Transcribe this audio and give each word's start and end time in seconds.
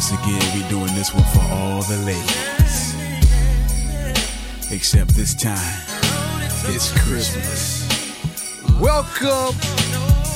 once 0.00 0.12
again, 0.12 0.40
we 0.54 0.66
doing 0.70 0.94
this 0.94 1.12
one 1.12 1.24
for 1.24 1.42
all 1.52 1.82
the 1.82 1.98
ladies. 2.06 2.94
Except 4.72 5.10
this 5.14 5.34
time, 5.34 5.82
it's 6.72 6.90
Christmas. 7.02 7.84
Welcome. 8.80 9.54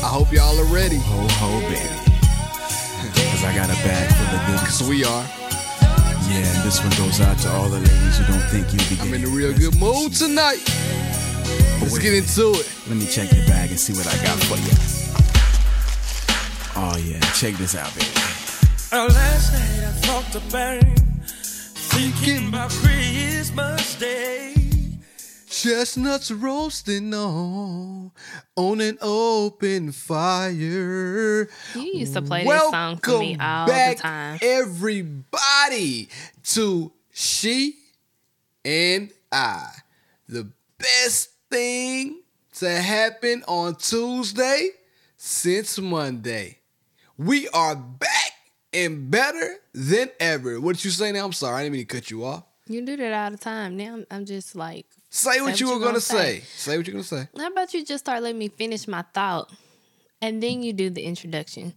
I 0.04 0.11
hope 0.12 0.30
y'all 0.35 0.61
are 0.61 0.71
ready. 0.71 0.98
Ho 0.98 1.27
ho, 1.40 1.61
baby. 1.61 1.80
Cause 3.32 3.43
I 3.43 3.54
got 3.57 3.71
a 3.71 3.80
bag 3.80 4.12
full 4.12 4.36
of 4.36 4.46
goodies. 4.48 4.75
So 4.75 4.86
we 4.86 5.03
are. 5.03 5.25
Yeah, 6.29 6.44
and 6.44 6.62
this 6.62 6.81
one 6.82 6.93
goes 6.99 7.22
out 7.22 7.39
to 7.39 7.49
all 7.49 7.71
the 7.71 7.81
ladies 7.81 8.18
who 8.18 8.26
don't 8.31 8.46
think 8.50 8.71
you 8.71 8.79
be 8.94 9.00
I'm 9.00 9.14
in 9.14 9.25
a 9.25 9.29
real 9.29 9.54
good 9.57 9.81
mood 9.81 10.12
tonight. 10.12 10.61
Let's 11.81 11.99
get 11.99 12.12
into 12.12 12.53
it. 12.61 12.71
Let 12.86 12.99
me 12.99 13.07
check 13.07 13.31
the 13.31 13.43
bag 13.46 13.71
and 13.71 13.81
see 13.81 13.94
what 13.94 14.07
I 14.08 14.22
got 14.22 14.36
for 14.44 14.58
you. 14.61 14.76
Oh 16.76 16.99
yeah, 16.99 17.21
check 17.32 17.54
this 17.54 17.75
out, 17.75 17.94
baby. 17.94 18.33
Uh, 18.94 19.08
last 19.08 19.53
night 19.53 19.89
I 19.89 19.90
thought 20.07 20.34
about 20.36 20.98
thinking 21.26 22.46
about 22.46 22.71
Christmas 22.71 23.96
Day. 23.96 24.54
Chestnuts 25.48 26.30
roasting 26.30 27.12
on 27.12 28.12
on 28.54 28.80
an 28.80 28.96
open 29.02 29.90
fire. 29.90 31.49
You 31.75 31.82
used 31.93 32.14
to 32.14 32.22
play 32.22 32.44
this 32.44 32.70
song 32.70 32.98
for 32.98 33.19
me 33.19 33.36
all 33.41 33.66
back, 33.66 33.97
the 33.97 34.02
time. 34.02 34.38
everybody, 34.41 36.08
to 36.44 36.92
She 37.11 37.74
and 38.64 39.11
I. 39.33 39.70
The 40.28 40.48
best 40.78 41.30
thing 41.50 42.20
to 42.58 42.70
happen 42.70 43.42
on 43.48 43.74
Tuesday 43.74 44.70
since 45.16 45.80
Monday. 45.80 46.58
We 47.19 47.48
are 47.48 47.74
back 47.74 48.23
and 48.75 49.11
better 49.11 49.56
than 49.72 50.11
ever. 50.20 50.61
What 50.61 50.84
you 50.84 50.91
say 50.91 51.12
now? 51.12 51.25
I'm 51.25 51.33
sorry, 51.33 51.61
I 51.61 51.62
didn't 51.64 51.72
mean 51.75 51.86
to 51.86 51.94
cut 51.97 52.11
you 52.11 52.25
off. 52.25 52.44
You 52.67 52.84
do 52.84 52.97
that 52.97 53.12
all 53.25 53.31
the 53.31 53.36
time. 53.39 53.77
Now 53.77 53.84
I'm- 53.84 54.06
I'm 54.11 54.25
just 54.25 54.55
like, 54.56 54.86
Say 55.11 55.41
what 55.41 55.61
you 55.61 55.66
were 55.69 55.75
gonna 55.75 55.84
gonna 55.86 56.00
say. 56.00 56.41
say. 56.41 56.44
Say 56.56 56.77
what 56.77 56.86
you're 56.86 56.92
gonna 56.94 57.05
say. 57.05 57.28
how 57.36 57.47
about 57.47 57.72
you 57.75 57.84
just 57.84 58.05
start 58.05 58.22
letting 58.22 58.39
me 58.39 58.48
finish 58.48 58.89
my 58.89 59.05
thought, 59.14 59.53
and 60.20 60.42
then 60.42 60.62
you 60.62 60.72
do 60.72 60.91
the 60.91 61.03
introduction. 61.03 61.75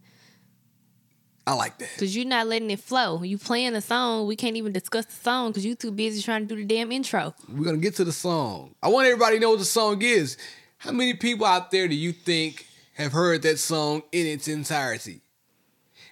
I 1.45 1.54
like 1.54 1.78
that. 1.78 1.89
Cause 1.98 2.14
you're 2.16 2.26
not 2.26 2.48
letting 2.48 2.70
it 2.72 2.80
flow. 2.81 3.23
You 3.23 3.38
playing 3.38 3.72
the 3.73 3.80
song, 3.82 4.28
we 4.28 4.36
can't 4.36 4.58
even 4.58 4.73
discuss 4.73 5.06
the 5.06 5.14
song 5.14 5.52
because 5.52 5.66
you 5.66 5.76
too 5.76 5.92
busy 5.92 6.22
trying 6.22 6.45
to 6.48 6.56
do 6.56 6.61
the 6.61 6.66
damn 6.67 6.92
intro. 6.92 7.34
We're 7.48 7.64
gonna 7.64 7.78
get 7.78 7.95
to 7.98 8.04
the 8.04 8.11
song. 8.11 8.76
I 8.84 8.89
want 8.89 9.08
everybody 9.08 9.38
to 9.38 9.42
know 9.42 9.52
what 9.52 9.59
the 9.59 9.66
song 9.66 10.02
is. 10.02 10.36
How 10.80 10.92
many 10.92 11.14
people 11.14 11.45
out 11.45 11.72
there 11.72 11.88
do 11.88 11.95
you 11.95 12.11
think 12.11 12.66
have 12.95 13.14
heard 13.14 13.44
that 13.44 13.59
song 13.59 14.04
in 14.11 14.26
its 14.28 14.48
entirety? 14.50 15.22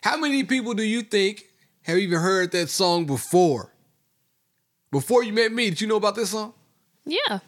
How 0.06 0.18
many 0.18 0.44
people 0.44 0.76
do 0.76 0.84
you 0.84 1.02
think 1.02 1.46
have 1.82 1.98
even 1.98 2.20
heard 2.20 2.52
that 2.52 2.70
song 2.70 3.08
before? 3.08 3.74
Before 4.92 5.24
you 5.24 5.34
met 5.34 5.52
me, 5.52 5.72
did 5.72 5.82
you 5.82 5.88
know 5.88 5.96
about 5.96 6.14
this 6.14 6.30
song? 6.30 6.54
Yeah, 7.06 7.40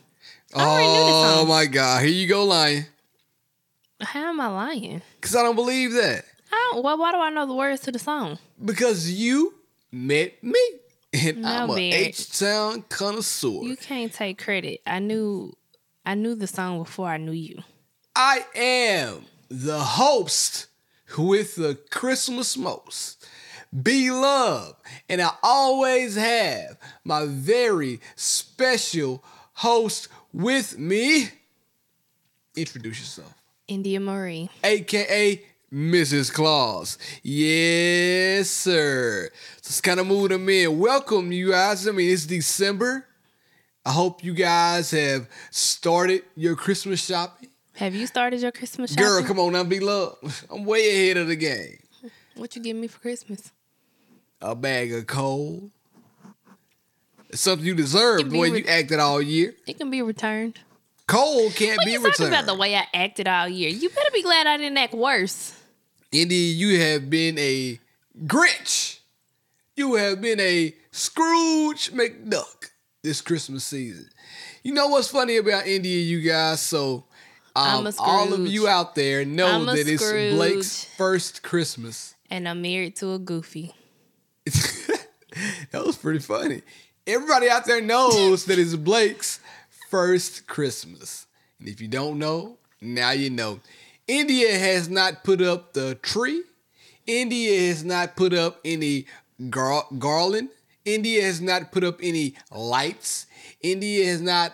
I 0.55 0.63
already 0.63 0.87
knew 0.87 1.05
the 1.05 1.41
oh 1.41 1.45
my 1.47 1.67
god, 1.67 2.03
here 2.03 2.11
you 2.11 2.27
go 2.27 2.45
lying. 2.45 2.87
How 4.01 4.29
am 4.29 4.41
I 4.41 4.47
lying? 4.47 5.03
Cause 5.21 5.35
I 5.35 5.43
don't 5.43 5.55
believe 5.55 5.93
that. 5.93 6.25
I 6.51 6.71
don't, 6.73 6.83
well, 6.83 6.97
why 6.97 7.11
do 7.11 7.19
I 7.19 7.29
know 7.29 7.45
the 7.45 7.53
words 7.53 7.81
to 7.81 7.91
the 7.91 7.99
song? 7.99 8.39
Because 8.65 9.11
you 9.11 9.53
met 9.91 10.43
me. 10.43 10.59
And 11.13 11.43
No, 11.43 11.49
I'm 11.49 11.69
a 11.69 11.75
Barrett. 11.75 11.93
H-Town 11.93 12.85
connoisseur. 12.89 13.65
You 13.65 13.77
can't 13.77 14.11
take 14.11 14.43
credit. 14.43 14.81
I 14.87 14.97
knew, 14.97 15.55
I 16.07 16.15
knew 16.15 16.33
the 16.33 16.47
song 16.47 16.79
before 16.79 17.07
I 17.07 17.17
knew 17.17 17.33
you. 17.33 17.61
I 18.15 18.45
am 18.55 19.25
the 19.47 19.79
host 19.79 20.66
with 21.17 21.55
the 21.55 21.77
Christmas 21.89 22.57
most. 22.57 23.25
Be 23.83 24.11
loved. 24.11 24.75
And 25.09 25.21
I 25.21 25.31
always 25.43 26.15
have 26.15 26.77
my 27.03 27.25
very 27.25 27.99
special 28.15 29.23
host 29.53 30.07
with 30.33 30.77
me. 30.77 31.29
Introduce 32.55 32.99
yourself. 32.99 33.33
India 33.67 33.99
Marie. 33.99 34.49
AKA 34.63 35.43
Mrs. 35.71 36.31
Claus. 36.31 36.97
Yes, 37.21 38.49
sir. 38.49 39.29
Just 39.61 39.83
kind 39.83 39.99
of 39.99 40.07
move 40.07 40.29
them 40.29 40.47
in. 40.47 40.79
Welcome, 40.79 41.31
you 41.31 41.51
guys. 41.51 41.87
I 41.87 41.91
mean, 41.91 42.09
it's 42.11 42.25
December. 42.25 43.05
I 43.85 43.91
hope 43.91 44.23
you 44.23 44.33
guys 44.33 44.91
have 44.91 45.29
started 45.51 46.23
your 46.35 46.55
Christmas 46.55 47.05
shopping. 47.05 47.49
Have 47.77 47.93
you 47.95 48.07
started 48.07 48.41
your 48.41 48.51
Christmas 48.51 48.91
shopping? 48.91 49.03
Girl, 49.05 49.23
come 49.23 49.39
on 49.39 49.53
now, 49.53 49.63
be 49.63 49.79
loved. 49.79 50.45
I'm 50.49 50.65
way 50.65 50.89
ahead 50.89 51.17
of 51.17 51.27
the 51.27 51.35
game. 51.35 51.77
What 52.35 52.55
you 52.55 52.61
give 52.61 52.75
me 52.75 52.87
for 52.87 52.99
Christmas? 52.99 53.51
A 54.41 54.55
bag 54.55 54.93
of 54.93 55.07
coal. 55.07 55.69
It's 57.29 57.41
something 57.41 57.65
you 57.65 57.75
deserve 57.75 58.29
the 58.29 58.37
way 58.37 58.49
re- 58.51 58.59
you 58.59 58.65
acted 58.67 58.99
all 58.99 59.21
year. 59.21 59.53
It 59.67 59.77
can 59.77 59.89
be 59.91 60.01
returned. 60.01 60.59
Coal 61.07 61.49
can't 61.51 61.77
What 61.77 61.85
be 61.85 61.91
you 61.93 61.97
talking 61.97 62.09
returned. 62.11 62.33
about 62.33 62.45
the 62.45 62.55
way 62.55 62.75
I 62.75 62.85
acted 62.93 63.27
all 63.27 63.47
year? 63.47 63.69
You 63.69 63.89
better 63.89 64.11
be 64.13 64.21
glad 64.23 64.47
I 64.47 64.57
didn't 64.57 64.77
act 64.77 64.93
worse. 64.93 65.53
Indeed, 66.11 66.57
you 66.57 66.79
have 66.79 67.09
been 67.09 67.37
a 67.37 67.79
Grinch. 68.25 68.99
You 69.75 69.95
have 69.95 70.21
been 70.21 70.39
a 70.39 70.73
Scrooge 70.91 71.91
McDuck 71.91 72.71
this 73.03 73.21
Christmas 73.21 73.63
season. 73.63 74.09
You 74.63 74.73
know 74.73 74.87
what's 74.87 75.09
funny 75.09 75.37
about 75.37 75.67
India, 75.67 75.99
you 76.01 76.21
guys? 76.21 76.61
So, 76.61 77.05
um, 77.57 77.93
all 77.99 78.33
of 78.33 78.47
you 78.47 78.67
out 78.67 78.95
there 78.95 79.25
know 79.25 79.65
that 79.65 79.87
it's 79.87 80.03
Blake's 80.35 80.83
first 80.95 81.41
Christmas. 81.41 82.15
And 82.29 82.47
I'm 82.47 82.61
married 82.61 82.95
to 82.97 83.13
a 83.13 83.19
goofy. 83.19 83.73
that 84.45 85.85
was 85.85 85.97
pretty 85.97 86.19
funny. 86.19 86.61
Everybody 87.05 87.49
out 87.49 87.65
there 87.65 87.81
knows 87.81 88.45
that 88.45 88.59
it's 88.59 88.75
Blake's 88.75 89.39
first 89.89 90.47
Christmas. 90.47 91.25
And 91.59 91.67
if 91.67 91.81
you 91.81 91.87
don't 91.87 92.19
know, 92.19 92.57
now 92.81 93.11
you 93.11 93.29
know. 93.29 93.59
India 94.07 94.57
has 94.57 94.89
not 94.89 95.23
put 95.23 95.41
up 95.41 95.73
the 95.73 95.95
tree. 95.95 96.43
India 97.05 97.67
has 97.67 97.83
not 97.83 98.15
put 98.15 98.33
up 98.33 98.59
any 98.63 99.05
gar- 99.49 99.87
garland. 99.97 100.49
India 100.85 101.23
has 101.23 101.41
not 101.41 101.71
put 101.71 101.83
up 101.83 101.99
any 102.01 102.35
lights. 102.51 103.25
India 103.61 104.05
has 104.05 104.21
not 104.21 104.53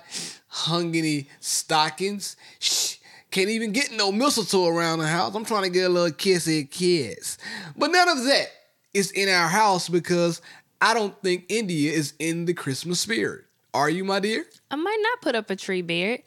hung 0.53 0.95
any 0.95 1.27
stockings. 1.39 2.35
Shh, 2.59 2.97
can't 3.31 3.49
even 3.49 3.71
get 3.71 3.91
no 3.91 4.11
mistletoe 4.11 4.67
around 4.67 4.99
the 4.99 5.07
house. 5.07 5.33
I'm 5.33 5.43
trying 5.45 5.63
to 5.63 5.69
get 5.71 5.85
a 5.85 5.89
little 5.89 6.11
kissy 6.15 6.69
kiss. 6.69 7.39
But 7.75 7.91
none 7.91 8.07
of 8.07 8.23
that 8.25 8.47
is 8.93 9.09
in 9.11 9.27
our 9.29 9.47
house 9.47 9.89
because 9.89 10.41
I 10.79 10.93
don't 10.93 11.19
think 11.23 11.45
India 11.49 11.91
is 11.91 12.13
in 12.19 12.45
the 12.45 12.53
Christmas 12.53 12.99
spirit. 12.99 13.45
Are 13.73 13.89
you, 13.89 14.03
my 14.03 14.19
dear? 14.19 14.45
I 14.69 14.75
might 14.75 14.99
not 15.01 15.21
put 15.21 15.33
up 15.33 15.49
a 15.49 15.55
tree. 15.55 15.81
That's- 15.81 16.21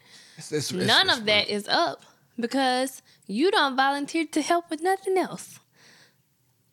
that's- 0.49 0.67
that's- 0.69 0.87
None 0.87 1.07
that's 1.07 1.19
of 1.19 1.25
that 1.25 1.47
is 1.47 1.65
up 1.69 2.03
because 2.37 3.01
you 3.25 3.49
don't 3.51 3.77
volunteer 3.77 4.25
to 4.25 4.41
help 4.41 4.69
with 4.69 4.81
nothing 4.81 5.17
else. 5.17 5.59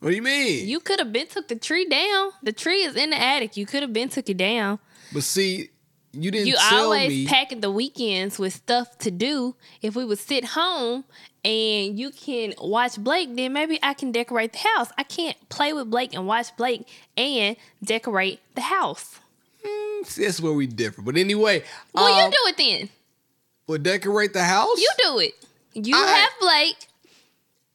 What 0.00 0.10
do 0.10 0.16
you 0.16 0.22
mean? 0.22 0.66
You 0.68 0.80
could 0.80 0.98
have 0.98 1.12
been 1.12 1.28
took 1.28 1.46
the 1.46 1.54
tree 1.56 1.88
down. 1.88 2.32
The 2.42 2.52
tree 2.52 2.82
is 2.82 2.96
in 2.96 3.10
the 3.10 3.18
attic. 3.20 3.56
You 3.56 3.64
could 3.66 3.82
have 3.82 3.92
been 3.92 4.08
took 4.08 4.28
it 4.28 4.36
down. 4.36 4.80
but 5.12 5.22
see, 5.22 5.70
you 6.14 6.30
didn't 6.30 6.46
You 6.48 6.56
always 6.72 7.08
me. 7.08 7.26
packing 7.26 7.60
the 7.60 7.70
weekends 7.70 8.38
with 8.38 8.54
stuff 8.54 8.96
to 8.98 9.10
do. 9.10 9.56
If 9.82 9.94
we 9.96 10.04
would 10.04 10.18
sit 10.18 10.44
home 10.44 11.04
and 11.44 11.98
you 11.98 12.10
can 12.10 12.54
watch 12.58 12.96
Blake, 12.98 13.34
then 13.36 13.52
maybe 13.52 13.78
I 13.82 13.94
can 13.94 14.12
decorate 14.12 14.52
the 14.52 14.58
house. 14.74 14.88
I 14.96 15.02
can't 15.02 15.36
play 15.48 15.72
with 15.72 15.90
Blake 15.90 16.14
and 16.14 16.26
watch 16.26 16.56
Blake 16.56 16.88
and 17.16 17.56
decorate 17.82 18.40
the 18.54 18.62
house. 18.62 19.18
See, 20.04 20.24
that's 20.24 20.40
where 20.40 20.52
we 20.52 20.66
differ. 20.66 21.00
But 21.02 21.16
anyway, 21.16 21.64
Well, 21.94 22.04
um, 22.06 22.24
you 22.26 22.30
do 22.30 22.38
it 22.48 22.56
then. 22.56 22.88
Well, 23.66 23.78
decorate 23.78 24.32
the 24.34 24.44
house. 24.44 24.78
You 24.78 24.88
do 24.98 25.18
it. 25.20 25.32
You 25.72 25.96
I- 25.96 26.06
have 26.06 26.30
Blake. 26.40 26.76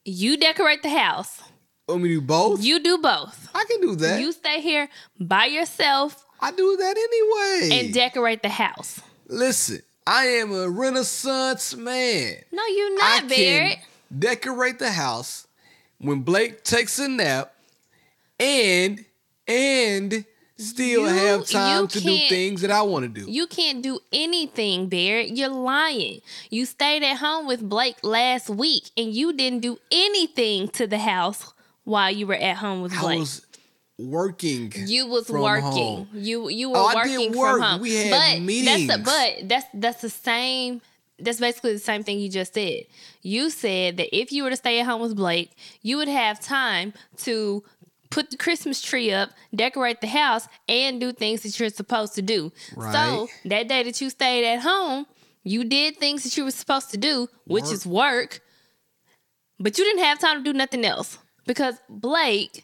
You 0.06 0.38
decorate 0.38 0.82
the 0.84 0.90
house. 0.90 1.42
Want 1.88 2.04
me 2.04 2.10
do 2.10 2.22
both? 2.22 2.64
You 2.64 2.80
do 2.80 3.00
both. 3.00 3.50
I 3.54 3.66
can 3.70 3.82
do 3.82 3.96
that. 3.96 4.22
You 4.22 4.32
stay 4.32 4.62
here 4.62 4.90
by 5.20 5.46
yourself 5.46 6.24
I 6.42 6.52
do 6.52 6.78
that 6.78 6.98
anyway. 6.98 7.80
and 7.86 7.94
decorate 7.94 8.42
the 8.42 8.50
house. 8.50 9.02
Listen, 9.28 9.82
I 10.08 10.26
am 10.26 10.52
a 10.54 10.70
Renaissance 10.70 11.76
man. 11.76 12.36
No, 12.52 12.66
you're 12.66 12.88
I 12.88 12.96
not, 12.96 13.20
can 13.20 13.28
Barrett. 13.30 13.80
decorate 14.18 14.80
the 14.80 14.92
house 14.92 15.48
when 16.00 16.22
Blake 16.22 16.64
takes 16.64 16.98
a 17.00 17.08
nap, 17.08 17.54
and 18.40 19.06
and 19.48 20.26
still 20.58 21.02
You- 21.02 21.08
have 21.08 21.48
time 21.48 21.88
to 21.90 22.00
do 22.02 22.18
things 22.28 22.62
that 22.62 22.72
I 22.72 22.82
want 22.84 23.04
to 23.14 23.22
do. 23.22 23.30
You 23.30 23.48
can't 23.48 23.82
do 23.82 24.00
anything, 24.12 24.88
Barrett. 24.88 25.30
You're 25.30 25.48
lying. 25.50 26.22
You 26.50 26.66
stayed 26.66 27.02
at 27.04 27.18
home 27.18 27.48
with 27.48 27.68
Blake 27.68 27.96
last 28.04 28.50
week 28.50 28.90
and 28.98 29.14
you 29.14 29.34
didn't 29.34 29.62
do 29.62 29.80
anything 29.92 30.68
to 30.70 30.86
the 30.86 31.00
house 31.00 31.54
while 31.86 32.12
you 32.12 32.28
were 32.28 32.36
at 32.36 32.58
home 32.58 32.82
with 32.82 32.94
I 32.94 33.02
Blake. 33.02 33.20
was 33.20 33.46
working. 34.00 34.72
you 34.88 35.06
was 35.08 35.30
working. 35.30 35.64
home. 35.72 36.08
You 36.14 36.50
you 36.50 36.70
were 36.70 36.78
Oh, 36.78 36.92
working 36.96 37.34
work. 37.38 37.58
from 37.58 37.62
home. 37.62 37.82
We 37.82 37.96
had 37.96 38.10
but 38.12 38.20
That's 38.20 38.40
meetings. 38.40 38.88
the, 38.88 38.98
but 39.00 39.50
that's 39.50 39.66
that's 39.74 40.02
the 40.02 40.10
same. 40.10 40.82
That's 41.20 41.40
basically 41.40 41.74
the 41.74 41.80
same 41.80 42.04
thing 42.04 42.20
you 42.20 42.30
just 42.30 42.54
said. 42.54 42.84
You 43.22 43.50
said 43.50 43.98
that 43.98 44.16
if 44.18 44.32
you 44.32 44.44
were 44.44 44.50
to 44.52 44.56
stay 44.56 44.80
at 44.80 44.86
home 44.86 45.02
with 45.02 45.16
Blake, 45.18 45.52
you 45.82 45.98
would 45.98 46.08
have 46.08 46.40
time 46.40 46.94
to 47.18 47.62
put 48.10 48.32
the 48.32 48.38
Christmas 48.38 48.82
tree 48.82 49.12
up, 49.12 49.30
decorate 49.54 50.00
the 50.02 50.08
house, 50.08 50.48
and 50.70 51.00
do 51.00 51.12
things 51.12 51.42
that 51.44 51.60
you're 51.60 51.70
supposed 51.70 52.16
to 52.16 52.22
do. 52.22 52.52
Right. 52.76 52.94
So 52.94 53.28
that 53.46 53.68
day 53.68 53.84
that 53.84 54.00
you 54.02 54.10
stayed 54.10 54.46
at 54.50 54.62
home, 54.62 55.06
you 55.44 55.64
did 55.66 55.98
things 55.98 56.24
that 56.24 56.36
you 56.38 56.46
were 56.46 56.52
supposed 56.52 56.90
to 56.92 56.98
do, 56.98 57.28
which 57.46 57.66
Work. 57.66 57.74
is 57.74 57.86
work, 57.86 58.40
but 59.60 59.78
you 59.78 59.84
didn't 59.84 60.04
have 60.06 60.20
time 60.20 60.38
to 60.38 60.44
do 60.44 60.58
nothing 60.58 60.86
else 60.86 61.18
because 61.46 61.76
Blake 61.90 62.64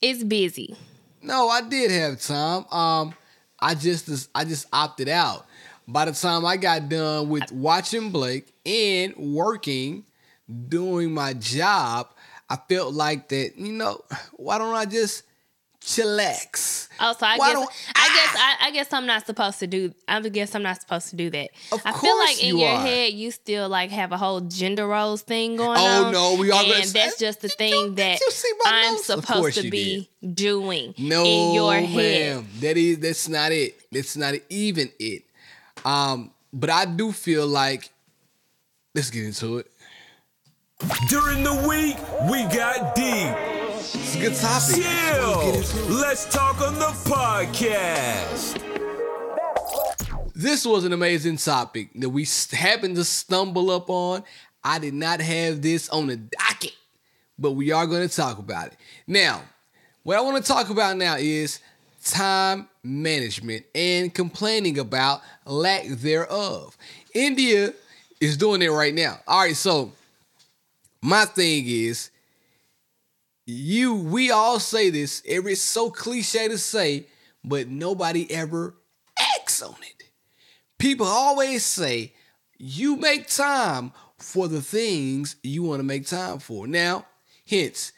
is 0.00 0.24
busy. 0.24 0.76
No, 1.22 1.48
I 1.48 1.62
did 1.62 1.90
have 1.90 2.20
time. 2.20 2.64
Um, 2.70 3.14
I 3.58 3.74
just 3.74 4.28
I 4.34 4.44
just 4.44 4.66
opted 4.72 5.08
out. 5.08 5.46
By 5.88 6.04
the 6.04 6.12
time 6.12 6.44
I 6.44 6.56
got 6.56 6.88
done 6.88 7.28
with 7.28 7.50
watching 7.52 8.10
Blake 8.10 8.52
and 8.64 9.14
working, 9.16 10.04
doing 10.68 11.12
my 11.12 11.32
job, 11.32 12.08
I 12.50 12.58
felt 12.68 12.94
like 12.94 13.28
that. 13.28 13.56
You 13.56 13.72
know, 13.72 14.00
why 14.32 14.58
don't 14.58 14.74
I 14.74 14.84
just 14.84 15.22
chillax? 15.86 16.88
Oh, 17.00 17.14
so 17.18 17.24
I 17.26 17.36
Why 17.36 17.48
guess 17.52 17.54
don't- 17.54 17.70
I 17.94 18.08
guess 18.08 18.36
I, 18.36 18.56
I 18.66 18.70
guess 18.72 18.92
I'm 18.92 19.06
not 19.06 19.24
supposed 19.26 19.58
to 19.60 19.66
do. 19.66 19.94
I 20.08 20.20
guess 20.20 20.54
I'm 20.54 20.62
not 20.62 20.80
supposed 20.80 21.10
to 21.10 21.16
do 21.16 21.30
that. 21.30 21.50
Of 21.70 21.80
I 21.84 21.92
feel 21.92 22.18
like 22.18 22.42
in 22.42 22.48
you 22.48 22.58
your 22.58 22.70
are. 22.70 22.80
head 22.80 23.12
you 23.12 23.30
still 23.30 23.68
like 23.68 23.90
have 23.90 24.10
a 24.12 24.16
whole 24.16 24.40
gender 24.40 24.86
roles 24.86 25.22
thing 25.22 25.56
going 25.56 25.78
Oh, 25.78 25.84
on. 26.04 26.04
Oh 26.06 26.10
no, 26.34 26.40
we 26.40 26.50
are 26.50 26.62
gonna 26.62 26.74
and 26.74 26.84
say- 26.86 26.98
that's 27.04 27.18
just 27.18 27.40
the 27.40 27.48
Did 27.48 27.70
you- 27.70 27.82
thing 27.84 27.94
that 27.96 28.20
you 28.20 28.30
see 28.30 28.52
my 28.64 28.70
I'm 28.72 28.94
notes? 28.94 29.06
Supposed 29.06 29.58
to 29.58 29.64
you 29.64 29.70
be 29.70 30.10
doing 30.34 30.94
No, 30.98 31.24
in 31.24 31.54
your 31.54 31.74
head. 31.74 31.86
ma'am. 32.36 32.48
That 32.60 32.76
is 32.76 32.98
that's 32.98 33.28
not 33.28 33.52
it. 33.52 33.78
That's 33.92 34.16
not 34.16 34.34
even 34.50 34.90
it. 34.98 35.22
Um, 35.84 36.32
but 36.52 36.70
I 36.70 36.84
do 36.86 37.12
feel 37.12 37.46
like 37.46 37.90
let's 38.94 39.10
get 39.10 39.24
into 39.24 39.58
it. 39.58 39.70
During 41.08 41.42
the 41.42 41.54
week, 41.68 41.96
we 42.30 42.42
got 42.54 42.94
deep. 42.94 43.55
It's 43.94 44.16
a 44.16 44.18
good 44.18 44.34
topic. 44.34 44.84
Let's 44.84 45.64
get 45.64 45.86
Chill. 45.86 45.96
Let's 45.96 46.24
talk 46.34 46.60
on 46.60 46.74
the 46.74 46.86
podcast. 47.08 48.60
This 50.34 50.66
was 50.66 50.84
an 50.84 50.92
amazing 50.92 51.36
topic 51.36 51.90
that 51.94 52.08
we 52.08 52.26
happened 52.50 52.96
to 52.96 53.04
stumble 53.04 53.70
up 53.70 53.88
on. 53.88 54.24
I 54.64 54.80
did 54.80 54.94
not 54.94 55.20
have 55.20 55.62
this 55.62 55.88
on 55.90 56.08
the 56.08 56.16
docket, 56.16 56.74
but 57.38 57.52
we 57.52 57.70
are 57.70 57.86
going 57.86 58.08
to 58.08 58.14
talk 58.14 58.38
about 58.38 58.68
it. 58.68 58.76
Now, 59.06 59.42
what 60.02 60.18
I 60.18 60.20
want 60.20 60.44
to 60.44 60.52
talk 60.52 60.68
about 60.70 60.96
now 60.96 61.14
is 61.16 61.60
time 62.02 62.68
management 62.82 63.66
and 63.72 64.12
complaining 64.12 64.80
about 64.80 65.20
lack 65.44 65.86
thereof. 65.86 66.76
India 67.14 67.72
is 68.20 68.36
doing 68.36 68.62
it 68.62 68.68
right 68.68 68.94
now. 68.94 69.20
All 69.28 69.42
right, 69.42 69.54
so 69.54 69.92
my 71.00 71.24
thing 71.24 71.64
is 71.68 72.10
you 73.46 73.94
we 73.94 74.30
all 74.30 74.58
say 74.58 74.90
this 74.90 75.22
every 75.26 75.52
it's 75.52 75.60
so 75.60 75.88
cliche 75.90 76.48
to 76.48 76.58
say 76.58 77.06
but 77.44 77.68
nobody 77.68 78.30
ever 78.30 78.74
acts 79.36 79.62
on 79.62 79.74
it 79.82 80.10
people 80.78 81.06
always 81.06 81.64
say 81.64 82.12
you 82.58 82.96
make 82.96 83.28
time 83.28 83.92
for 84.18 84.48
the 84.48 84.60
things 84.60 85.36
you 85.42 85.62
want 85.62 85.78
to 85.78 85.84
make 85.84 86.06
time 86.06 86.40
for 86.40 86.66
now 86.66 87.06
hence 87.48 87.92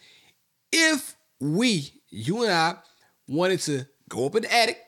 if 0.70 1.16
we 1.40 1.92
you 2.10 2.42
and 2.42 2.52
i 2.52 2.74
wanted 3.26 3.58
to 3.58 3.86
go 4.10 4.26
up 4.26 4.36
in 4.36 4.42
the 4.42 4.54
attic 4.54 4.78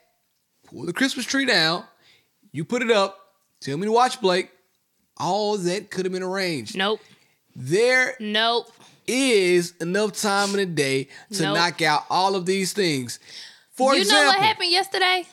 pull 0.67 0.85
the 0.85 0.93
christmas 0.93 1.25
tree 1.25 1.47
down 1.47 1.83
you 2.53 2.65
put 2.67 2.83
it 2.83 2.91
up 2.91 3.17
tell 3.61 3.79
me 3.79 3.87
to 3.87 3.93
watch 3.93 4.21
blake 4.21 4.51
all 5.17 5.57
that 5.57 5.91
could 5.91 6.05
have 6.05 6.13
been 6.13 6.23
arranged 6.23 6.77
Nope. 6.77 7.01
there 7.57 8.15
Nope. 8.21 8.71
Is 9.11 9.75
enough 9.81 10.13
time 10.13 10.51
in 10.51 10.57
the 10.57 10.67
day 10.67 11.09
to 11.33 11.43
Nope. 11.43 11.55
knock 11.57 11.83
out 11.83 12.05
all 12.11 12.35
of 12.37 12.47
these 12.47 12.73
things. 12.73 13.19
For 13.73 13.95
you 13.95 14.01
example, 14.03 14.23
know 14.25 14.29
what 14.31 14.39
happened 14.41 14.71
yesterday 14.71 15.27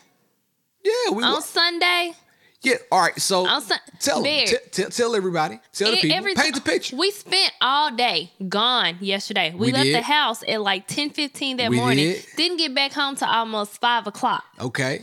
Yeah, 0.83 1.12
we 1.13 1.24
on 1.24 1.41
Sunday? 1.41 2.13
yeah. 2.62 2.75
All 2.91 3.01
right, 3.01 3.19
so 3.19 3.45
On 3.47 3.62
Sun- 3.62 3.79
tell 4.00 4.21
them, 4.24 4.45
t- 4.47 4.56
t- 4.71 4.83
tell 4.85 5.15
everybody, 5.15 5.59
tell 5.74 5.91
the 5.91 5.97
E- 5.97 6.01
people, 6.01 6.33
paint 6.35 6.56
the 6.56 6.62
picture. 6.62 6.95
We 6.95 7.12
spent 7.12 7.51
all 7.62 7.91
day 7.95 8.31
gone 8.47 8.97
yesterday. 9.01 9.51
We, 9.51 9.68
We 9.68 9.71
left 9.74 9.83
did. 9.85 9.95
the 9.95 10.01
house 10.01 10.44
at 10.47 10.62
like 10.62 10.88
10 10.88 11.09
15 11.12 11.57
that 11.57 11.69
We 11.69 11.77
morning. 11.77 11.97
did. 12.13 12.25
Didn't 12.35 12.57
get 12.57 12.73
back 12.73 12.94
home 12.94 13.15
till 13.15 13.27
almost 13.27 13.80
five 13.81 14.07
o'clock. 14.07 14.44
Okay, 14.59 15.01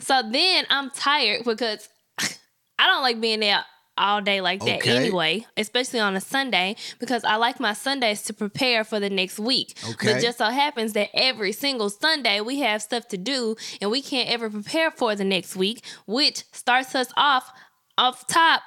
So 0.00 0.22
then 0.30 0.64
I'm 0.70 0.90
tired 0.90 1.44
because 1.44 1.88
I 2.18 2.86
don't 2.86 3.02
like 3.02 3.20
being 3.20 3.40
there 3.40 3.62
all 4.00 4.20
day 4.20 4.40
like 4.40 4.60
that 4.60 4.78
Okay. 4.80 4.96
anyway, 4.96 5.46
especially 5.56 6.00
on 6.00 6.16
a 6.16 6.20
Sunday 6.20 6.76
because 6.98 7.22
I 7.24 7.36
like 7.36 7.60
my 7.60 7.72
Sundays 7.72 8.22
to 8.22 8.32
prepare 8.32 8.82
for 8.82 8.98
the 8.98 9.10
next 9.10 9.38
week. 9.38 9.76
Okay. 9.90 10.14
But 10.14 10.22
just 10.22 10.38
so 10.38 10.46
happens 10.46 10.94
that 10.94 11.10
every 11.14 11.52
single 11.52 11.90
Sunday 11.90 12.40
we 12.40 12.60
have 12.60 12.82
stuff 12.82 13.06
to 13.08 13.16
do 13.18 13.56
and 13.80 13.90
we 13.90 14.02
can't 14.02 14.28
ever 14.28 14.48
prepare 14.50 14.90
for 14.90 15.14
the 15.14 15.24
next 15.24 15.54
week, 15.54 15.84
which 16.06 16.44
starts 16.52 16.94
us 16.94 17.12
off 17.16 17.52
off 17.98 18.26
top 18.26 18.62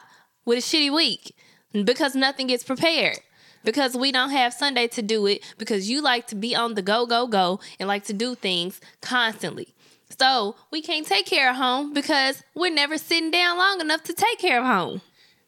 with 0.46 0.60
a 0.60 0.62
shitty 0.62 0.94
week 0.94 1.36
because 1.72 2.16
nothing 2.16 2.48
gets 2.48 2.64
prepared. 2.64 3.18
Because 3.66 3.96
we 3.96 4.12
don't 4.12 4.32
have 4.32 4.54
Sunday 4.54 4.88
to 4.90 5.02
do 5.02 5.26
it 5.26 5.42
because 5.58 5.90
you 5.90 6.02
like 6.02 6.28
to 6.28 6.36
be 6.36 6.54
on 6.54 6.74
the 6.74 6.82
go, 6.82 7.06
go, 7.06 7.28
go 7.28 7.62
and 7.80 7.88
like 7.88 8.04
to 8.06 8.14
do 8.14 8.36
things 8.36 8.82
constantly. 9.02 9.74
So 10.20 10.58
we 10.70 10.82
can't 10.82 11.08
take 11.08 11.26
care 11.26 11.50
of 11.50 11.56
home 11.56 11.94
because 11.94 12.44
we're 12.54 12.74
never 12.74 12.98
sitting 12.98 13.32
down 13.32 13.58
long 13.58 13.80
enough 13.80 14.04
to 14.04 14.14
take 14.14 14.38
care 14.40 14.60
of 14.60 14.66
home. 14.66 15.02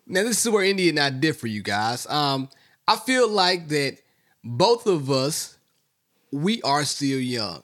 Now 0.06 0.24
this 0.24 0.46
is 0.46 0.52
where 0.52 0.64
India 0.64 0.90
and 0.90 1.00
I 1.00 1.10
differ, 1.10 1.48
you 1.48 1.62
guys. 1.62 2.06
Um, 2.08 2.50
I 2.88 2.96
feel 2.98 3.30
like 3.30 3.68
that 3.70 3.98
both 4.44 4.86
of 4.88 5.10
us, 5.10 5.58
we 6.32 6.62
are 6.62 6.84
still 6.84 7.20
young. 7.20 7.64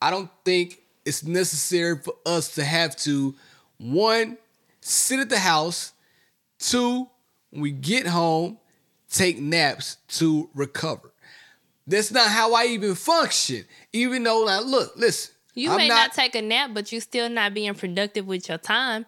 I 0.00 0.10
don't 0.10 0.30
think 0.44 0.80
it's 1.04 1.24
necessary 1.24 1.98
for 1.98 2.14
us 2.24 2.54
to 2.54 2.64
have 2.64 2.96
to 2.96 3.34
one 3.78 4.38
sit 4.80 5.20
at 5.20 5.28
the 5.28 5.38
house, 5.38 5.92
two 6.58 7.08
when 7.50 7.62
we 7.62 7.70
get 7.70 8.06
home, 8.06 8.58
take 9.10 9.38
naps 9.38 9.98
to 10.08 10.48
recover. 10.54 11.12
That's 11.86 12.10
not 12.10 12.28
how 12.28 12.54
I 12.54 12.66
even 12.66 12.94
function. 12.94 13.64
Even 13.92 14.22
though, 14.24 14.40
like, 14.40 14.64
look, 14.64 14.92
listen. 14.96 15.34
You 15.54 15.70
I'm 15.70 15.78
may 15.78 15.88
not, 15.88 16.12
take 16.12 16.34
a 16.34 16.42
nap, 16.42 16.70
but 16.74 16.92
you're 16.92 17.00
still 17.00 17.30
not 17.30 17.54
being 17.54 17.74
productive 17.74 18.26
with 18.26 18.48
your 18.48 18.58
time. 18.58 19.06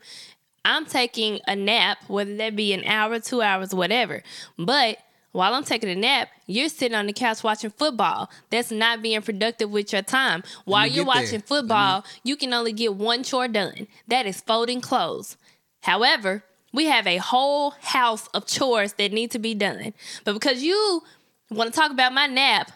I'm 0.68 0.84
taking 0.84 1.40
a 1.48 1.56
nap, 1.56 1.98
whether 2.08 2.36
that 2.36 2.54
be 2.54 2.74
an 2.74 2.84
hour, 2.84 3.18
two 3.20 3.40
hours, 3.40 3.74
whatever. 3.74 4.22
But 4.58 4.98
while 5.32 5.54
I'm 5.54 5.64
taking 5.64 5.88
a 5.88 5.94
nap, 5.94 6.28
you're 6.46 6.68
sitting 6.68 6.94
on 6.94 7.06
the 7.06 7.14
couch 7.14 7.42
watching 7.42 7.70
football. 7.70 8.30
That's 8.50 8.70
not 8.70 9.00
being 9.00 9.22
productive 9.22 9.70
with 9.70 9.94
your 9.94 10.02
time. 10.02 10.42
While 10.66 10.86
you're 10.86 11.06
get 11.06 11.14
there. 11.14 11.22
watching 11.22 11.40
football, 11.40 12.04
you 12.22 12.36
can 12.36 12.52
only 12.52 12.74
get 12.74 12.94
one 12.94 13.22
chore 13.24 13.48
done. 13.48 13.86
That 14.08 14.26
is 14.26 14.42
folding 14.42 14.82
clothes. 14.82 15.38
However, 15.80 16.44
we 16.74 16.84
have 16.84 17.06
a 17.06 17.16
whole 17.16 17.70
house 17.80 18.28
of 18.34 18.46
chores 18.46 18.92
that 18.94 19.10
need 19.10 19.30
to 19.30 19.38
be 19.38 19.54
done. 19.54 19.94
But 20.24 20.34
because 20.34 20.62
you 20.62 21.02
want 21.50 21.72
to 21.72 21.80
talk 21.80 21.90
about 21.90 22.12
my 22.12 22.26
nap, 22.26 22.72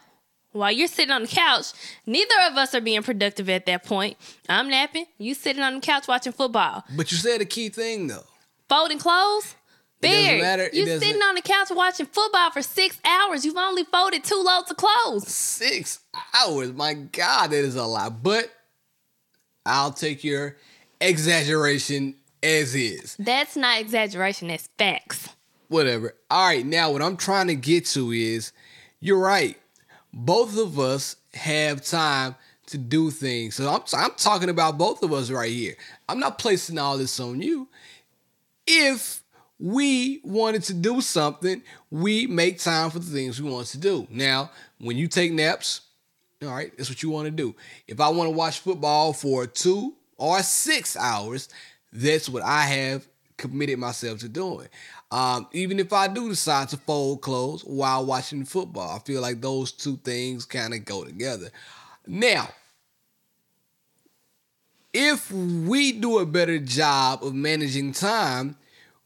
while 0.52 0.72
you're 0.72 0.88
sitting 0.88 1.12
on 1.12 1.22
the 1.22 1.28
couch, 1.28 1.72
neither 2.06 2.34
of 2.50 2.56
us 2.56 2.74
are 2.74 2.80
being 2.80 3.02
productive 3.02 3.48
at 3.48 3.66
that 3.66 3.84
point. 3.84 4.16
I'm 4.48 4.68
napping, 4.68 5.06
you 5.18 5.34
sitting 5.34 5.62
on 5.62 5.74
the 5.74 5.80
couch 5.80 6.08
watching 6.08 6.32
football. 6.32 6.84
But 6.96 7.10
you 7.10 7.18
said 7.18 7.40
a 7.40 7.44
key 7.44 7.68
thing 7.68 8.06
though. 8.06 8.24
Folding 8.68 8.98
clothes? 8.98 9.54
doesn't 10.02 10.40
matter. 10.40 10.68
You 10.72 10.86
sitting 10.86 11.22
on 11.22 11.34
the 11.34 11.42
couch 11.42 11.68
watching 11.70 12.06
football 12.06 12.50
for 12.50 12.62
six 12.62 13.00
hours. 13.04 13.44
You've 13.44 13.56
only 13.56 13.84
folded 13.84 14.24
two 14.24 14.42
loads 14.44 14.70
of 14.70 14.76
clothes. 14.76 15.28
Six 15.28 16.00
hours. 16.34 16.72
My 16.72 16.94
God, 16.94 17.48
that 17.50 17.64
is 17.64 17.76
a 17.76 17.84
lot. 17.84 18.22
But 18.22 18.50
I'll 19.64 19.92
take 19.92 20.24
your 20.24 20.56
exaggeration 21.00 22.16
as 22.42 22.74
is. 22.74 23.16
That's 23.18 23.56
not 23.56 23.80
exaggeration, 23.80 24.48
that's 24.48 24.68
facts. 24.78 25.28
Whatever. 25.68 26.14
All 26.30 26.46
right, 26.46 26.66
now 26.66 26.90
what 26.90 27.02
I'm 27.02 27.16
trying 27.16 27.46
to 27.46 27.54
get 27.54 27.86
to 27.86 28.10
is 28.10 28.52
you're 29.00 29.18
right. 29.18 29.56
Both 30.12 30.58
of 30.58 30.78
us 30.78 31.16
have 31.34 31.84
time 31.84 32.34
to 32.66 32.78
do 32.78 33.10
things. 33.10 33.56
So 33.56 33.68
I'm, 33.68 33.82
I'm 33.94 34.14
talking 34.16 34.48
about 34.48 34.78
both 34.78 35.02
of 35.02 35.12
us 35.12 35.30
right 35.30 35.50
here. 35.50 35.74
I'm 36.08 36.18
not 36.18 36.38
placing 36.38 36.78
all 36.78 36.98
this 36.98 37.18
on 37.20 37.40
you. 37.42 37.68
If 38.66 39.22
we 39.58 40.20
wanted 40.24 40.64
to 40.64 40.74
do 40.74 41.00
something, 41.00 41.62
we 41.90 42.26
make 42.26 42.58
time 42.58 42.90
for 42.90 42.98
the 42.98 43.10
things 43.10 43.40
we 43.40 43.50
want 43.50 43.68
to 43.68 43.78
do. 43.78 44.06
Now, 44.10 44.50
when 44.78 44.96
you 44.96 45.08
take 45.08 45.32
naps, 45.32 45.82
all 46.42 46.48
right, 46.48 46.72
that's 46.76 46.88
what 46.88 47.02
you 47.02 47.10
want 47.10 47.26
to 47.26 47.30
do. 47.30 47.54
If 47.86 48.00
I 48.00 48.08
want 48.08 48.28
to 48.28 48.36
watch 48.36 48.58
football 48.60 49.12
for 49.12 49.46
two 49.46 49.94
or 50.16 50.42
six 50.42 50.96
hours, 50.96 51.48
that's 51.92 52.28
what 52.28 52.42
I 52.42 52.62
have 52.62 53.06
committed 53.36 53.78
myself 53.78 54.20
to 54.20 54.28
doing. 54.28 54.68
Um, 55.12 55.46
even 55.52 55.78
if 55.78 55.92
I 55.92 56.08
do 56.08 56.28
decide 56.30 56.70
to 56.70 56.78
fold 56.78 57.20
clothes 57.20 57.62
while 57.62 58.06
watching 58.06 58.46
football, 58.46 58.96
I 58.96 58.98
feel 59.00 59.20
like 59.20 59.42
those 59.42 59.70
two 59.70 59.98
things 59.98 60.46
kind 60.46 60.72
of 60.72 60.86
go 60.86 61.04
together. 61.04 61.50
Now, 62.06 62.48
if 64.92 65.30
we 65.30 65.92
do 65.92 66.18
a 66.18 66.26
better 66.26 66.58
job 66.58 67.24
of 67.24 67.34
managing 67.34 67.92
time, 67.92 68.56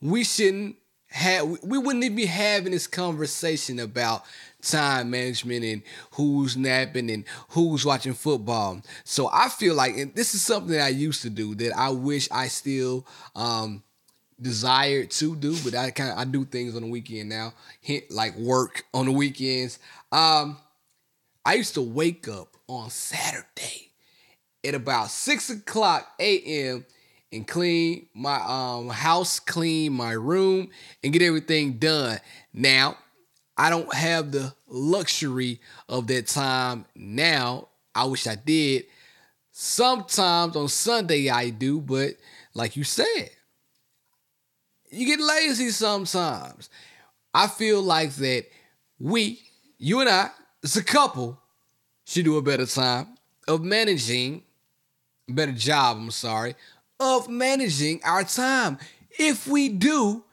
we 0.00 0.24
shouldn't 0.24 0.76
have 1.08 1.46
we- 1.62 1.78
wouldn't 1.78 2.04
even 2.04 2.16
be 2.16 2.26
having 2.26 2.72
this 2.72 2.86
conversation 2.86 3.78
about 3.78 4.24
time 4.60 5.10
management 5.10 5.64
and 5.64 5.82
who's 6.12 6.56
napping 6.56 7.10
and 7.10 7.24
who's 7.50 7.84
watching 7.84 8.14
football. 8.14 8.82
So 9.04 9.30
I 9.32 9.48
feel 9.48 9.74
like 9.74 10.14
this 10.14 10.34
is 10.34 10.42
something 10.42 10.78
I 10.80 10.88
used 10.88 11.22
to 11.22 11.30
do 11.30 11.54
that 11.56 11.76
I 11.78 11.90
wish 11.90 12.28
I 12.32 12.48
still 12.48 13.06
um 13.36 13.82
desired 14.40 15.10
to 15.12 15.36
do, 15.36 15.56
but 15.64 15.74
I 15.74 15.90
kind 15.90 16.10
of 16.10 16.18
I 16.18 16.24
do 16.24 16.44
things 16.44 16.76
on 16.76 16.82
the 16.82 16.88
weekend 16.88 17.28
now, 17.28 17.54
hint 17.80 18.10
like 18.10 18.36
work 18.36 18.84
on 18.92 19.06
the 19.06 19.12
weekends. 19.12 19.78
Um 20.12 20.58
I 21.44 21.54
used 21.54 21.74
to 21.74 21.82
wake 21.82 22.28
up 22.28 22.56
on 22.68 22.90
Saturday 22.90 23.92
at 24.64 24.74
about 24.74 25.10
six 25.10 25.48
o'clock 25.48 26.08
a.m. 26.18 26.84
and 27.32 27.46
clean 27.46 28.08
my 28.14 28.36
um 28.46 28.88
house, 28.88 29.38
clean 29.38 29.92
my 29.92 30.12
room, 30.12 30.68
and 31.02 31.12
get 31.12 31.22
everything 31.22 31.74
done. 31.74 32.18
Now, 32.52 32.96
I 33.56 33.70
don't 33.70 33.92
have 33.94 34.32
the 34.32 34.54
luxury 34.68 35.60
of 35.88 36.06
that 36.08 36.26
time 36.26 36.84
now. 36.94 37.68
I 37.94 38.04
wish 38.04 38.26
I 38.26 38.34
did. 38.34 38.86
Sometimes 39.52 40.54
on 40.54 40.68
Sunday 40.68 41.30
I 41.30 41.48
do, 41.48 41.80
but 41.80 42.16
like 42.52 42.76
you 42.76 42.84
said, 42.84 43.30
you 44.96 45.06
get 45.06 45.20
lazy 45.20 45.70
sometimes. 45.70 46.70
I 47.34 47.48
feel 47.48 47.82
like 47.82 48.14
that 48.16 48.46
we, 48.98 49.40
you 49.78 50.00
and 50.00 50.08
I, 50.08 50.30
as 50.64 50.76
a 50.76 50.84
couple, 50.84 51.38
should 52.04 52.24
do 52.24 52.38
a 52.38 52.42
better 52.42 52.66
time 52.66 53.08
of 53.46 53.62
managing, 53.62 54.42
better 55.28 55.52
job, 55.52 55.98
I'm 55.98 56.10
sorry, 56.10 56.54
of 56.98 57.28
managing 57.28 58.00
our 58.04 58.24
time. 58.24 58.78
If 59.18 59.46
we 59.46 59.68
do, 59.68 60.24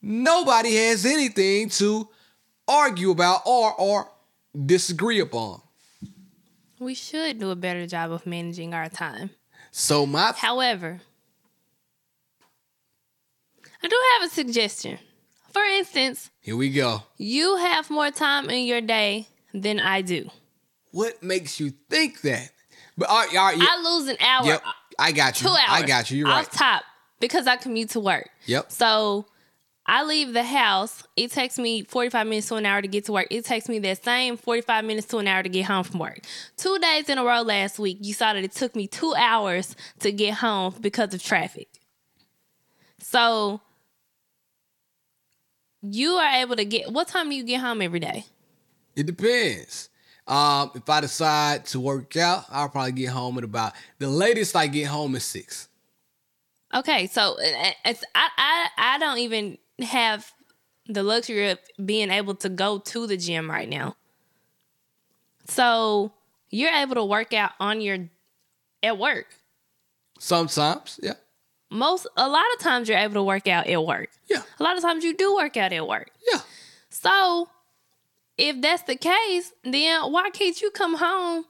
nobody 0.00 0.74
has 0.76 1.04
anything 1.04 1.68
to 1.70 2.08
argue 2.66 3.10
about 3.10 3.42
or 3.46 3.74
or 3.74 4.10
disagree 4.66 5.20
upon. 5.20 5.60
We 6.78 6.94
should 6.94 7.38
do 7.40 7.50
a 7.50 7.56
better 7.56 7.86
job 7.86 8.12
of 8.12 8.26
managing 8.26 8.72
our 8.72 8.88
time. 8.88 9.30
So 9.70 10.06
my 10.06 10.32
However, 10.36 11.00
I 13.82 13.88
do 13.88 13.96
have 14.14 14.30
a 14.30 14.34
suggestion. 14.34 14.98
For 15.52 15.62
instance, 15.62 16.30
here 16.40 16.56
we 16.56 16.70
go. 16.70 17.02
you 17.16 17.56
have 17.56 17.90
more 17.90 18.10
time 18.10 18.50
in 18.50 18.64
your 18.66 18.80
day 18.80 19.28
than 19.54 19.80
I 19.80 20.02
do. 20.02 20.28
What 20.92 21.22
makes 21.22 21.58
you 21.58 21.72
think 21.90 22.20
that? 22.22 22.50
But 22.96 23.08
all 23.08 23.18
right, 23.18 23.36
all 23.36 23.46
right, 23.46 23.56
yeah, 23.58 23.66
I 23.68 23.82
lose 23.82 24.08
an 24.08 24.16
hour, 24.20 24.46
yep, 24.46 24.62
I 24.98 25.12
got 25.12 25.40
you. 25.40 25.48
two 25.48 25.54
hours. 25.54 25.82
I 25.82 25.86
got 25.86 26.10
you. 26.10 26.18
You're 26.18 26.28
right. 26.28 26.46
Off 26.46 26.50
top 26.52 26.82
because 27.20 27.46
I 27.46 27.56
commute 27.56 27.90
to 27.90 28.00
work. 28.00 28.28
Yep. 28.46 28.72
So 28.72 29.26
I 29.86 30.04
leave 30.04 30.32
the 30.32 30.42
house. 30.42 31.02
It 31.16 31.30
takes 31.30 31.58
me 31.58 31.82
45 31.84 32.26
minutes 32.26 32.48
to 32.48 32.56
an 32.56 32.66
hour 32.66 32.82
to 32.82 32.88
get 32.88 33.04
to 33.06 33.12
work. 33.12 33.28
It 33.30 33.44
takes 33.44 33.68
me 33.68 33.78
that 33.80 34.04
same 34.04 34.36
45 34.36 34.84
minutes 34.84 35.06
to 35.08 35.18
an 35.18 35.28
hour 35.28 35.42
to 35.42 35.48
get 35.48 35.64
home 35.64 35.84
from 35.84 36.00
work. 36.00 36.20
Two 36.56 36.78
days 36.78 37.08
in 37.08 37.16
a 37.18 37.24
row 37.24 37.42
last 37.42 37.78
week, 37.78 37.98
you 38.00 38.12
saw 38.12 38.32
that 38.34 38.44
it 38.44 38.52
took 38.52 38.74
me 38.76 38.86
two 38.86 39.14
hours 39.16 39.74
to 40.00 40.12
get 40.12 40.34
home 40.34 40.74
because 40.80 41.14
of 41.14 41.22
traffic. 41.22 41.68
So 43.00 43.60
you 45.82 46.12
are 46.12 46.40
able 46.40 46.56
to 46.56 46.64
get 46.64 46.92
what 46.92 47.08
time 47.08 47.30
do 47.30 47.36
you 47.36 47.44
get 47.44 47.60
home 47.60 47.82
every 47.82 48.00
day? 48.00 48.24
It 48.96 49.06
depends. 49.06 49.90
Um, 50.26 50.72
if 50.74 50.88
I 50.88 51.00
decide 51.00 51.64
to 51.66 51.80
work 51.80 52.16
out, 52.16 52.44
I'll 52.50 52.68
probably 52.68 52.92
get 52.92 53.10
home 53.10 53.38
at 53.38 53.44
about 53.44 53.72
the 53.98 54.08
latest 54.08 54.54
I 54.54 54.66
get 54.66 54.88
home 54.88 55.14
is 55.14 55.24
six. 55.24 55.68
Okay, 56.74 57.06
so 57.06 57.36
it's 57.38 58.04
I, 58.14 58.28
I 58.36 58.68
I 58.76 58.98
don't 58.98 59.18
even 59.18 59.56
have 59.80 60.30
the 60.86 61.02
luxury 61.02 61.50
of 61.50 61.58
being 61.82 62.10
able 62.10 62.34
to 62.36 62.48
go 62.48 62.78
to 62.78 63.06
the 63.06 63.16
gym 63.16 63.50
right 63.50 63.68
now. 63.68 63.96
So 65.46 66.12
you're 66.50 66.72
able 66.72 66.96
to 66.96 67.04
work 67.04 67.32
out 67.32 67.52
on 67.58 67.80
your 67.80 68.08
at 68.82 68.98
work. 68.98 69.26
Sometimes, 70.18 71.00
yeah, 71.02 71.14
Most 71.70 72.06
a 72.16 72.28
lot 72.28 72.44
of 72.56 72.60
times 72.62 72.88
you're 72.88 72.98
able 72.98 73.14
to 73.14 73.22
work 73.22 73.46
out 73.46 73.66
at 73.66 73.84
work. 73.84 74.10
yeah, 74.28 74.42
A 74.58 74.62
lot 74.62 74.76
of 74.76 74.82
times 74.82 75.04
you 75.04 75.14
do 75.14 75.34
work 75.34 75.56
out 75.56 75.72
at 75.72 75.86
work. 75.86 76.10
yeah. 76.32 76.40
So 76.90 77.48
if 78.38 78.60
that's 78.62 78.82
the 78.82 78.96
case, 78.96 79.52
then 79.64 80.00
why 80.12 80.30
can't 80.30 80.60
you 80.60 80.70
come 80.70 80.96
home 80.96 81.44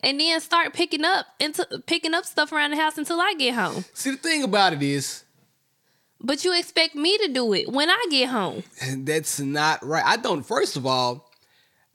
and 0.00 0.20
then 0.20 0.38
start 0.40 0.72
picking 0.74 1.04
up 1.04 1.26
into 1.40 1.66
picking 1.86 2.14
up 2.14 2.24
stuff 2.24 2.52
around 2.52 2.70
the 2.70 2.76
house 2.76 2.98
until 2.98 3.20
I 3.20 3.34
get 3.38 3.54
home? 3.54 3.84
See, 3.94 4.10
the 4.12 4.16
thing 4.16 4.42
about 4.44 4.72
it 4.74 4.82
is, 4.82 5.24
But 6.20 6.44
you 6.44 6.56
expect 6.56 6.94
me 6.94 7.18
to 7.18 7.28
do 7.28 7.52
it 7.54 7.68
when 7.68 7.90
I 7.90 8.04
get 8.10 8.28
home. 8.28 8.62
and 8.80 9.06
that's 9.06 9.40
not 9.40 9.84
right. 9.84 10.04
I 10.04 10.16
don't. 10.16 10.42
First 10.44 10.76
of 10.76 10.86
all, 10.86 11.30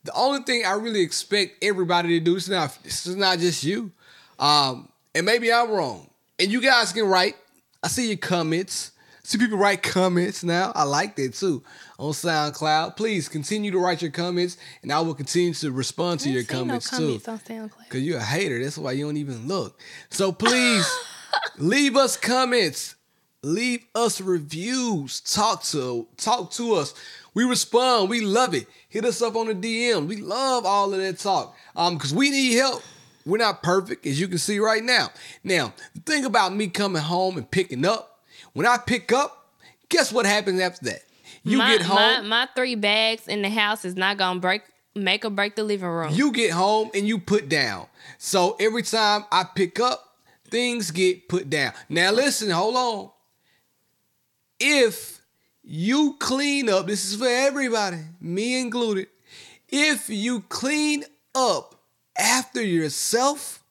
the 0.03 0.13
only 0.13 0.43
thing 0.43 0.65
I 0.65 0.73
really 0.73 1.01
expect 1.01 1.63
everybody 1.63 2.09
to 2.19 2.25
do 2.25 2.35
is 2.35 2.49
not. 2.49 2.77
This 2.83 3.05
is 3.07 3.15
not 3.15 3.39
just 3.39 3.63
you. 3.63 3.91
Um, 4.37 4.89
and 5.15 5.25
maybe 5.25 5.51
I'm 5.51 5.69
wrong. 5.71 6.09
And 6.37 6.51
you 6.51 6.61
guys 6.61 6.91
can 6.91 7.05
write. 7.05 7.35
I 7.81 7.87
see 7.87 8.07
your 8.07 8.17
comments. 8.17 8.91
See 9.23 9.37
people 9.37 9.57
write 9.57 9.83
comments 9.83 10.43
now. 10.43 10.71
I 10.73 10.83
like 10.83 11.15
that 11.17 11.33
too 11.33 11.63
on 11.99 12.13
SoundCloud. 12.13 12.95
Please 12.95 13.29
continue 13.29 13.69
to 13.71 13.77
write 13.77 14.01
your 14.01 14.11
comments, 14.11 14.57
and 14.81 14.91
I 14.91 15.01
will 15.01 15.13
continue 15.13 15.53
to 15.53 15.71
respond 15.71 16.21
to 16.21 16.29
your 16.29 16.43
comments, 16.43 16.91
no 16.91 16.97
comments 16.97 17.25
too. 17.25 17.31
on 17.31 17.39
SoundCloud. 17.39 17.89
Cause 17.89 18.01
you're 18.01 18.17
a 18.17 18.23
hater. 18.23 18.61
That's 18.61 18.77
why 18.77 18.93
you 18.93 19.05
don't 19.05 19.17
even 19.17 19.47
look. 19.47 19.79
So 20.09 20.31
please 20.31 20.89
leave 21.57 21.95
us 21.95 22.17
comments. 22.17 22.95
Leave 23.43 23.85
us 23.95 24.19
reviews. 24.19 25.21
Talk 25.21 25.63
to 25.65 26.07
talk 26.17 26.51
to 26.53 26.75
us. 26.75 26.93
We 27.33 27.43
respond. 27.43 28.09
We 28.09 28.21
love 28.21 28.53
it. 28.53 28.67
Hit 28.89 29.05
us 29.05 29.21
up 29.21 29.35
on 29.35 29.47
the 29.47 29.53
DM. 29.53 30.07
We 30.07 30.17
love 30.17 30.65
all 30.65 30.93
of 30.93 30.99
that 30.99 31.19
talk. 31.19 31.55
Um, 31.75 31.95
because 31.95 32.13
we 32.13 32.31
need 32.31 32.55
help. 32.55 32.81
We're 33.29 33.37
not 33.37 33.63
perfect, 33.63 34.05
as 34.05 34.19
you 34.19 34.27
can 34.27 34.37
see 34.37 34.59
right 34.59 34.83
now. 34.83 35.09
Now, 35.43 35.73
the 35.93 36.01
thing 36.01 36.25
about 36.25 36.53
me 36.53 36.67
coming 36.67 37.01
home 37.01 37.37
and 37.37 37.49
picking 37.49 37.85
up, 37.85 38.19
when 38.53 38.65
I 38.65 38.77
pick 38.77 39.11
up, 39.11 39.51
guess 39.89 40.11
what 40.11 40.25
happens 40.25 40.59
after 40.59 40.85
that? 40.85 41.01
You 41.43 41.59
my, 41.59 41.77
get 41.77 41.85
home. 41.85 41.95
My, 41.95 42.21
my 42.21 42.49
three 42.55 42.75
bags 42.75 43.27
in 43.27 43.41
the 43.41 43.49
house 43.49 43.85
is 43.85 43.95
not 43.95 44.17
gonna 44.17 44.39
break 44.39 44.63
make 44.95 45.23
or 45.23 45.29
break 45.29 45.55
the 45.55 45.63
living 45.63 45.87
room. 45.87 46.13
You 46.13 46.31
get 46.31 46.51
home 46.51 46.89
and 46.93 47.07
you 47.07 47.19
put 47.19 47.49
down. 47.49 47.87
So 48.17 48.55
every 48.59 48.83
time 48.83 49.25
I 49.31 49.43
pick 49.43 49.79
up, 49.79 50.03
things 50.49 50.91
get 50.91 51.29
put 51.29 51.49
down. 51.49 51.73
Now 51.87 52.11
listen, 52.11 52.49
hold 52.49 52.75
on. 52.75 53.11
If 54.59 55.21
you 55.63 56.17
clean 56.19 56.69
up, 56.69 56.87
this 56.87 57.05
is 57.05 57.15
for 57.19 57.27
everybody, 57.27 57.99
me 58.19 58.59
included. 58.59 59.07
If 59.69 60.09
you 60.09 60.41
clean 60.41 61.03
up 61.35 61.78
after 62.19 62.61
yourself, 62.61 63.63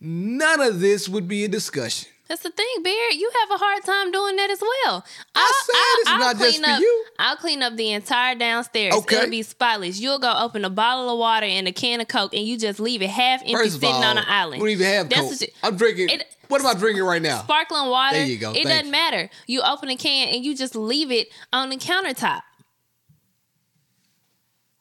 none 0.00 0.60
of 0.60 0.80
this 0.80 1.08
would 1.08 1.26
be 1.26 1.44
a 1.44 1.48
discussion. 1.48 2.08
That's 2.28 2.42
the 2.42 2.50
thing, 2.50 2.66
Beard. 2.84 3.14
You 3.14 3.30
have 3.40 3.58
a 3.58 3.64
hard 3.64 3.82
time 3.84 4.12
doing 4.12 4.36
that 4.36 4.50
as 4.50 4.60
well. 4.60 5.02
I'll 5.34 5.52
said 5.64 5.74
it's 6.00 6.10
not 6.10 6.36
just 6.38 6.62
for 6.62 6.70
up, 6.70 6.80
you. 6.80 7.04
I'll 7.18 7.36
clean 7.36 7.62
up 7.62 7.74
the 7.74 7.90
entire 7.92 8.34
downstairs. 8.34 8.92
Okay. 8.96 9.16
It'll 9.16 9.30
be 9.30 9.42
spotless. 9.42 9.98
You'll 9.98 10.18
go 10.18 10.34
open 10.38 10.62
a 10.66 10.68
bottle 10.68 11.08
of 11.08 11.18
water 11.18 11.46
and 11.46 11.66
a 11.66 11.72
can 11.72 12.02
of 12.02 12.08
Coke 12.08 12.34
and 12.34 12.44
you 12.46 12.58
just 12.58 12.80
leave 12.80 13.00
it 13.00 13.08
half 13.08 13.40
empty 13.40 13.54
First 13.54 13.72
sitting 13.80 13.88
all, 13.88 14.04
on 14.04 14.18
an 14.18 14.24
island. 14.28 14.60
we 14.62 14.74
don't 14.74 14.82
even 14.82 14.86
have 14.92 15.08
That's 15.08 15.38
Coke. 15.38 15.40
you- 15.40 15.54
I'm 15.62 15.76
drinking. 15.78 16.10
It- 16.10 16.34
what 16.48 16.60
am 16.60 16.66
I 16.66 16.74
drinking 16.74 17.02
right 17.04 17.22
now? 17.22 17.40
Sparkling 17.44 17.88
water. 17.88 18.16
There 18.16 18.26
you 18.26 18.36
go. 18.36 18.50
It 18.50 18.54
Thank 18.56 18.68
doesn't 18.68 18.86
you. 18.86 18.92
matter. 18.92 19.30
You 19.46 19.62
open 19.62 19.88
a 19.88 19.96
can 19.96 20.28
and 20.28 20.44
you 20.44 20.54
just 20.54 20.76
leave 20.76 21.10
it 21.10 21.28
on 21.50 21.70
the 21.70 21.76
countertop. 21.76 22.40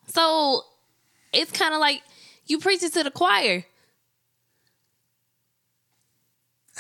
So 0.08 0.64
it's 1.34 1.52
kind 1.52 1.74
of 1.74 1.80
like 1.80 2.02
you 2.48 2.60
preach 2.60 2.84
it 2.84 2.94
to 2.94 3.04
the 3.04 3.12
choir. 3.12 3.66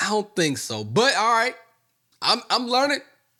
I 0.01 0.09
don't 0.09 0.35
think 0.35 0.57
so. 0.57 0.83
But 0.83 1.15
all 1.15 1.33
right, 1.33 1.55
I'm 2.21 2.41
I'm 2.49 2.67
learning. 2.67 2.99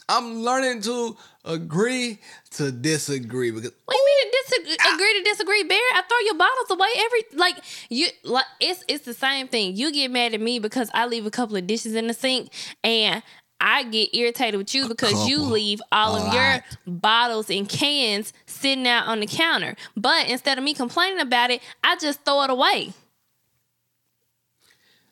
I'm 0.10 0.42
learning 0.42 0.82
to 0.84 1.18
agree 1.44 2.20
to 2.52 2.72
disagree 2.72 3.52
because 3.52 3.72
What 3.86 3.94
do 3.94 3.98
you 3.98 4.06
mean 4.06 4.32
to 4.32 4.38
disagree, 4.46 4.78
ah. 4.80 4.96
agree 4.96 5.14
to 5.18 5.24
disagree, 5.30 5.64
Bear? 5.64 5.78
I 5.78 6.02
throw 6.08 6.18
your 6.26 6.36
bottles 6.36 6.72
away 6.72 6.88
every 6.98 7.24
like 7.34 7.56
you 7.90 8.08
like 8.24 8.46
it's 8.62 8.84
it's 8.88 9.06
the 9.06 9.14
same 9.14 9.48
thing. 9.50 9.76
You 9.76 9.92
get 9.92 10.10
mad 10.10 10.34
at 10.34 10.42
me 10.42 10.60
because 10.60 10.90
I 10.94 11.08
leave 11.08 11.26
a 11.26 11.32
couple 11.32 11.58
of 11.58 11.68
dishes 11.68 11.94
in 11.94 12.08
the 12.08 12.14
sink 12.14 12.52
and 12.84 13.22
I 13.60 13.84
get 13.84 14.16
irritated 14.16 14.58
with 14.58 14.74
you 14.74 14.88
because 14.88 15.28
you 15.28 15.42
leave 15.42 15.82
all 15.92 16.16
of 16.16 16.34
your 16.34 16.64
bottles 16.86 17.50
and 17.50 17.68
cans 17.68 18.32
sitting 18.58 18.88
out 18.88 19.08
on 19.08 19.20
the 19.20 19.28
counter. 19.28 19.76
But 19.96 20.30
instead 20.30 20.58
of 20.58 20.64
me 20.64 20.74
complaining 20.74 21.20
about 21.20 21.52
it, 21.52 21.62
I 21.84 21.96
just 21.98 22.24
throw 22.26 22.44
it 22.44 22.50
away. 22.50 22.94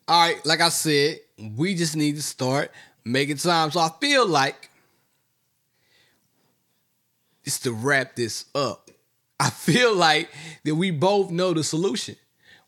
all 0.08 0.28
right, 0.28 0.46
like 0.46 0.62
I 0.62 0.70
said, 0.70 1.20
we 1.56 1.76
just 1.76 1.96
need 1.96 2.16
to 2.16 2.22
start 2.22 2.72
making 3.04 3.38
time. 3.38 3.72
So 3.72 3.80
I 3.80 3.90
feel 4.00 4.28
like 4.28 4.70
just 7.44 7.64
to 7.64 7.72
wrap 7.72 8.16
this 8.16 8.46
up, 8.54 8.90
I 9.40 9.50
feel 9.52 9.96
like 9.96 10.30
that 10.64 10.76
we 10.76 10.92
both 10.92 11.32
know 11.32 11.54
the 11.54 11.64
solution. 11.64 12.16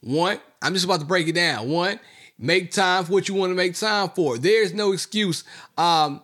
One, 0.02 0.40
I'm 0.62 0.74
just 0.74 0.86
about 0.86 1.00
to 1.00 1.06
break 1.06 1.28
it 1.28 1.36
down. 1.36 1.70
One, 1.70 2.00
make 2.38 2.72
time 2.72 3.06
for 3.06 3.14
what 3.14 3.28
you 3.28 3.36
want 3.36 3.52
to 3.52 3.56
make 3.56 3.76
time 3.76 4.10
for. 4.10 4.38
There's 4.38 4.74
no 4.74 4.92
excuse. 4.92 5.44
Um, 5.78 6.22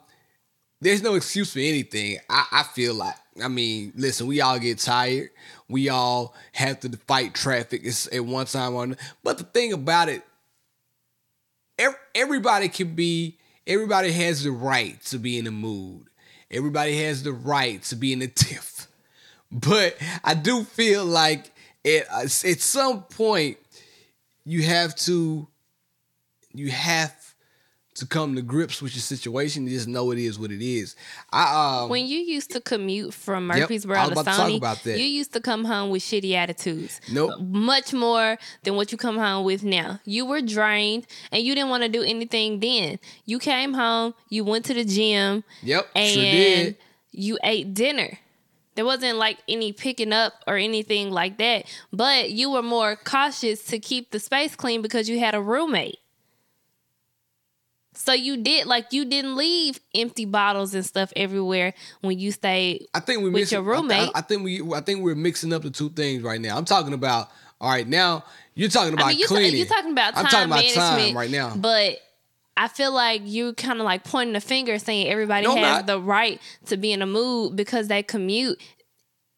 there's 0.83 1.01
no 1.01 1.15
excuse 1.15 1.53
for 1.53 1.59
anything. 1.59 2.17
I, 2.29 2.45
I 2.51 2.63
feel 2.63 2.93
like. 2.93 3.15
I 3.43 3.47
mean, 3.47 3.93
listen, 3.95 4.27
we 4.27 4.41
all 4.41 4.59
get 4.59 4.77
tired. 4.77 5.29
We 5.67 5.89
all 5.89 6.35
have 6.51 6.81
to 6.81 6.89
fight 7.07 7.33
traffic 7.33 7.85
at 8.11 8.21
one 8.21 8.45
time 8.45 8.75
another. 8.75 9.01
But 9.23 9.39
the 9.39 9.43
thing 9.43 9.73
about 9.73 10.09
it, 10.09 10.21
everybody 12.13 12.69
can 12.69 12.93
be. 12.93 13.37
Everybody 13.65 14.11
has 14.11 14.43
the 14.43 14.51
right 14.51 15.01
to 15.05 15.17
be 15.17 15.39
in 15.39 15.45
the 15.45 15.51
mood. 15.51 16.07
Everybody 16.51 17.01
has 17.03 17.23
the 17.23 17.31
right 17.31 17.81
to 17.83 17.95
be 17.95 18.13
in 18.13 18.19
the 18.19 18.27
tiff. 18.35 18.87
But 19.51 19.97
I 20.23 20.33
do 20.33 20.63
feel 20.63 21.05
like 21.05 21.51
at 21.85 22.07
uh, 22.11 22.21
at 22.23 22.29
some 22.29 23.03
point 23.03 23.57
you 24.45 24.63
have 24.63 24.95
to 24.95 25.47
you 26.53 26.71
have 26.71 27.15
to 27.95 28.05
come 28.07 28.35
to 28.35 28.41
grips 28.41 28.81
with 28.81 28.93
your 28.95 29.01
situation 29.01 29.63
and 29.63 29.69
just 29.71 29.87
know 29.87 30.11
it 30.11 30.17
is 30.17 30.39
what 30.39 30.51
it 30.51 30.61
is. 30.61 30.95
I 31.31 31.81
um 31.83 31.89
When 31.89 32.05
you 32.07 32.19
used 32.19 32.51
to 32.51 32.61
commute 32.61 33.13
from 33.13 33.49
Yep, 33.49 33.57
Murfreesboro 33.59 33.97
was 33.99 34.07
to 34.07 34.11
about 34.13 34.25
to 34.25 34.37
talk 34.37 34.49
Sony, 34.49 34.57
about 34.57 34.83
that. 34.83 34.97
you 34.99 35.05
used 35.05 35.33
to 35.33 35.39
come 35.41 35.65
home 35.65 35.89
with 35.91 36.01
shitty 36.01 36.33
attitudes. 36.33 36.99
Nope. 37.11 37.39
Much 37.41 37.93
more 37.93 38.37
than 38.63 38.75
what 38.75 38.91
you 38.91 38.97
come 38.97 39.17
home 39.17 39.45
with 39.45 39.63
now. 39.63 39.99
You 40.05 40.25
were 40.25 40.41
drained 40.41 41.05
and 41.31 41.43
you 41.43 41.53
didn't 41.55 41.69
want 41.69 41.83
to 41.83 41.89
do 41.89 42.01
anything 42.01 42.59
then. 42.59 42.99
You 43.25 43.37
came 43.39 43.73
home, 43.73 44.13
you 44.29 44.43
went 44.43 44.65
to 44.65 44.73
the 44.73 44.85
gym, 44.85 45.43
Yep, 45.61 45.87
and 45.95 46.09
sure 46.09 46.23
did. 46.23 46.77
you 47.11 47.37
ate 47.43 47.73
dinner. 47.73 48.17
There 48.75 48.85
wasn't 48.85 49.19
like 49.19 49.37
any 49.47 49.71
picking 49.71 50.11
up 50.11 50.33
or 50.47 50.57
anything 50.57 51.11
like 51.11 51.37
that, 51.37 51.65
but 51.91 52.31
you 52.31 52.49
were 52.49 52.63
more 52.63 52.95
cautious 52.95 53.63
to 53.65 53.77
keep 53.77 54.09
the 54.09 54.19
space 54.19 54.55
clean 54.55 54.81
because 54.81 55.07
you 55.07 55.19
had 55.19 55.35
a 55.35 55.41
roommate. 55.41 55.99
So 57.95 58.13
you 58.13 58.37
did 58.37 58.65
like 58.65 58.91
you 58.91 59.05
didn't 59.05 59.35
leave 59.35 59.79
empty 59.93 60.25
bottles 60.25 60.73
and 60.73 60.85
stuff 60.85 61.13
everywhere 61.15 61.73
when 62.01 62.19
you 62.19 62.31
stayed. 62.31 62.87
I 62.93 62.99
think 62.99 63.19
we 63.19 63.25
with 63.25 63.33
mixing- 63.41 63.55
your 63.57 63.63
roommate. 63.63 64.09
I, 64.15 64.19
I 64.19 64.21
think 64.21 64.43
we 64.43 64.61
I 64.73 64.81
think 64.81 65.01
we're 65.01 65.15
mixing 65.15 65.53
up 65.53 65.61
the 65.63 65.69
two 65.71 65.89
things 65.89 66.23
right 66.23 66.41
now. 66.41 66.57
I'm 66.57 66.65
talking 66.65 66.93
about 66.93 67.29
all 67.61 67.69
right 67.69 67.87
now. 67.87 68.23
You're 68.55 68.69
talking 68.69 68.93
about 68.93 69.05
I 69.05 69.09
mean, 69.09 69.19
you 69.19 69.27
cleaning. 69.27 69.55
you're 69.57 69.65
talking 69.67 69.91
about 69.91 70.13
time 70.15 70.25
I'm 70.25 70.31
talking 70.31 70.45
about 70.47 70.55
management 70.57 71.07
time 71.07 71.17
right 71.17 71.31
now. 71.31 71.55
but. 71.55 71.97
I 72.55 72.67
feel 72.67 72.91
like 72.93 73.21
you 73.25 73.53
kind 73.53 73.79
of 73.79 73.83
like 73.85 74.03
pointing 74.03 74.33
the 74.33 74.39
finger 74.39 74.77
saying 74.77 75.07
everybody 75.07 75.47
No, 75.47 75.55
has 75.55 75.77
not. 75.77 75.87
the 75.87 75.99
right 75.99 76.39
to 76.67 76.77
be 76.77 76.91
in 76.91 77.01
a 77.01 77.07
mood 77.07 77.55
because 77.55 77.87
they 77.87 78.03
commute. 78.03 78.61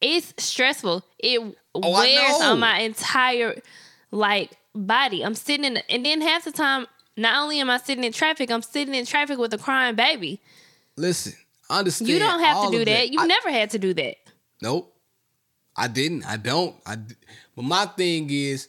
It's 0.02 0.34
stressful. 0.36 1.02
It 1.18 1.40
Oh, 1.74 1.92
wears 1.92 2.42
on 2.42 2.60
my 2.60 2.80
entire 2.80 3.60
like 4.10 4.50
body. 4.74 5.22
I'm 5.24 5.34
sitting 5.34 5.64
in, 5.64 5.78
and 5.88 6.04
then 6.04 6.20
half 6.20 6.44
the 6.44 6.52
time, 6.52 6.86
not 7.16 7.42
only 7.42 7.60
am 7.60 7.70
I 7.70 7.78
sitting 7.78 8.04
in 8.04 8.12
traffic, 8.12 8.50
I'm 8.50 8.62
sitting 8.62 8.94
in 8.94 9.06
traffic 9.06 9.38
with 9.38 9.52
a 9.54 9.58
crying 9.58 9.94
baby. 9.94 10.40
Listen, 10.96 11.34
I 11.70 11.78
understand. 11.80 12.08
You 12.10 12.18
don't 12.18 12.40
have 12.40 12.64
to 12.66 12.70
do 12.70 12.80
of 12.80 12.86
that. 12.86 13.10
You've 13.10 13.22
I- 13.22 13.26
never 13.26 13.50
had 13.50 13.70
to 13.70 13.78
do 13.78 13.94
that. 13.94 14.16
Nope. 14.62 14.92
I 15.76 15.88
didn't. 15.88 16.24
I 16.24 16.36
don't. 16.36 16.74
I. 16.86 16.96
But 17.54 17.62
my 17.64 17.86
thing 17.86 18.28
is, 18.30 18.68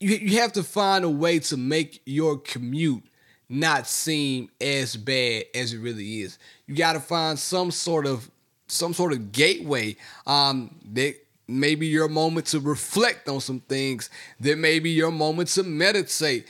you 0.00 0.16
you 0.16 0.40
have 0.40 0.52
to 0.52 0.62
find 0.62 1.04
a 1.04 1.10
way 1.10 1.38
to 1.40 1.56
make 1.56 2.02
your 2.04 2.38
commute 2.38 3.04
not 3.48 3.86
seem 3.86 4.50
as 4.60 4.96
bad 4.96 5.44
as 5.54 5.72
it 5.72 5.78
really 5.78 6.20
is. 6.20 6.38
You 6.66 6.76
got 6.76 6.92
to 6.92 7.00
find 7.00 7.38
some 7.38 7.70
sort 7.70 8.06
of 8.06 8.30
some 8.66 8.92
sort 8.92 9.12
of 9.12 9.32
gateway 9.32 9.96
um 10.26 10.74
that 10.92 11.16
maybe 11.50 11.86
your 11.86 12.08
moment 12.08 12.46
to 12.46 12.60
reflect 12.60 13.26
on 13.28 13.40
some 13.40 13.60
things 13.60 14.10
that 14.40 14.58
may 14.58 14.78
be 14.78 14.90
your 14.90 15.10
moment 15.10 15.48
to 15.48 15.62
meditate 15.62 16.46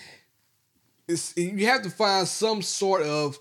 it's, 1.09 1.37
you 1.37 1.67
have 1.67 1.83
to 1.83 1.91
find 1.91 2.29
some 2.29 2.63
sort 2.63 3.03
of 3.03 3.39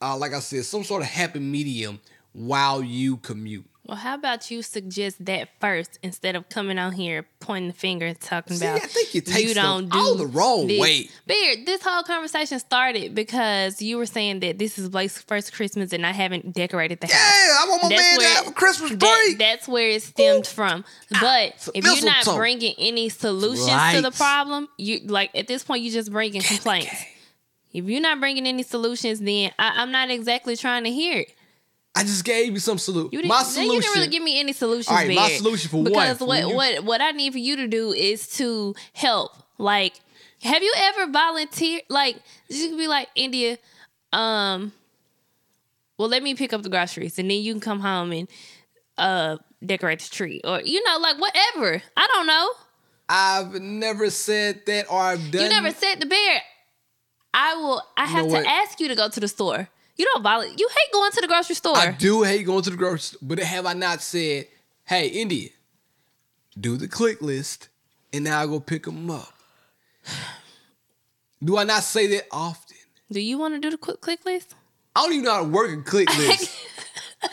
uh, 0.00 0.16
like 0.16 0.32
i 0.32 0.40
said 0.40 0.64
some 0.64 0.82
sort 0.84 1.02
of 1.02 1.08
happy 1.08 1.38
medium 1.38 2.00
while 2.32 2.82
you 2.82 3.16
commute 3.18 3.64
Well, 3.88 3.96
how 3.96 4.16
about 4.16 4.50
you 4.50 4.62
suggest 4.62 5.24
that 5.26 5.48
first 5.60 6.00
instead 6.02 6.34
of 6.34 6.48
coming 6.48 6.76
on 6.76 6.90
here 6.92 7.24
pointing 7.38 7.68
the 7.68 7.72
finger 7.74 8.06
and 8.06 8.20
talking 8.20 8.56
See, 8.56 8.66
about 8.66 8.82
I 8.82 8.86
think 8.86 9.14
you 9.14 9.20
take 9.20 9.48
stuff 9.50 9.62
don't 9.64 9.88
do 9.88 9.96
all 9.96 10.16
the 10.16 10.26
wrong 10.26 10.66
this. 10.66 10.80
way. 10.80 11.08
Beard, 11.26 11.66
this 11.66 11.82
whole 11.84 12.02
conversation 12.02 12.58
started 12.58 13.14
because 13.14 13.80
you 13.80 13.96
were 13.96 14.06
saying 14.06 14.40
that 14.40 14.58
this 14.58 14.76
is 14.76 14.88
Blake's 14.88 15.20
first 15.22 15.52
Christmas 15.52 15.92
and 15.92 16.04
I 16.04 16.10
haven't 16.12 16.52
decorated 16.52 17.00
the 17.00 17.06
yeah 17.06 17.14
house. 17.14 17.34
Yeah, 17.46 17.54
I 17.64 17.68
want 17.68 17.82
my 17.84 17.88
man 17.90 18.18
to 18.18 18.24
have 18.26 18.48
a 18.48 18.52
christmas 18.52 18.90
that- 18.90 19.34
that's 19.38 19.68
where 19.68 19.90
it 19.90 20.02
stemmed 20.02 20.48
from. 20.48 20.84
Ah, 21.14 21.18
but 21.20 21.60
so 21.60 21.70
if 21.72 21.84
you're 21.84 21.94
not 22.04 22.16
mistletoe. 22.16 22.36
bringing 22.38 22.74
any 22.78 23.08
solutions 23.08 23.92
to 23.94 24.02
the 24.02 24.10
problem, 24.10 24.68
you 24.78 25.00
like 25.06 25.30
at 25.36 25.46
this 25.46 25.62
point 25.62 25.84
you're 25.84 25.92
just 25.94 26.10
bringing 26.10 26.42
complaints. 26.42 26.92
If 27.72 27.84
you're 27.84 28.00
not 28.00 28.18
bringing 28.18 28.46
any 28.46 28.62
solutions, 28.62 29.20
then 29.20 29.52
I, 29.58 29.74
I'm 29.82 29.92
not 29.92 30.10
exactly 30.10 30.56
trying 30.56 30.84
to 30.84 30.90
hear 30.90 31.18
it. 31.20 31.32
I 31.96 32.02
just 32.02 32.24
gave 32.24 32.52
you 32.52 32.58
some 32.60 32.78
solution 32.78 33.10
You 33.12 33.18
didn't, 33.22 33.28
my 33.30 33.42
solution 33.42 33.74
you 33.74 33.80
didn't 33.80 33.94
really 33.96 34.08
give 34.08 34.22
me 34.22 34.38
any 34.38 34.52
solutions. 34.52 34.88
All 34.88 34.94
right, 34.96 35.14
my 35.14 35.30
solution 35.30 35.70
for 35.70 35.82
what? 35.82 35.92
because 35.92 36.20
what 36.20 36.54
what 36.54 36.84
what 36.84 37.00
I 37.00 37.10
need 37.12 37.32
for 37.32 37.38
you 37.38 37.56
to 37.56 37.66
do 37.66 37.92
is 37.92 38.28
to 38.38 38.74
help. 38.92 39.32
Like, 39.58 39.94
have 40.42 40.62
you 40.62 40.72
ever 40.76 41.10
volunteered? 41.10 41.82
Like, 41.88 42.16
you 42.48 42.68
could 42.68 42.78
be 42.78 42.86
like 42.88 43.08
India. 43.14 43.56
Um, 44.12 44.72
well, 45.98 46.08
let 46.08 46.22
me 46.22 46.34
pick 46.34 46.52
up 46.52 46.62
the 46.62 46.68
groceries, 46.68 47.18
and 47.18 47.30
then 47.30 47.40
you 47.40 47.52
can 47.54 47.60
come 47.60 47.80
home 47.80 48.12
and 48.12 48.28
uh 48.98 49.38
decorate 49.64 50.00
the 50.00 50.10
tree, 50.10 50.40
or 50.44 50.60
you 50.62 50.82
know, 50.84 50.98
like 50.98 51.18
whatever. 51.18 51.82
I 51.96 52.06
don't 52.14 52.26
know. 52.26 52.50
i've 53.08 53.54
never 53.62 54.10
said 54.10 54.60
that 54.66 54.90
or 54.90 55.00
i've 55.00 55.30
done 55.30 55.42
You 55.42 55.48
never 55.48 55.70
said 55.70 56.00
the 56.00 56.06
bear. 56.06 56.42
I 57.32 57.54
will. 57.56 57.82
I 57.96 58.06
have 58.06 58.28
to 58.28 58.38
ask 58.46 58.80
you 58.80 58.88
to 58.88 58.94
go 58.94 59.08
to 59.08 59.20
the 59.20 59.28
store. 59.28 59.68
You 59.96 60.04
don't 60.12 60.22
violate. 60.22 60.58
You 60.58 60.68
hate 60.68 60.92
going 60.92 61.10
to 61.12 61.20
the 61.20 61.26
grocery 61.26 61.54
store. 61.54 61.76
I 61.76 61.92
do 61.92 62.22
hate 62.22 62.44
going 62.44 62.62
to 62.62 62.70
the 62.70 62.76
grocery 62.76 62.98
store, 63.00 63.20
but 63.22 63.38
have 63.38 63.66
I 63.66 63.72
not 63.72 64.02
said, 64.02 64.46
hey, 64.84 65.08
India, 65.08 65.48
do 66.58 66.76
the 66.76 66.88
click 66.88 67.22
list 67.22 67.68
and 68.12 68.24
now 68.24 68.40
I 68.42 68.46
go 68.46 68.60
pick 68.60 68.84
them 68.84 69.10
up? 69.10 69.32
Do 71.42 71.56
I 71.58 71.64
not 71.64 71.82
say 71.82 72.06
that 72.08 72.24
often? 72.30 72.76
do 73.10 73.20
you 73.20 73.38
want 73.38 73.54
to 73.54 73.60
do 73.60 73.70
the 73.70 73.78
quick 73.78 74.00
click 74.00 74.24
list? 74.24 74.54
I 74.94 75.02
don't 75.02 75.12
even 75.12 75.24
know 75.26 75.32
how 75.32 75.42
to 75.42 75.48
work 75.48 75.70
a 75.78 75.82
click 75.82 76.08
list. 76.18 76.50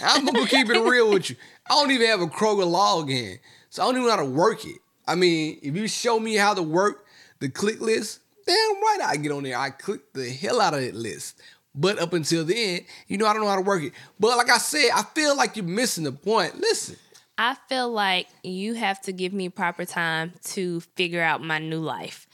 I'm 0.03 0.25
gonna 0.25 0.45
keep 0.45 0.69
it 0.69 0.79
real 0.79 1.11
with 1.11 1.29
you. 1.29 1.35
I 1.69 1.73
don't 1.75 1.91
even 1.91 2.07
have 2.07 2.21
a 2.21 2.27
Kroger 2.27 2.65
login, 2.65 3.39
so 3.69 3.81
I 3.81 3.85
don't 3.85 3.95
even 3.95 4.05
know 4.07 4.15
how 4.15 4.23
to 4.23 4.29
work 4.29 4.65
it. 4.65 4.77
I 5.07 5.15
mean, 5.15 5.59
if 5.61 5.75
you 5.75 5.87
show 5.87 6.19
me 6.19 6.35
how 6.35 6.53
to 6.53 6.61
work 6.61 7.05
the 7.39 7.49
click 7.49 7.79
list, 7.81 8.19
damn 8.45 8.55
right 8.55 8.99
I 9.03 9.17
get 9.17 9.31
on 9.31 9.43
there. 9.43 9.57
I 9.57 9.69
click 9.69 10.13
the 10.13 10.29
hell 10.29 10.61
out 10.61 10.73
of 10.73 10.81
that 10.81 10.95
list. 10.95 11.41
But 11.75 11.99
up 11.99 12.13
until 12.13 12.45
then, 12.45 12.81
you 13.07 13.17
know, 13.17 13.25
I 13.25 13.33
don't 13.33 13.41
know 13.41 13.49
how 13.49 13.55
to 13.55 13.61
work 13.61 13.83
it. 13.83 13.93
But 14.19 14.37
like 14.37 14.49
I 14.49 14.57
said, 14.59 14.89
I 14.93 15.03
feel 15.03 15.35
like 15.35 15.55
you're 15.55 15.65
missing 15.65 16.03
the 16.03 16.11
point. 16.11 16.59
Listen, 16.59 16.97
I 17.37 17.55
feel 17.67 17.91
like 17.91 18.27
you 18.43 18.75
have 18.75 19.01
to 19.01 19.11
give 19.11 19.33
me 19.33 19.49
proper 19.49 19.85
time 19.85 20.33
to 20.45 20.81
figure 20.95 21.21
out 21.21 21.41
my 21.43 21.57
new 21.57 21.79
life 21.79 22.27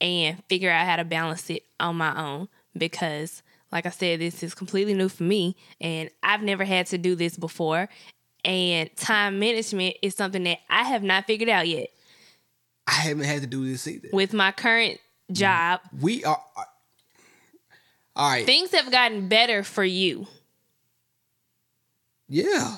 and 0.00 0.42
figure 0.48 0.70
out 0.70 0.86
how 0.86 0.96
to 0.96 1.04
balance 1.04 1.48
it 1.50 1.62
on 1.78 1.96
my 1.96 2.16
own 2.20 2.48
because 2.76 3.42
like 3.70 3.86
I 3.86 3.90
said 3.90 4.20
this 4.20 4.42
is 4.42 4.54
completely 4.54 4.94
new 4.94 5.08
for 5.08 5.22
me 5.22 5.56
and 5.80 6.10
I've 6.22 6.42
never 6.42 6.64
had 6.64 6.86
to 6.86 6.98
do 6.98 7.14
this 7.14 7.36
before 7.36 7.88
and 8.44 8.94
time 8.96 9.38
management 9.38 9.96
is 10.02 10.14
something 10.14 10.42
that 10.44 10.58
I 10.68 10.84
have 10.84 11.02
not 11.02 11.26
figured 11.26 11.50
out 11.50 11.68
yet 11.68 11.88
I 12.86 12.92
haven't 12.92 13.24
had 13.24 13.42
to 13.42 13.46
do 13.46 13.68
this 13.68 13.86
either. 13.86 14.08
with 14.12 14.32
my 14.32 14.52
current 14.52 14.98
job 15.30 15.80
We 16.00 16.24
are. 16.24 16.40
All 18.20 18.30
right. 18.30 18.46
things 18.46 18.70
have 18.72 18.90
gotten 18.92 19.28
better 19.28 19.62
for 19.64 19.84
you 19.84 20.26
yeah. 22.28 22.76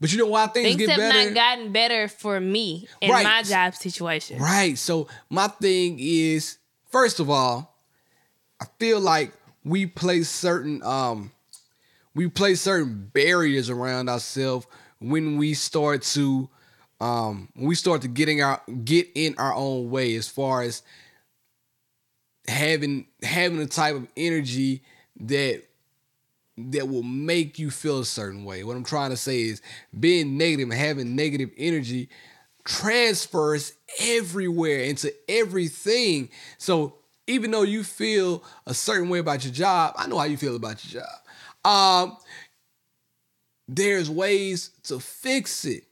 But 0.00 0.10
you 0.12 0.18
know 0.18 0.26
why 0.26 0.48
things, 0.48 0.66
things 0.70 0.78
get 0.78 0.88
have 0.90 0.98
better? 0.98 1.26
not 1.30 1.34
gotten 1.34 1.72
better 1.72 2.08
for 2.08 2.40
me 2.40 2.88
in 3.00 3.10
Right. 3.10 3.22
my 3.22 3.42
job 3.44 3.74
situation 3.76 4.38
Right. 4.40 4.76
So 4.76 5.06
my 5.30 5.46
thing 5.46 5.98
is, 6.00 6.58
first 6.90 7.20
of 7.20 7.30
all, 7.30 7.78
I 8.60 8.64
feel 8.80 8.98
like 9.00 9.32
we 9.64 9.86
place 9.86 10.28
certain 10.28 10.82
um 10.82 11.30
we 12.14 12.26
place 12.28 12.60
certain 12.62 13.10
barriers 13.14 13.70
around 13.70 14.08
ourselves 14.08 14.66
when 14.98 15.36
we 15.36 15.54
start 15.54 16.02
to 16.02 16.48
um 17.00 17.48
when 17.54 17.66
we 17.68 17.76
start 17.76 18.02
to 18.02 18.08
getting 18.08 18.42
our 18.42 18.60
get 18.84 19.08
in 19.14 19.36
our 19.38 19.54
own 19.54 19.88
way 19.90 20.16
as 20.16 20.26
far 20.28 20.62
as 20.62 20.82
having 22.48 23.06
having 23.22 23.60
a 23.60 23.66
type 23.66 23.94
of 23.94 24.08
energy 24.16 24.82
that 25.20 25.62
that 26.58 26.88
will 26.88 27.02
make 27.02 27.58
you 27.58 27.70
feel 27.70 28.00
a 28.00 28.04
certain 28.04 28.44
way. 28.44 28.62
What 28.64 28.76
I'm 28.76 28.84
trying 28.84 29.10
to 29.10 29.16
say 29.16 29.42
is 29.42 29.62
being 29.98 30.36
negative 30.36 30.70
having 30.72 31.16
negative 31.16 31.50
energy 31.56 32.08
transfers 32.64 33.72
everywhere 34.00 34.80
into 34.80 35.12
everything. 35.28 36.28
So 36.58 36.94
even 37.26 37.50
though 37.50 37.62
you 37.62 37.84
feel 37.84 38.44
a 38.66 38.74
certain 38.74 39.08
way 39.08 39.18
about 39.18 39.44
your 39.44 39.52
job, 39.52 39.94
I 39.96 40.06
know 40.06 40.18
how 40.18 40.24
you 40.24 40.36
feel 40.36 40.56
about 40.56 40.84
your 40.84 41.02
job. 41.02 41.18
Um, 41.64 42.16
there's 43.68 44.10
ways 44.10 44.70
to 44.84 44.98
fix 44.98 45.64
it, 45.64 45.84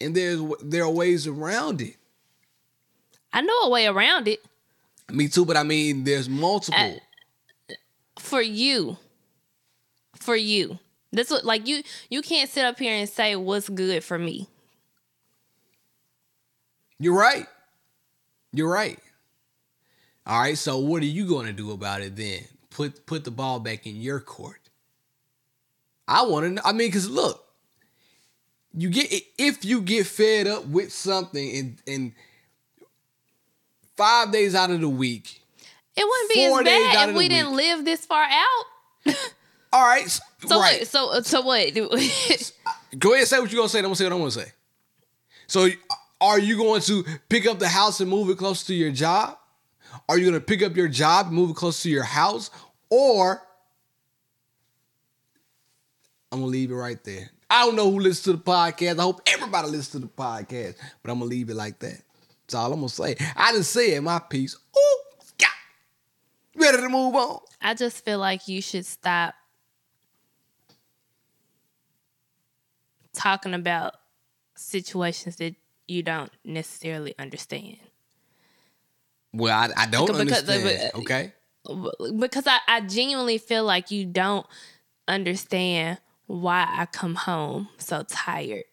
and 0.00 0.14
there's 0.14 0.40
there 0.62 0.84
are 0.84 0.90
ways 0.90 1.26
around 1.26 1.80
it. 1.80 1.96
I 3.32 3.40
know 3.40 3.58
a 3.62 3.70
way 3.70 3.86
around 3.86 4.28
it 4.28 4.40
Me 5.10 5.28
too, 5.28 5.44
but 5.44 5.56
I 5.56 5.62
mean, 5.62 6.04
there's 6.04 6.28
multiple. 6.28 7.00
Uh, 7.70 7.74
for 8.18 8.42
you. 8.42 8.98
For 10.16 10.36
you. 10.36 10.78
That's 11.12 11.30
what 11.30 11.44
like 11.44 11.66
you 11.66 11.82
you 12.10 12.20
can't 12.20 12.50
sit 12.50 12.64
up 12.64 12.78
here 12.78 12.94
and 12.94 13.08
say 13.08 13.34
what's 13.34 13.68
good 13.68 14.04
for 14.04 14.18
me. 14.18 14.48
You're 16.98 17.18
right. 17.18 17.46
You're 18.52 18.70
right. 18.70 18.98
All 20.26 20.40
right. 20.40 20.58
So 20.58 20.78
what 20.78 21.02
are 21.02 21.06
you 21.06 21.26
going 21.26 21.46
to 21.46 21.52
do 21.52 21.70
about 21.70 22.02
it 22.02 22.16
then? 22.16 22.40
Put 22.70 23.06
put 23.06 23.24
the 23.24 23.30
ball 23.30 23.58
back 23.60 23.86
in 23.86 23.96
your 23.96 24.20
court. 24.20 24.68
I 26.06 26.24
want 26.24 26.56
to. 26.56 26.66
I 26.66 26.72
mean, 26.72 26.88
because 26.88 27.08
look, 27.08 27.42
you 28.74 28.90
get 28.90 29.10
if 29.38 29.64
you 29.64 29.80
get 29.80 30.06
fed 30.06 30.46
up 30.46 30.66
with 30.66 30.92
something 30.92 31.56
and 31.56 31.82
and 31.86 32.12
five 33.98 34.32
days 34.32 34.54
out 34.54 34.70
of 34.70 34.80
the 34.80 34.88
week. 34.88 35.42
It 35.96 36.06
wouldn't 36.06 36.30
be 36.32 36.44
as 36.44 36.94
bad 36.94 37.08
if 37.10 37.16
we 37.16 37.28
didn't 37.28 37.50
week. 37.50 37.56
live 37.56 37.84
this 37.84 38.06
far 38.06 38.22
out. 38.22 38.64
All 39.72 39.84
right. 39.84 40.08
So 40.08 40.60
right. 40.60 40.78
what, 40.78 40.86
so 40.86 41.20
so 41.22 41.40
what? 41.42 41.76
Uh, 41.76 41.88
uh, 42.66 42.72
go 42.98 43.10
ahead 43.10 43.22
and 43.22 43.28
say 43.28 43.40
what 43.40 43.52
you're 43.52 43.58
gonna 43.58 43.68
say. 43.68 43.80
I'm 43.80 43.84
gonna 43.84 43.96
say 43.96 44.04
what 44.04 44.12
I'm 44.12 44.18
gonna 44.20 44.30
say. 44.30 44.52
So, 45.48 45.66
uh, 45.66 45.94
are 46.20 46.38
you 46.38 46.56
going 46.56 46.80
to 46.82 47.04
pick 47.28 47.46
up 47.46 47.58
the 47.58 47.68
house 47.68 48.00
and 48.00 48.08
move 48.08 48.30
it 48.30 48.38
closer 48.38 48.66
to 48.68 48.74
your 48.74 48.92
job? 48.92 49.36
Are 50.08 50.16
you 50.16 50.24
gonna 50.24 50.40
pick 50.40 50.62
up 50.62 50.76
your 50.76 50.88
job 50.88 51.26
and 51.26 51.34
move 51.34 51.50
it 51.50 51.56
closer 51.56 51.82
to 51.84 51.90
your 51.90 52.04
house? 52.04 52.50
Or 52.90 53.42
I'm 56.30 56.40
gonna 56.40 56.46
leave 56.50 56.70
it 56.70 56.76
right 56.76 57.02
there. 57.02 57.30
I 57.50 57.66
don't 57.66 57.76
know 57.76 57.90
who 57.90 57.98
listens 57.98 58.24
to 58.24 58.32
the 58.34 58.38
podcast. 58.38 58.98
I 58.98 59.02
hope 59.02 59.22
everybody 59.26 59.68
listens 59.68 59.90
to 59.90 59.98
the 60.00 60.06
podcast, 60.06 60.76
but 61.02 61.10
I'm 61.10 61.18
gonna 61.18 61.30
leave 61.30 61.50
it 61.50 61.56
like 61.56 61.78
that. 61.80 62.02
That's 62.48 62.54
all 62.54 62.72
I'm 62.72 62.78
gonna 62.80 62.88
say. 62.88 63.14
I 63.36 63.52
didn't 63.52 63.66
say 63.66 64.00
my 64.00 64.18
piece. 64.20 64.56
Ooh, 64.56 64.98
yeah. 65.38 65.48
Ready 66.56 66.78
to 66.78 66.88
move 66.88 67.14
on? 67.14 67.40
I 67.60 67.74
just 67.74 68.02
feel 68.06 68.18
like 68.18 68.48
you 68.48 68.62
should 68.62 68.86
stop 68.86 69.34
talking 73.12 73.52
about 73.52 73.94
situations 74.56 75.36
that 75.36 75.54
you 75.86 76.02
don't 76.02 76.30
necessarily 76.42 77.14
understand. 77.18 77.76
Well, 79.34 79.54
I, 79.54 79.82
I 79.82 79.86
don't 79.86 80.06
Because- 80.06 80.24
because- 80.24 80.48
understand. 80.48 80.90
but- 80.94 81.00
okay. 81.00 81.32
Uh, 81.68 81.90
because 82.18 82.46
I, 82.46 82.60
I 82.66 82.80
genuinely 82.80 83.36
feel 83.36 83.64
like 83.64 83.90
you 83.90 84.06
don't 84.06 84.46
understand 85.06 85.98
why 86.26 86.66
I 86.66 86.86
come 86.86 87.14
home 87.14 87.68
so 87.76 88.04
tired. 88.08 88.64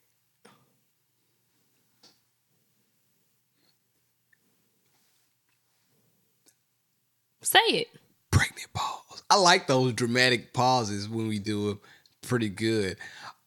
Say 7.46 7.60
it. 7.70 7.88
pregnant 8.32 8.74
pause. 8.74 9.24
I 9.30 9.38
like 9.38 9.68
those 9.68 9.94
dramatic 9.94 10.52
pauses 10.54 11.08
when 11.08 11.28
we 11.28 11.40
do 11.40 11.70
it. 11.72 11.78
Pretty 12.22 12.50
good. 12.50 12.98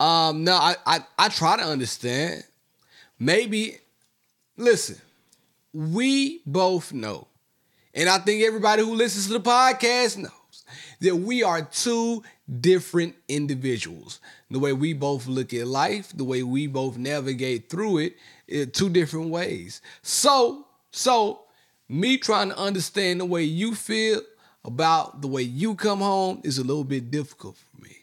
Um, 0.00 0.44
no, 0.44 0.54
I, 0.54 0.76
I 0.86 1.00
I 1.18 1.28
try 1.28 1.56
to 1.56 1.64
understand. 1.64 2.44
Maybe 3.18 3.78
listen, 4.56 4.96
we 5.72 6.42
both 6.46 6.92
know, 6.92 7.26
and 7.92 8.08
I 8.08 8.18
think 8.18 8.44
everybody 8.44 8.82
who 8.82 8.94
listens 8.94 9.26
to 9.26 9.32
the 9.34 9.40
podcast 9.40 10.16
knows 10.18 10.64
that 11.00 11.16
we 11.16 11.42
are 11.42 11.62
two 11.62 12.22
different 12.60 13.16
individuals. 13.28 14.20
The 14.50 14.60
way 14.60 14.72
we 14.72 14.92
both 14.92 15.26
look 15.26 15.52
at 15.52 15.66
life, 15.66 16.12
the 16.16 16.24
way 16.24 16.44
we 16.44 16.68
both 16.68 16.96
navigate 16.96 17.68
through 17.68 17.98
it, 17.98 18.16
in 18.46 18.70
two 18.70 18.88
different 18.90 19.30
ways. 19.30 19.82
So, 20.02 20.66
so 20.92 21.42
me 21.88 22.18
trying 22.18 22.50
to 22.50 22.58
understand 22.58 23.20
the 23.20 23.24
way 23.24 23.42
you 23.42 23.74
feel 23.74 24.20
about 24.64 25.22
the 25.22 25.28
way 25.28 25.42
you 25.42 25.74
come 25.74 26.00
home 26.00 26.40
is 26.44 26.58
a 26.58 26.64
little 26.64 26.84
bit 26.84 27.10
difficult 27.10 27.56
for 27.56 27.82
me. 27.82 27.96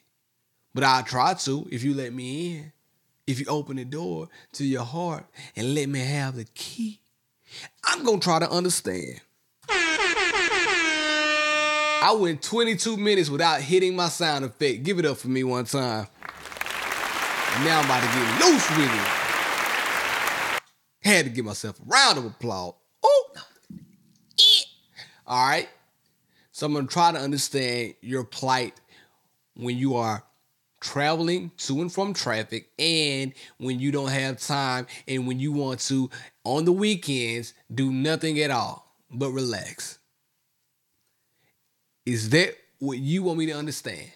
But 0.74 0.84
I'll 0.84 1.04
try 1.04 1.34
to 1.34 1.68
if 1.72 1.84
you 1.84 1.94
let 1.94 2.14
me 2.14 2.56
in. 2.56 2.72
If 3.28 3.40
you 3.40 3.46
open 3.48 3.78
the 3.78 3.86
door 3.86 4.28
to 4.54 4.66
your 4.66 4.84
heart 4.84 5.26
and 5.56 5.74
let 5.74 5.90
me 5.90 6.00
have 6.00 6.36
the 6.36 6.46
key, 6.46 7.00
I'm 7.84 8.04
going 8.04 8.20
to 8.20 8.24
try 8.24 8.40
to 8.40 8.50
understand. 8.50 9.22
I 12.08 12.16
went 12.20 12.44
22 12.44 12.98
minutes 12.98 13.32
without 13.32 13.62
hitting 13.62 13.96
my 13.96 14.10
sound 14.10 14.46
effect. 14.46 14.84
Give 14.84 15.00
it 15.00 15.06
up 15.06 15.18
for 15.18 15.28
me 15.28 15.44
one 15.44 15.66
time. 15.66 16.06
And 17.56 17.66
now 17.66 17.80
I'm 17.80 17.86
about 17.86 18.04
to 18.04 18.08
get 18.08 18.46
loose 18.46 18.70
with 18.78 18.94
it. 18.94 19.10
Had 21.02 21.26
to 21.26 21.32
give 21.32 21.46
myself 21.46 21.80
a 21.80 21.84
round 21.86 22.20
of 22.20 22.26
applause. 22.26 22.76
Oh, 23.02 23.30
all 25.28 25.48
right. 25.48 25.70
So 26.52 26.66
I'm 26.66 26.74
gonna 26.74 26.88
try 26.88 27.12
to 27.12 27.20
understand 27.20 27.96
your 28.02 28.24
plight 28.24 28.80
when 29.56 29.78
you 29.78 29.96
are 29.96 30.24
traveling 30.80 31.52
to 31.58 31.82
and 31.82 31.92
from 31.92 32.14
traffic 32.14 32.70
and 32.78 33.34
when 33.58 33.80
you 33.80 33.92
don't 33.92 34.10
have 34.10 34.40
time 34.40 34.86
and 35.08 35.26
when 35.26 35.40
you 35.40 35.52
want 35.52 35.80
to 35.80 36.10
on 36.44 36.64
the 36.64 36.72
weekends 36.72 37.54
do 37.74 37.92
nothing 37.92 38.40
at 38.40 38.52
all 38.52 38.86
but 39.10 39.32
relax. 39.32 39.98
Is 42.06 42.30
that 42.30 42.56
what 42.80 43.00
you 43.00 43.24
want 43.24 43.40
me 43.40 43.48
to 43.48 43.54
understand? 43.54 44.12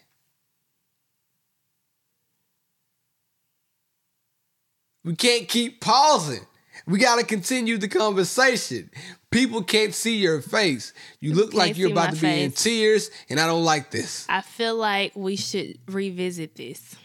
We 5.04 5.16
can't 5.16 5.48
keep 5.48 5.82
pausing. 5.82 6.46
We 6.86 7.00
got 7.00 7.20
to 7.20 7.26
continue 7.26 7.78
the 7.78 7.88
conversation. 7.88 8.92
People 9.32 9.62
can't 9.64 9.94
see 9.94 10.18
your 10.18 10.42
face. 10.42 10.94
You 11.20 11.36
look 11.36 11.54
like 11.54 11.78
you're 11.78 11.92
about 11.92 12.16
to 12.16 12.22
be 12.22 12.42
in 12.42 12.52
tears, 12.52 13.12
and 13.30 13.40
I 13.40 13.46
don't 13.46 13.64
like 13.64 13.92
this. 13.92 14.26
I 14.28 14.42
feel 14.42 14.76
like 14.76 15.16
we 15.16 15.36
should 15.36 15.78
revisit 15.88 16.56
this. 16.56 16.96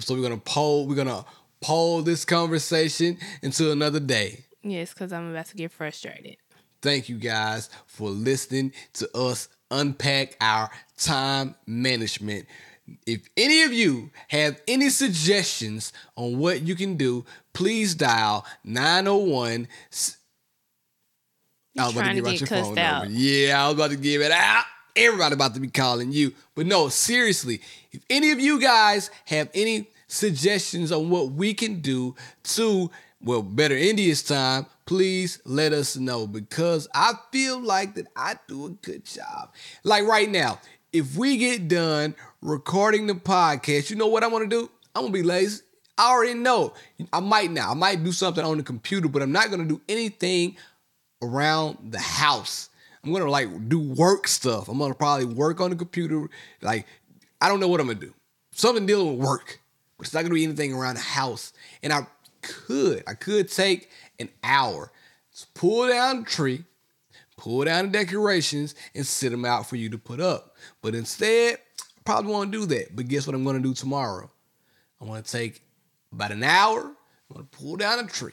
So 0.00 0.14
we're 0.14 0.22
gonna 0.22 0.36
poll. 0.36 0.86
We're 0.86 0.96
gonna 0.96 1.24
poll 1.60 2.02
this 2.02 2.24
conversation 2.24 3.16
into 3.42 3.70
another 3.70 4.00
day. 4.00 4.44
Yes, 4.62 4.92
because 4.92 5.12
I'm 5.12 5.30
about 5.30 5.46
to 5.46 5.56
get 5.56 5.72
frustrated. 5.72 6.36
Thank 6.82 7.08
you 7.08 7.16
guys 7.16 7.70
for 7.86 8.10
listening 8.10 8.72
to 8.94 9.16
us 9.16 9.48
unpack 9.70 10.36
our 10.40 10.70
time 10.98 11.54
management. 11.66 12.46
If 13.06 13.28
any 13.36 13.62
of 13.62 13.72
you 13.72 14.10
have 14.28 14.60
any 14.68 14.90
suggestions 14.90 15.92
on 16.16 16.38
what 16.38 16.62
you 16.62 16.74
can 16.74 16.96
do, 16.96 17.24
please 17.54 17.94
dial 17.94 18.44
901 18.64 19.68
I 21.78 21.86
was 21.86 21.96
about 21.96 22.02
to 22.04 22.08
to 22.08 22.14
give 22.14 22.26
out 22.26 22.40
your 22.40 22.46
phone 22.46 22.78
out. 22.78 23.02
number. 23.04 23.18
Yeah, 23.18 23.62
I 23.62 23.66
was 23.66 23.74
about 23.74 23.90
to 23.90 23.96
give 23.96 24.22
it 24.22 24.30
out. 24.30 24.64
Everybody 24.96 25.34
about 25.34 25.54
to 25.54 25.60
be 25.60 25.68
calling 25.68 26.12
you. 26.12 26.32
But 26.54 26.66
no, 26.66 26.88
seriously, 26.88 27.60
if 27.92 28.02
any 28.08 28.30
of 28.30 28.38
you 28.38 28.60
guys 28.60 29.10
have 29.26 29.50
any 29.54 29.88
suggestions 30.06 30.92
on 30.92 31.10
what 31.10 31.32
we 31.32 31.52
can 31.52 31.80
do 31.80 32.14
to, 32.44 32.90
well, 33.20 33.42
better 33.42 33.76
India's 33.76 34.22
time, 34.22 34.66
please 34.86 35.40
let 35.44 35.72
us 35.72 35.96
know 35.96 36.26
because 36.26 36.86
I 36.94 37.14
feel 37.32 37.60
like 37.60 37.94
that 37.94 38.06
I 38.14 38.36
do 38.46 38.66
a 38.66 38.70
good 38.70 39.04
job. 39.04 39.52
Like 39.82 40.04
right 40.04 40.30
now, 40.30 40.60
if 40.92 41.16
we 41.16 41.38
get 41.38 41.66
done 41.66 42.14
recording 42.40 43.08
the 43.08 43.14
podcast, 43.14 43.90
you 43.90 43.96
know 43.96 44.06
what 44.06 44.22
I'm 44.22 44.30
gonna 44.30 44.46
do? 44.46 44.70
I'm 44.94 45.02
gonna 45.02 45.12
be 45.12 45.24
lazy. 45.24 45.62
I 45.98 46.12
already 46.12 46.34
know. 46.34 46.74
I 47.12 47.20
might 47.20 47.50
now. 47.50 47.70
I 47.70 47.74
might 47.74 48.02
do 48.04 48.12
something 48.12 48.44
on 48.44 48.58
the 48.58 48.62
computer, 48.62 49.08
but 49.08 49.22
I'm 49.22 49.32
not 49.32 49.50
gonna 49.50 49.64
do 49.64 49.80
anything 49.88 50.56
around 51.24 51.92
the 51.92 51.98
house. 51.98 52.70
I'm 53.02 53.12
gonna 53.12 53.30
like 53.30 53.68
do 53.68 53.78
work 53.78 54.28
stuff. 54.28 54.68
I'm 54.68 54.78
gonna 54.78 54.94
probably 54.94 55.26
work 55.26 55.60
on 55.60 55.70
the 55.70 55.76
computer. 55.76 56.28
Like, 56.62 56.86
I 57.40 57.48
don't 57.48 57.60
know 57.60 57.68
what 57.68 57.80
I'm 57.80 57.86
gonna 57.86 57.98
do. 57.98 58.14
Something 58.52 58.86
dealing 58.86 59.18
with 59.18 59.26
work, 59.26 59.60
but 59.98 60.06
it's 60.06 60.14
not 60.14 60.22
gonna 60.22 60.34
be 60.34 60.44
anything 60.44 60.72
around 60.72 60.94
the 60.94 61.02
house. 61.02 61.52
And 61.82 61.92
I 61.92 62.06
could, 62.40 63.02
I 63.06 63.14
could 63.14 63.50
take 63.50 63.90
an 64.18 64.28
hour, 64.42 64.90
to 65.36 65.46
pull 65.54 65.88
down 65.88 66.20
the 66.20 66.30
tree, 66.30 66.64
pull 67.36 67.64
down 67.64 67.86
the 67.86 67.90
decorations, 67.90 68.74
and 68.94 69.06
sit 69.06 69.30
them 69.30 69.44
out 69.44 69.68
for 69.68 69.76
you 69.76 69.90
to 69.90 69.98
put 69.98 70.20
up. 70.20 70.56
But 70.80 70.94
instead, 70.94 71.58
probably 72.04 72.32
won't 72.32 72.50
do 72.50 72.66
that. 72.66 72.94
But 72.94 73.08
guess 73.08 73.26
what 73.26 73.34
I'm 73.34 73.44
gonna 73.44 73.60
do 73.60 73.74
tomorrow? 73.74 74.30
I'm 75.00 75.08
gonna 75.08 75.22
take 75.22 75.62
about 76.12 76.32
an 76.32 76.42
hour. 76.42 76.80
I'm 76.80 77.34
gonna 77.34 77.48
pull 77.50 77.76
down 77.76 77.98
a 77.98 78.06
tree, 78.06 78.32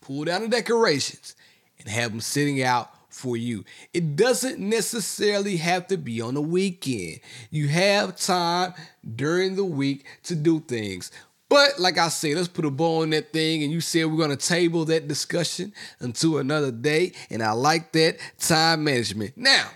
pull 0.00 0.24
down 0.24 0.42
the 0.42 0.48
decorations, 0.48 1.36
and 1.84 1.92
have 1.92 2.10
them 2.10 2.20
sitting 2.20 2.62
out 2.62 2.90
for 3.08 3.36
you. 3.36 3.64
It 3.92 4.16
doesn't 4.16 4.58
necessarily 4.58 5.56
have 5.58 5.86
to 5.88 5.96
be 5.96 6.20
on 6.20 6.34
the 6.34 6.42
weekend. 6.42 7.20
You 7.50 7.68
have 7.68 8.16
time 8.16 8.74
during 9.14 9.56
the 9.56 9.64
week 9.64 10.04
to 10.24 10.34
do 10.34 10.60
things. 10.60 11.12
But 11.48 11.78
like 11.78 11.98
I 11.98 12.08
said, 12.08 12.36
let's 12.36 12.48
put 12.48 12.64
a 12.64 12.70
bow 12.70 13.02
on 13.02 13.10
that 13.10 13.32
thing. 13.32 13.62
And 13.62 13.72
you 13.72 13.80
said 13.80 14.06
we're 14.06 14.18
gonna 14.18 14.36
table 14.36 14.84
that 14.86 15.06
discussion 15.06 15.72
until 16.00 16.38
another 16.38 16.72
day. 16.72 17.12
And 17.30 17.42
I 17.42 17.52
like 17.52 17.92
that 17.92 18.16
time 18.38 18.84
management. 18.84 19.36
Now, 19.36 19.70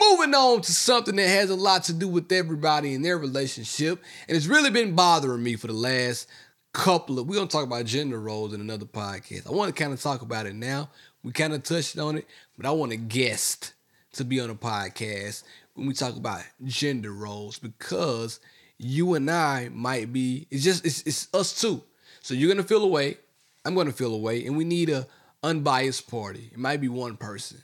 moving 0.00 0.34
on 0.34 0.62
to 0.62 0.72
something 0.72 1.16
that 1.16 1.28
has 1.28 1.50
a 1.50 1.56
lot 1.56 1.84
to 1.84 1.92
do 1.92 2.08
with 2.08 2.30
everybody 2.32 2.94
in 2.94 3.02
their 3.02 3.18
relationship, 3.18 4.02
and 4.28 4.36
it's 4.36 4.46
really 4.46 4.70
been 4.70 4.94
bothering 4.94 5.42
me 5.42 5.56
for 5.56 5.66
the 5.66 5.72
last 5.72 6.28
couple 6.72 7.18
of. 7.18 7.26
We're 7.26 7.36
gonna 7.36 7.48
talk 7.48 7.64
about 7.64 7.84
gender 7.84 8.20
roles 8.20 8.54
in 8.54 8.60
another 8.60 8.86
podcast. 8.86 9.46
I 9.46 9.50
want 9.50 9.74
to 9.74 9.82
kind 9.82 9.92
of 9.92 10.00
talk 10.00 10.22
about 10.22 10.46
it 10.46 10.54
now. 10.54 10.90
We 11.22 11.32
kind 11.32 11.52
of 11.52 11.62
touched 11.62 11.98
on 11.98 12.18
it, 12.18 12.26
but 12.56 12.66
I 12.66 12.70
want 12.70 12.92
a 12.92 12.96
guest 12.96 13.74
to 14.12 14.24
be 14.24 14.40
on 14.40 14.48
the 14.48 14.54
podcast 14.54 15.42
when 15.74 15.86
we 15.86 15.94
talk 15.94 16.16
about 16.16 16.42
gender 16.64 17.12
roles 17.12 17.58
because 17.58 18.40
you 18.78 19.14
and 19.14 19.30
I 19.30 19.68
might 19.72 20.12
be. 20.12 20.46
It's 20.50 20.64
just 20.64 20.86
it's, 20.86 21.02
it's 21.02 21.28
us 21.34 21.60
two. 21.60 21.82
So 22.20 22.34
you're 22.34 22.48
gonna 22.50 22.66
feel 22.66 22.82
away. 22.84 23.18
I'm 23.64 23.74
gonna 23.74 23.92
feel 23.92 24.14
away, 24.14 24.46
and 24.46 24.56
we 24.56 24.64
need 24.64 24.88
a 24.90 25.06
unbiased 25.42 26.08
party. 26.10 26.50
It 26.52 26.58
might 26.58 26.80
be 26.80 26.88
one 26.88 27.16
person. 27.16 27.58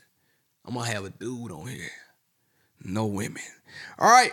I'm 0.65 0.73
gonna 0.75 0.87
have 0.91 1.05
a 1.05 1.09
dude 1.09 1.51
on 1.51 1.67
here. 1.67 1.89
No 2.83 3.05
women. 3.05 3.41
All 3.97 4.09
right. 4.11 4.31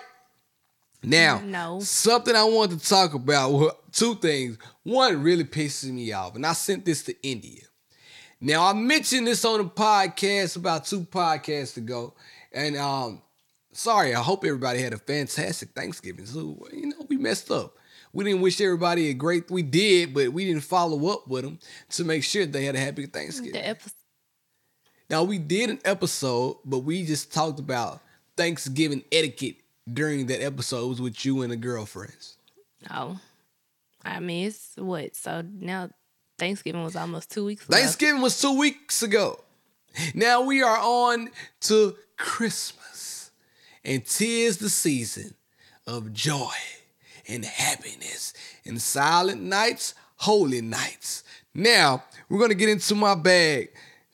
Now, 1.04 1.40
No. 1.44 1.80
something 1.80 2.34
I 2.36 2.44
want 2.44 2.70
to 2.72 2.78
talk 2.88 3.14
about. 3.14 3.52
well, 3.52 3.78
Two 3.92 4.14
things. 4.14 4.56
One 4.84 5.22
really 5.22 5.44
pisses 5.44 5.90
me 5.92 6.12
off, 6.12 6.34
and 6.36 6.46
I 6.46 6.52
sent 6.52 6.84
this 6.84 7.02
to 7.04 7.26
India. 7.26 7.62
Now 8.44 8.66
I 8.66 8.72
mentioned 8.72 9.28
this 9.28 9.44
on 9.44 9.60
a 9.60 9.64
podcast 9.64 10.56
about 10.56 10.84
two 10.84 11.02
podcasts 11.02 11.76
ago, 11.76 12.12
and 12.52 12.76
um, 12.76 13.22
sorry. 13.70 14.16
I 14.16 14.20
hope 14.20 14.44
everybody 14.44 14.82
had 14.82 14.92
a 14.92 14.98
fantastic 14.98 15.70
Thanksgiving. 15.70 16.26
So 16.26 16.66
you 16.72 16.88
know 16.88 17.06
we 17.08 17.16
messed 17.16 17.52
up. 17.52 17.76
We 18.12 18.24
didn't 18.24 18.40
wish 18.40 18.60
everybody 18.60 19.10
a 19.10 19.14
great. 19.14 19.48
We 19.48 19.62
did, 19.62 20.12
but 20.12 20.32
we 20.32 20.44
didn't 20.44 20.64
follow 20.64 21.12
up 21.12 21.28
with 21.28 21.44
them 21.44 21.60
to 21.90 22.04
make 22.04 22.24
sure 22.24 22.44
they 22.44 22.64
had 22.64 22.74
a 22.74 22.80
happy 22.80 23.06
Thanksgiving. 23.06 23.52
The 23.52 23.68
episode. 23.68 23.92
Now 25.08 25.22
we 25.22 25.38
did 25.38 25.70
an 25.70 25.78
episode, 25.84 26.56
but 26.64 26.80
we 26.80 27.06
just 27.06 27.32
talked 27.32 27.60
about 27.60 28.00
Thanksgiving 28.36 29.04
etiquette 29.12 29.58
during 29.90 30.26
that 30.26 30.42
episode. 30.42 30.84
It 30.84 30.88
was 30.88 31.00
with 31.00 31.24
you 31.24 31.42
and 31.42 31.52
the 31.52 31.56
girlfriends. 31.56 32.38
Oh, 32.90 33.20
I 34.04 34.18
mean, 34.18 34.48
it's 34.48 34.72
what? 34.76 35.14
So 35.14 35.44
now 35.48 35.90
Thanksgiving 36.42 36.82
was 36.82 36.96
almost 36.96 37.30
two 37.30 37.44
weeks 37.44 37.68
ago. 37.68 37.76
Thanksgiving 37.76 38.20
was 38.20 38.40
two 38.40 38.58
weeks 38.58 39.00
ago. 39.04 39.38
Now 40.12 40.42
we 40.42 40.60
are 40.60 40.76
on 40.76 41.30
to 41.60 41.94
Christmas, 42.16 43.30
and 43.84 44.04
tis 44.04 44.58
the 44.58 44.68
season 44.68 45.34
of 45.86 46.12
joy 46.12 46.50
and 47.28 47.44
happiness, 47.44 48.34
and 48.66 48.82
silent 48.82 49.40
nights, 49.40 49.94
holy 50.16 50.60
nights. 50.60 51.22
Now 51.54 52.02
we're 52.28 52.40
gonna 52.40 52.54
get 52.54 52.70
into 52.70 52.96
my 52.96 53.14
bag. 53.14 53.70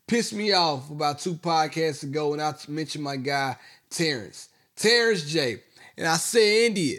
Pissed 0.06 0.34
me 0.34 0.52
off 0.52 0.90
about 0.90 1.20
two 1.20 1.32
podcasts 1.32 2.02
ago 2.02 2.32
when 2.32 2.40
I 2.42 2.52
mentioned 2.68 3.04
my 3.04 3.16
guy 3.16 3.56
Terrence, 3.88 4.50
Terrence 4.76 5.24
J, 5.24 5.62
and 5.96 6.06
I 6.06 6.18
said 6.18 6.66
India. 6.66 6.98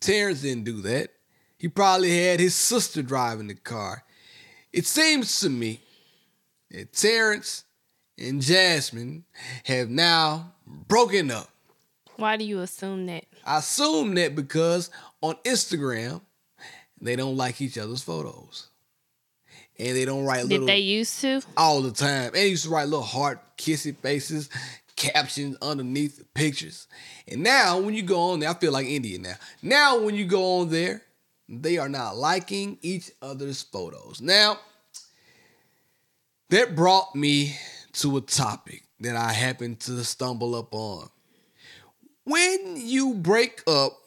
Terrence 0.00 0.42
didn't 0.42 0.62
do 0.62 0.80
that. 0.82 1.10
He 1.58 1.66
probably 1.66 2.16
had 2.16 2.38
his 2.38 2.54
sister 2.54 3.02
driving 3.02 3.48
the 3.48 3.54
car. 3.54 4.04
It 4.78 4.86
seems 4.86 5.40
to 5.40 5.50
me 5.50 5.80
that 6.70 6.92
Terrence 6.92 7.64
and 8.16 8.40
Jasmine 8.40 9.24
have 9.64 9.90
now 9.90 10.52
broken 10.64 11.32
up. 11.32 11.50
Why 12.14 12.36
do 12.36 12.44
you 12.44 12.60
assume 12.60 13.06
that? 13.06 13.24
I 13.44 13.58
assume 13.58 14.14
that 14.14 14.36
because 14.36 14.90
on 15.20 15.34
Instagram, 15.44 16.20
they 17.00 17.16
don't 17.16 17.36
like 17.36 17.60
each 17.60 17.76
other's 17.76 18.04
photos. 18.04 18.68
And 19.80 19.96
they 19.96 20.04
don't 20.04 20.24
write 20.24 20.42
Did 20.42 20.50
little 20.50 20.66
Did 20.68 20.72
they 20.74 20.78
used 20.78 21.20
to? 21.22 21.42
all 21.56 21.82
the 21.82 21.90
time. 21.90 22.26
And 22.26 22.34
they 22.34 22.46
used 22.46 22.62
to 22.62 22.70
write 22.70 22.84
little 22.84 23.02
heart 23.02 23.40
kissy 23.56 23.96
faces, 23.96 24.48
captions 24.94 25.56
underneath 25.60 26.18
the 26.18 26.24
pictures. 26.34 26.86
And 27.26 27.42
now 27.42 27.80
when 27.80 27.94
you 27.94 28.02
go 28.02 28.30
on 28.30 28.38
there, 28.38 28.50
I 28.50 28.54
feel 28.54 28.70
like 28.70 28.86
Indian 28.86 29.22
now. 29.22 29.34
Now 29.60 29.98
when 29.98 30.14
you 30.14 30.24
go 30.24 30.60
on 30.60 30.70
there, 30.70 31.02
they 31.48 31.78
are 31.78 31.88
not 31.88 32.16
liking 32.16 32.78
each 32.82 33.10
other's 33.22 33.62
photos. 33.62 34.20
Now, 34.20 34.58
that 36.50 36.74
brought 36.74 37.14
me 37.14 37.56
to 37.94 38.16
a 38.16 38.20
topic 38.20 38.84
that 39.00 39.16
I 39.16 39.32
happened 39.32 39.80
to 39.80 40.02
stumble 40.04 40.54
up 40.54 40.74
on. 40.74 41.08
When 42.24 42.76
you 42.76 43.14
break 43.14 43.62
up 43.66 43.98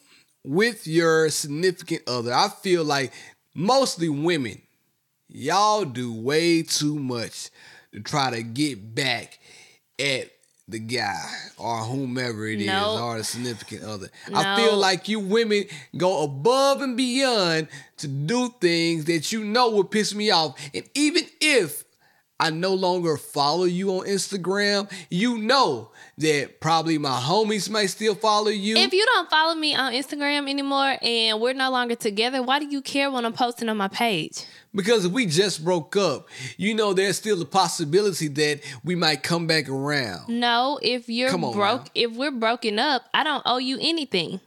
with 0.43 0.85
your 0.87 1.29
significant 1.29 2.03
other, 2.07 2.33
I 2.33 2.49
feel 2.49 2.83
like 2.83 3.13
mostly 3.53 4.09
women, 4.09 4.61
y'all 5.27 5.85
do 5.85 6.13
way 6.13 6.63
too 6.63 6.95
much 6.99 7.49
to 7.93 7.99
try 8.01 8.31
to 8.31 8.43
get 8.43 8.93
back 8.95 9.39
at 9.99 10.29
the 10.67 10.79
guy 10.79 11.25
or 11.57 11.79
whomever 11.79 12.47
it 12.47 12.61
is 12.61 12.67
No. 12.67 12.97
or 13.03 13.17
the 13.17 13.23
significant 13.23 13.83
other. 13.83 14.09
I 14.33 14.55
feel 14.55 14.77
like 14.77 15.09
you 15.09 15.19
women 15.19 15.65
go 15.97 16.23
above 16.23 16.81
and 16.81 16.95
beyond 16.95 17.67
to 17.97 18.07
do 18.07 18.53
things 18.61 19.05
that 19.05 19.31
you 19.31 19.43
know 19.43 19.71
would 19.71 19.91
piss 19.91 20.13
me 20.15 20.31
off. 20.31 20.57
And 20.73 20.85
even 20.93 21.25
if 21.41 21.83
I 22.41 22.49
no 22.49 22.73
longer 22.73 23.17
follow 23.17 23.65
you 23.65 23.91
on 23.91 24.07
Instagram, 24.07 24.91
you 25.11 25.37
know 25.37 25.91
that 26.17 26.59
probably 26.59 26.97
my 26.97 27.19
homies 27.19 27.69
might 27.69 27.85
still 27.91 28.15
follow 28.15 28.49
you. 28.49 28.77
If 28.77 28.93
you 28.93 29.05
don't 29.13 29.29
follow 29.29 29.53
me 29.53 29.75
on 29.75 29.93
Instagram 29.93 30.49
anymore 30.49 30.97
and 31.03 31.39
we're 31.39 31.53
no 31.53 31.69
longer 31.69 31.93
together, 31.93 32.41
why 32.41 32.57
do 32.57 32.65
you 32.65 32.81
care 32.81 33.11
when 33.11 33.25
I'm 33.25 33.33
posting 33.33 33.69
on 33.69 33.77
my 33.77 33.89
page? 33.89 34.43
Because 34.73 35.05
if 35.05 35.11
we 35.11 35.27
just 35.27 35.63
broke 35.63 35.95
up, 35.95 36.29
you 36.57 36.73
know 36.73 36.93
there's 36.93 37.17
still 37.17 37.39
a 37.43 37.45
possibility 37.45 38.27
that 38.29 38.61
we 38.83 38.95
might 38.95 39.21
come 39.21 39.45
back 39.45 39.69
around. 39.69 40.27
No, 40.27 40.79
if 40.81 41.09
you're 41.09 41.31
on 41.31 41.41
broke, 41.53 41.85
now. 41.85 41.91
if 41.93 42.11
we're 42.13 42.31
broken 42.31 42.79
up, 42.79 43.03
I 43.13 43.23
don't 43.23 43.43
owe 43.45 43.59
you 43.59 43.77
anything. 43.79 44.39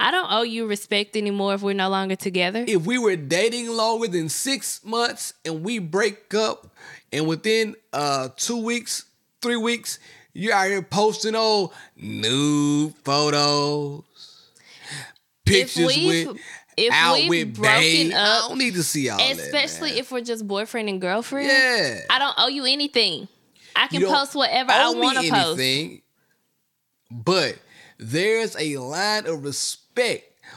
I 0.00 0.10
don't 0.10 0.30
owe 0.30 0.42
you 0.42 0.66
respect 0.66 1.16
anymore 1.16 1.54
if 1.54 1.62
we're 1.62 1.74
no 1.74 1.88
longer 1.88 2.16
together. 2.16 2.64
If 2.66 2.86
we 2.86 2.98
were 2.98 3.16
dating 3.16 3.68
longer 3.68 4.06
than 4.08 4.28
six 4.28 4.84
months 4.84 5.34
and 5.44 5.64
we 5.64 5.78
break 5.80 6.32
up, 6.34 6.68
and 7.12 7.26
within 7.26 7.74
uh 7.92 8.28
two 8.36 8.62
weeks, 8.62 9.06
three 9.42 9.56
weeks, 9.56 9.98
you're 10.34 10.54
out 10.54 10.68
here 10.68 10.82
posting 10.82 11.34
old 11.34 11.72
nude 11.96 12.94
photos, 13.02 14.04
pictures 15.44 15.86
with 15.86 16.38
if 16.76 16.92
out 16.92 17.14
we've 17.28 17.48
with 17.48 17.56
broken 17.56 17.80
babe. 17.80 18.12
I 18.14 18.46
don't 18.48 18.58
need 18.58 18.74
to 18.74 18.84
see 18.84 19.08
all 19.08 19.18
that. 19.18 19.32
Especially 19.32 19.90
man. 19.90 19.98
if 19.98 20.12
we're 20.12 20.20
just 20.20 20.46
boyfriend 20.46 20.88
and 20.88 21.00
girlfriend. 21.00 21.48
yeah, 21.48 22.00
I 22.08 22.18
don't 22.20 22.34
owe 22.38 22.48
you 22.48 22.64
anything. 22.66 23.26
I 23.74 23.86
can 23.88 24.02
post 24.02 24.34
whatever 24.34 24.70
I 24.72 24.90
want 24.90 25.18
to 25.18 25.30
post. 25.30 25.58
anything, 25.60 26.02
But 27.10 27.58
there's 27.98 28.56
a 28.58 28.76
line 28.78 29.26
of 29.26 29.44
respect 29.44 29.87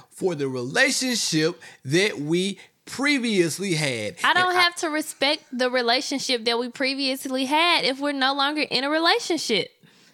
for 0.09 0.35
the 0.35 0.47
relationship 0.47 1.61
that 1.85 2.19
we 2.19 2.59
previously 2.85 3.73
had. 3.75 4.15
I 4.23 4.33
don't 4.33 4.49
And 4.51 4.57
have 4.59 4.75
to 4.77 4.89
respect 4.89 5.43
the 5.51 5.69
relationship 5.69 6.45
that 6.45 6.59
we 6.59 6.69
previously 6.69 7.45
had 7.45 7.85
if 7.85 7.99
we're 7.99 8.11
no 8.11 8.33
longer 8.33 8.61
in 8.61 8.83
a 8.83 8.89
relationship. 8.89 9.69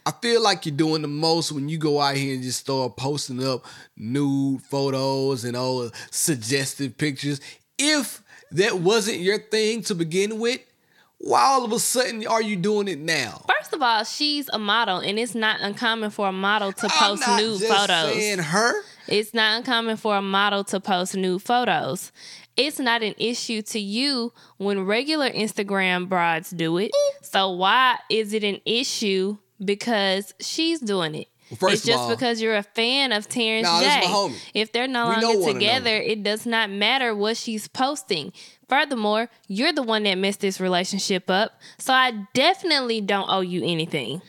I 0.05 0.11
feel 0.21 0.41
like 0.41 0.65
you're 0.65 0.75
doing 0.75 1.01
the 1.01 1.07
most 1.09 1.51
when 1.51 1.67
you 1.67 1.77
go 1.77 1.99
out 1.99 2.15
here 2.15 2.33
and 2.35 2.41
just 2.43 2.59
start 2.61 2.95
posting 2.95 3.43
up 3.45 3.65
nude 3.97 4.61
photos 4.61 5.43
and 5.43 5.57
all 5.57 5.89
suggestive 6.11 6.97
pictures. 6.97 7.41
If 7.77 8.23
that 8.51 8.79
wasn't 8.79 9.19
your 9.19 9.39
thing 9.39 9.81
to 9.83 9.95
begin 9.95 10.39
with, 10.39 10.61
why 11.17 11.41
all 11.41 11.65
of 11.65 11.73
a 11.73 11.79
sudden 11.79 12.25
are 12.27 12.41
you 12.41 12.55
doing 12.55 12.87
it 12.87 12.99
now? 12.99 13.43
First 13.59 13.73
of 13.73 13.81
all, 13.81 14.03
she's 14.05 14.47
a 14.49 14.59
model, 14.59 14.99
and 14.99 15.19
it's 15.19 15.35
not 15.35 15.59
uncommon 15.61 16.11
for 16.11 16.27
a 16.29 16.31
model 16.31 16.71
to 16.71 16.85
I'm 16.85 17.17
post 17.17 17.27
nude 17.37 17.61
photos. 17.63 18.13
saying 18.13 18.39
her. 18.39 18.73
It's 19.07 19.33
not 19.33 19.57
uncommon 19.57 19.97
for 19.97 20.15
a 20.17 20.21
model 20.21 20.63
to 20.65 20.79
post 20.79 21.15
nude 21.15 21.41
photos. 21.41 22.11
It's 22.55 22.79
not 22.79 23.03
an 23.03 23.13
issue 23.17 23.61
to 23.63 23.79
you 23.79 24.33
when 24.57 24.85
regular 24.85 25.29
Instagram 25.29 26.09
broads 26.09 26.49
do 26.49 26.77
it. 26.77 26.91
So 27.21 27.51
why 27.51 27.97
is 28.09 28.33
it 28.33 28.43
an 28.43 28.59
issue 28.65 29.37
because 29.63 30.33
she's 30.39 30.79
doing 30.79 31.13
it? 31.15 31.27
Well, 31.61 31.71
it's 31.71 31.83
just 31.85 31.97
all- 31.99 32.09
because 32.09 32.41
you're 32.41 32.57
a 32.57 32.63
fan 32.63 33.13
of 33.13 33.29
Terrence 33.29 33.67
Nah, 33.67 33.79
J. 33.79 33.85
this 33.85 33.95
my 34.09 34.11
homie. 34.13 34.35
If 34.53 34.71
they're 34.73 34.87
no 34.87 35.09
We 35.09 35.23
longer 35.23 35.53
together, 35.53 35.91
another. 35.95 36.01
it 36.01 36.23
does 36.23 36.45
not 36.45 36.69
matter 36.69 37.15
what 37.15 37.37
she's 37.37 37.69
posting. 37.69 38.33
Furthermore, 38.67 39.29
you're 39.47 39.71
the 39.71 39.81
one 39.83 40.03
that 40.03 40.15
messed 40.17 40.41
this 40.41 40.59
relationship 40.59 41.29
up. 41.29 41.57
So 41.77 41.93
I 41.93 42.25
definitely 42.33 42.99
don't 42.99 43.29
owe 43.29 43.39
you 43.39 43.63
anything. 43.63 44.21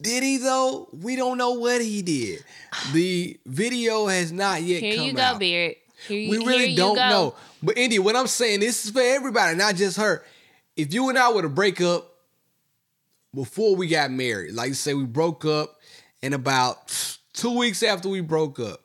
Did 0.00 0.22
he 0.22 0.36
though? 0.38 0.88
We 0.92 1.16
don't 1.16 1.38
know 1.38 1.52
what 1.52 1.80
he 1.80 2.02
did. 2.02 2.44
The 2.92 3.38
video 3.46 4.06
has 4.06 4.30
not 4.32 4.62
yet 4.62 4.82
Here 4.82 4.96
come 4.96 5.06
you 5.06 5.12
go, 5.14 5.22
out. 5.22 5.38
Beard. 5.38 5.76
Here 6.06 6.18
you, 6.18 6.30
We 6.30 6.38
really 6.38 6.74
don't 6.74 6.96
know. 6.96 7.34
But 7.62 7.78
Indy, 7.78 7.98
what 7.98 8.16
I'm 8.16 8.26
saying, 8.26 8.60
this 8.60 8.84
is 8.84 8.90
for 8.90 9.00
everybody, 9.00 9.56
not 9.56 9.76
just 9.76 9.96
her. 9.96 10.22
If 10.76 10.92
you 10.92 11.08
and 11.08 11.18
I 11.18 11.32
were 11.32 11.42
to 11.42 11.48
break 11.48 11.80
up 11.80 12.12
before 13.34 13.74
we 13.74 13.88
got 13.88 14.10
married, 14.10 14.52
like 14.52 14.74
say 14.74 14.92
we 14.92 15.04
broke 15.04 15.44
up, 15.44 15.76
and 16.22 16.34
about 16.34 17.16
two 17.32 17.56
weeks 17.56 17.82
after 17.82 18.08
we 18.08 18.20
broke 18.20 18.60
up, 18.60 18.80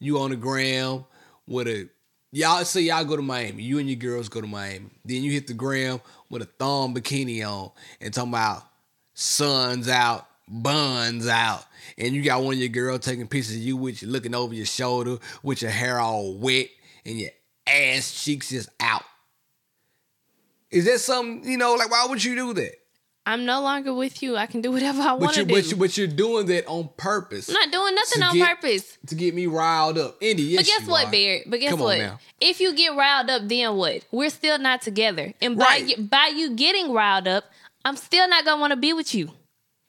you 0.00 0.18
on 0.18 0.30
the 0.30 0.36
gram 0.36 1.04
with 1.46 1.68
a 1.68 1.88
y'all 2.32 2.64
say 2.64 2.82
y'all 2.82 3.04
go 3.04 3.16
to 3.16 3.22
Miami, 3.22 3.62
you 3.62 3.78
and 3.78 3.88
your 3.88 3.96
girls 3.96 4.28
go 4.28 4.40
to 4.40 4.46
Miami. 4.46 4.90
Then 5.04 5.22
you 5.22 5.30
hit 5.32 5.46
the 5.46 5.54
gram 5.54 6.00
with 6.28 6.42
a 6.42 6.46
thong 6.46 6.94
bikini 6.94 7.46
on 7.48 7.70
and 8.00 8.12
talking 8.12 8.32
about 8.32 8.64
sun's 9.20 9.88
out, 9.88 10.26
buns 10.46 11.26
out, 11.26 11.64
and 11.98 12.14
you 12.14 12.22
got 12.22 12.40
one 12.42 12.54
of 12.54 12.60
your 12.60 12.68
girls 12.68 13.00
taking 13.00 13.26
pictures 13.26 13.56
of 13.56 13.60
you 13.62 13.76
with 13.76 14.00
you 14.00 14.08
looking 14.08 14.34
over 14.34 14.54
your 14.54 14.64
shoulder 14.66 15.18
with 15.42 15.60
your 15.60 15.72
hair 15.72 15.98
all 15.98 16.34
wet 16.34 16.68
and 17.04 17.18
your 17.18 17.30
ass 17.66 18.22
cheeks 18.24 18.50
just 18.50 18.68
out. 18.78 19.02
Is 20.70 20.84
that 20.84 21.00
something, 21.00 21.50
you 21.50 21.58
know, 21.58 21.74
like 21.74 21.90
why 21.90 22.06
would 22.08 22.22
you 22.22 22.34
do 22.36 22.52
that? 22.54 22.74
I'm 23.26 23.44
no 23.44 23.60
longer 23.60 23.92
with 23.92 24.22
you. 24.22 24.36
I 24.38 24.46
can 24.46 24.62
do 24.62 24.70
whatever 24.72 25.02
I 25.02 25.12
want 25.12 25.34
to 25.34 25.44
do. 25.44 25.52
but 25.54 25.70
you 25.70 25.76
but 25.76 25.98
you're 25.98 26.06
doing 26.06 26.46
that 26.46 26.66
on 26.66 26.88
purpose. 26.96 27.48
I'm 27.50 27.54
not 27.54 27.70
doing 27.72 27.94
nothing 27.94 28.22
on 28.22 28.36
get- 28.36 28.60
purpose. 28.60 28.98
To 29.08 29.14
get 29.14 29.34
me 29.34 29.46
riled 29.46 29.98
up. 29.98 30.16
Indy, 30.22 30.44
yes. 30.44 30.60
But 30.60 30.66
guess 30.66 30.88
what, 30.88 31.06
are. 31.06 31.10
Beard? 31.10 31.42
But 31.46 31.60
guess 31.60 31.70
Come 31.70 31.80
what? 31.80 32.18
If 32.40 32.60
you 32.60 32.74
get 32.74 32.94
riled 32.96 33.28
up, 33.28 33.42
then 33.48 33.76
what? 33.76 34.04
We're 34.12 34.30
still 34.30 34.58
not 34.58 34.80
together. 34.80 35.34
And 35.42 35.58
by 35.58 35.64
Right. 35.64 35.88
you, 35.98 36.04
by 36.04 36.32
you 36.34 36.54
getting 36.56 36.92
riled 36.92 37.28
up, 37.28 37.44
I'm 37.84 37.96
still 37.96 38.28
not 38.28 38.44
gonna 38.44 38.60
want 38.60 38.72
to 38.72 38.76
be 38.76 38.92
with 38.92 39.14
you. 39.14 39.30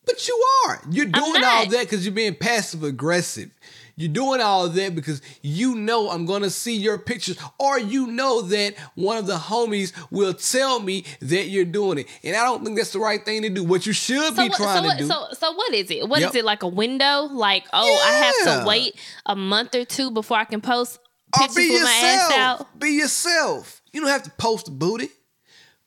But 0.06 0.28
you 0.28 0.44
are. 0.68 0.82
You're 0.90 1.06
doing 1.06 1.44
all 1.44 1.68
that 1.68 1.82
because 1.82 2.06
you're 2.06 2.14
being 2.16 2.34
passive 2.36 2.84
aggressive. 2.84 3.52
You're 3.96 4.08
doing 4.14 4.40
all 4.40 4.70
that 4.70 4.96
because 4.96 5.22
you 5.42 5.76
know 5.76 6.10
I'm 6.10 6.26
gonna 6.26 6.50
see 6.50 6.76
your 6.78 6.98
pictures, 6.98 7.38
or 7.60 7.78
you 7.78 8.08
know 8.08 8.42
that 8.44 8.76
one 8.96 9.18
of 9.18 9.28
the 9.28 9.36
homies 9.36 9.92
will 10.10 10.34
tell 10.34 10.80
me 10.80 11.04
that 11.20 11.48
you're 11.50 11.66
doing 11.66 12.00
it, 12.00 12.08
and 12.24 12.36
I 12.36 12.44
don't 12.46 12.64
think 12.64 12.78
that's 12.78 12.94
the 12.94 13.00
right 13.00 13.24
thing 13.24 13.42
to 13.42 13.50
do. 13.50 13.64
What 13.64 13.86
you 13.86 13.92
should 13.92 14.34
So 14.36 14.42
be 14.42 14.48
what, 14.50 14.54
trying 14.58 14.78
so, 14.78 14.84
what, 14.84 14.98
to 14.98 15.04
do. 15.04 15.08
so 15.10 15.28
so 15.38 15.52
what 15.52 15.74
is 15.74 15.92
it? 15.92 16.08
What 16.08 16.20
is 16.20 16.28
Yep. 16.28 16.36
it 16.36 16.46
like 16.46 16.64
a 16.64 16.68
window? 16.68 17.24
Like 17.24 17.66
oh, 17.74 18.02
I 18.06 18.12
have 18.48 18.62
to 18.62 18.68
wait 18.68 18.96
a 19.26 19.36
month 19.36 19.76
or 19.76 19.84
two 19.84 20.12
before 20.12 20.38
I 20.38 20.46
can 20.46 20.62
post 20.62 20.98
pictures 21.36 21.56
with 21.58 21.84
my 21.84 21.92
ass 21.92 22.32
out. 22.32 22.80
Be 22.80 22.92
yourself. 22.92 23.82
You 23.92 24.00
don't 24.00 24.10
have 24.10 24.24
to 24.24 24.32
post 24.32 24.70
a 24.70 24.72
booty. 24.72 25.10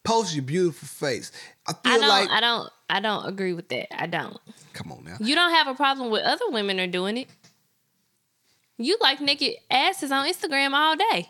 Post 0.05 0.35
your 0.35 0.43
beautiful 0.43 0.87
face. 0.89 1.31
I 1.67 1.73
feel 1.75 1.93
I 1.93 1.99
don't. 1.99 2.09
like. 2.09 2.31
I 2.31 2.41
don't. 2.41 2.71
I 2.91 3.01
don't 3.01 3.27
agree 3.27 3.53
with 3.55 3.69
that. 3.69 3.95
I 4.01 4.07
don't. 4.07 4.37
come 4.73 4.93
on 4.93 5.05
now. 5.05 5.17
You 5.21 5.35
don't 5.35 5.53
have 5.53 5.67
a 5.69 5.75
problem 5.75 6.11
with 6.11 6.23
other 6.23 6.45
women 6.51 6.79
are 6.81 6.87
doing 6.87 7.17
it. 7.17 7.29
You 8.79 8.97
like 9.01 9.21
naked 9.21 9.55
asses 9.71 10.11
on 10.11 10.27
Instagram 10.27 10.73
all 10.73 10.97
day. 10.97 11.29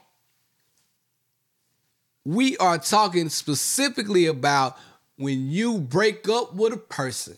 we 2.25 2.57
are 2.59 2.79
talking 2.79 3.29
specifically 3.29 4.27
about 4.27 4.79
when 5.17 5.51
you 5.51 5.79
break 5.79 6.29
up 6.29 6.55
with 6.55 6.73
a 6.73 6.77
person 6.77 7.37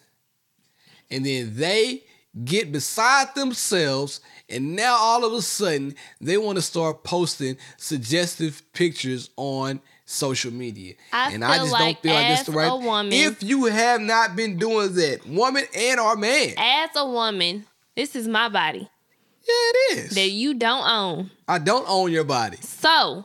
and 1.11 1.25
then 1.25 1.57
they 1.57 2.03
get 2.45 2.71
beside 2.71 3.35
themselves 3.35 4.21
and 4.49 4.77
now 4.77 4.95
all 4.99 5.25
of 5.25 5.33
a 5.33 5.41
sudden 5.41 5.95
they 6.21 6.37
want 6.37 6.57
to 6.57 6.63
start 6.63 7.03
posting 7.03 7.57
suggestive 7.79 8.63
pictures 8.75 9.31
on 9.37 9.81
social 10.05 10.53
media. 10.53 10.95
I 11.13 11.33
and 11.33 11.45
I 11.45 11.57
just 11.59 11.73
like 11.73 12.03
don't 12.03 12.03
feel 12.03 12.15
like 12.15 12.27
as 12.41 12.47
the 12.47 12.53
right 12.53 12.73
woman- 12.73 13.13
If 13.13 13.43
you 13.43 13.65
have 13.67 14.01
not 14.01 14.37
been 14.37 14.59
doing 14.59 14.95
that, 14.95 15.27
woman 15.27 15.65
and 15.75 16.01
or 16.01 16.17
man. 16.17 16.55
As 16.57 16.91
a 16.97 17.07
woman, 17.09 17.67
this 17.97 18.15
is 18.17 18.29
my 18.29 18.49
body 18.49 18.81
Yeah, 18.81 19.49
it 19.49 19.99
is. 19.99 20.11
that 20.11 20.31
you 20.31 20.55
don't 20.55 20.87
own. 20.89 21.31
I 21.49 21.59
don't 21.59 21.87
own 21.89 22.13
your 22.13 22.25
body. 22.25 22.59
So, 22.61 23.25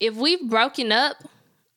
if 0.00 0.14
we've 0.14 0.48
broken 0.48 0.92
up, 0.92 1.16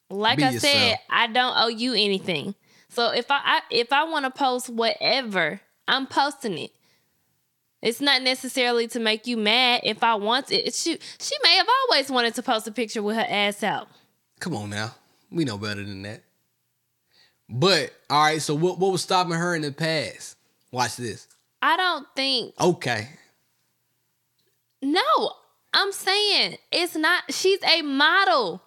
like 0.09 0.37
Be 0.37 0.43
I 0.43 0.49
yourself. 0.51 0.73
said, 0.73 0.99
I 1.09 1.27
don't 1.27 1.53
owe 1.57 1.67
you 1.69 1.93
anything. 1.93 2.53
So 2.89 3.11
if 3.11 3.31
I, 3.31 3.39
I 3.43 3.61
if 3.71 3.93
I 3.93 4.03
want 4.03 4.25
to 4.25 4.31
post 4.31 4.69
whatever, 4.69 5.61
I'm 5.87 6.05
posting 6.07 6.57
it. 6.57 6.71
It's 7.81 7.99
not 7.99 8.21
necessarily 8.21 8.87
to 8.89 8.99
make 8.99 9.25
you 9.25 9.37
mad. 9.37 9.81
If 9.83 10.03
I 10.03 10.15
want 10.15 10.51
it, 10.51 10.73
she 10.73 10.99
she 11.19 11.35
may 11.43 11.55
have 11.55 11.67
always 11.89 12.11
wanted 12.11 12.35
to 12.35 12.43
post 12.43 12.67
a 12.67 12.71
picture 12.71 13.01
with 13.01 13.15
her 13.15 13.25
ass 13.27 13.63
out. 13.63 13.87
Come 14.39 14.55
on 14.55 14.69
now. 14.69 14.93
We 15.31 15.45
know 15.45 15.57
better 15.57 15.83
than 15.83 16.03
that. 16.03 16.21
But 17.49 17.93
all 18.09 18.23
right, 18.23 18.41
so 18.41 18.55
what, 18.55 18.79
what 18.79 18.91
was 18.91 19.01
stopping 19.01 19.33
her 19.33 19.55
in 19.55 19.61
the 19.61 19.71
past? 19.71 20.37
Watch 20.71 20.95
this. 20.97 21.27
I 21.61 21.77
don't 21.77 22.07
think 22.15 22.53
Okay. 22.59 23.09
No, 24.81 25.33
I'm 25.73 25.91
saying 25.91 26.57
it's 26.71 26.95
not. 26.95 27.23
She's 27.29 27.59
a 27.63 27.81
model. 27.81 28.63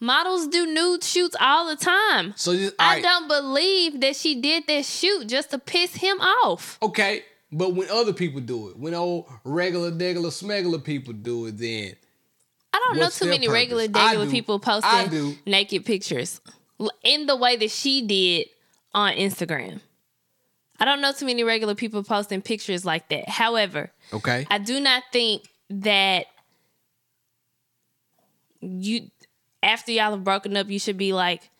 Models 0.00 0.46
do 0.48 0.64
nude 0.66 1.02
shoots 1.02 1.34
all 1.40 1.66
the 1.68 1.76
time. 1.76 2.32
So 2.36 2.54
just 2.54 2.74
I 2.78 2.94
right. 2.94 3.02
don't 3.02 3.26
believe 3.26 4.00
that 4.00 4.14
she 4.16 4.40
did 4.40 4.66
that 4.68 4.84
shoot 4.84 5.26
just 5.26 5.50
to 5.50 5.58
piss 5.58 5.96
him 5.96 6.20
off. 6.20 6.78
Okay. 6.82 7.24
But 7.50 7.74
when 7.74 7.88
other 7.90 8.12
people 8.12 8.40
do 8.40 8.68
it, 8.68 8.78
when 8.78 8.94
old 8.94 9.26
regular, 9.44 9.90
degular, 9.90 10.26
smegular 10.26 10.82
people 10.82 11.14
do 11.14 11.46
it, 11.46 11.58
then 11.58 11.94
I 12.72 12.82
don't 12.86 12.98
know 12.98 13.08
too 13.08 13.26
many 13.26 13.48
regular, 13.48 13.86
purpose? 13.86 14.02
Regular 14.02 14.24
do. 14.26 14.30
people 14.30 14.58
posting 14.60 15.38
naked 15.46 15.84
pictures 15.86 16.40
in 17.02 17.26
the 17.26 17.36
way 17.36 17.56
that 17.56 17.70
she 17.70 18.06
did 18.06 18.48
on 18.92 19.14
Instagram. 19.14 19.80
I 20.78 20.84
don't 20.84 21.00
know 21.00 21.12
too 21.12 21.26
many 21.26 21.42
regular 21.42 21.74
people 21.74 22.04
posting 22.04 22.42
pictures 22.42 22.84
like 22.84 23.08
that. 23.08 23.28
However, 23.28 23.90
okay. 24.12 24.46
I 24.50 24.58
do 24.58 24.78
not 24.78 25.02
think 25.12 25.48
that 25.70 26.26
you 28.60 29.10
after 29.62 29.90
y'all 29.90 30.12
have 30.12 30.24
broken 30.24 30.56
up, 30.56 30.68
you 30.68 30.78
should 30.78 30.96
be 30.96 31.12
like, 31.12 31.50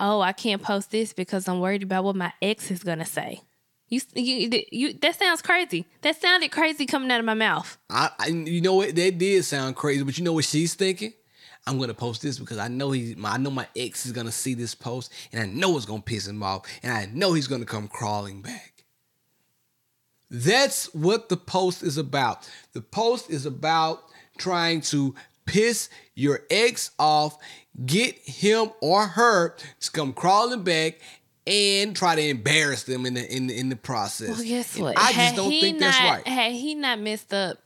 "Oh, 0.00 0.20
I 0.20 0.32
can't 0.32 0.62
post 0.62 0.90
this 0.90 1.12
because 1.12 1.46
I'm 1.46 1.60
worried 1.60 1.82
about 1.82 2.04
what 2.04 2.16
my 2.16 2.32
ex 2.42 2.70
is 2.70 2.82
gonna 2.82 3.06
say." 3.06 3.42
You, 3.88 4.00
you, 4.14 4.62
you. 4.72 4.92
That 4.94 5.16
sounds 5.16 5.42
crazy. 5.42 5.86
That 6.02 6.20
sounded 6.20 6.50
crazy 6.50 6.86
coming 6.86 7.10
out 7.10 7.20
of 7.20 7.26
my 7.26 7.34
mouth. 7.34 7.78
I, 7.88 8.10
I 8.18 8.26
you 8.28 8.60
know 8.60 8.74
what? 8.74 8.96
That 8.96 9.18
did 9.18 9.44
sound 9.44 9.76
crazy, 9.76 10.02
but 10.02 10.18
you 10.18 10.24
know 10.24 10.32
what 10.32 10.44
she's 10.44 10.74
thinking? 10.74 11.12
I'm 11.66 11.78
gonna 11.78 11.94
post 11.94 12.22
this 12.22 12.38
because 12.38 12.58
I 12.58 12.68
know 12.68 12.92
he 12.92 13.14
my, 13.16 13.32
I 13.32 13.36
know 13.38 13.50
my 13.50 13.66
ex 13.76 14.06
is 14.06 14.12
gonna 14.12 14.32
see 14.32 14.54
this 14.54 14.74
post 14.74 15.12
and 15.32 15.42
I 15.42 15.46
know 15.46 15.76
it's 15.76 15.86
gonna 15.86 16.02
piss 16.02 16.26
him 16.26 16.42
off 16.42 16.66
and 16.82 16.92
I 16.92 17.06
know 17.12 17.32
he's 17.32 17.48
gonna 17.48 17.64
come 17.64 17.88
crawling 17.88 18.42
back. 18.42 18.84
That's 20.30 20.92
what 20.94 21.28
the 21.28 21.36
post 21.36 21.82
is 21.82 21.96
about. 21.96 22.48
The 22.72 22.82
post 22.82 23.30
is 23.30 23.46
about 23.46 24.02
trying 24.38 24.80
to 24.82 25.14
piss 25.44 25.88
your 26.14 26.40
ex 26.50 26.90
off, 26.98 27.38
get 27.84 28.16
him 28.18 28.70
or 28.80 29.06
her 29.06 29.56
to 29.80 29.90
come 29.90 30.12
crawling 30.12 30.62
back 30.62 31.00
and 31.46 31.94
try 31.94 32.14
to 32.16 32.22
embarrass 32.22 32.82
them 32.84 33.06
in 33.06 33.14
the 33.14 33.34
in 33.34 33.46
the, 33.46 33.58
in 33.58 33.68
the 33.68 33.76
process. 33.76 34.28
Well, 34.30 34.42
guess 34.46 34.76
what? 34.76 34.98
I 34.98 35.12
just 35.12 35.36
don't 35.36 35.50
think 35.50 35.78
that's 35.78 35.98
not- 35.98 36.10
right. 36.10 36.26
Had 36.26 36.52
he 36.52 36.74
not 36.74 36.98
messed 37.00 37.32
up, 37.32 37.58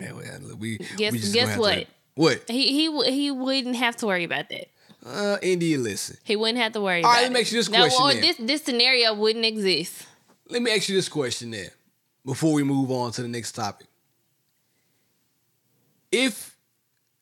Yeah, 0.00 0.12
well, 0.12 0.56
we, 0.58 0.78
Guess- 0.96 1.12
we 1.12 1.18
just 1.18 1.34
guess 1.34 1.56
what? 1.58 1.74
To, 1.74 1.86
what? 2.14 2.44
he 2.48 2.72
he 2.88 3.10
he 3.12 3.30
wouldn't 3.30 3.76
have 3.76 3.96
to 3.96 4.06
worry 4.06 4.24
about 4.24 4.48
that. 4.48 4.68
Uh, 5.04 5.38
India, 5.42 5.78
listen. 5.78 6.16
He 6.24 6.36
wouldn't 6.36 6.58
have 6.58 6.72
to 6.72 6.80
worry. 6.80 7.02
All 7.02 7.10
right, 7.10 7.20
about 7.20 7.22
let 7.24 7.32
me 7.32 7.40
ask 7.40 7.52
you 7.52 7.58
this 7.58 7.68
question 7.68 8.08
then. 8.08 8.20
this 8.20 8.36
this 8.38 8.62
scenario 8.62 9.14
wouldn't 9.14 9.44
exist. 9.44 10.06
Let 10.48 10.62
me 10.62 10.74
ask 10.74 10.88
you 10.88 10.96
this 10.96 11.08
question 11.08 11.50
then, 11.50 11.70
before 12.24 12.52
we 12.54 12.62
move 12.62 12.90
on 12.90 13.12
to 13.12 13.22
the 13.22 13.28
next 13.28 13.52
topic. 13.52 13.86
If, 16.10 16.56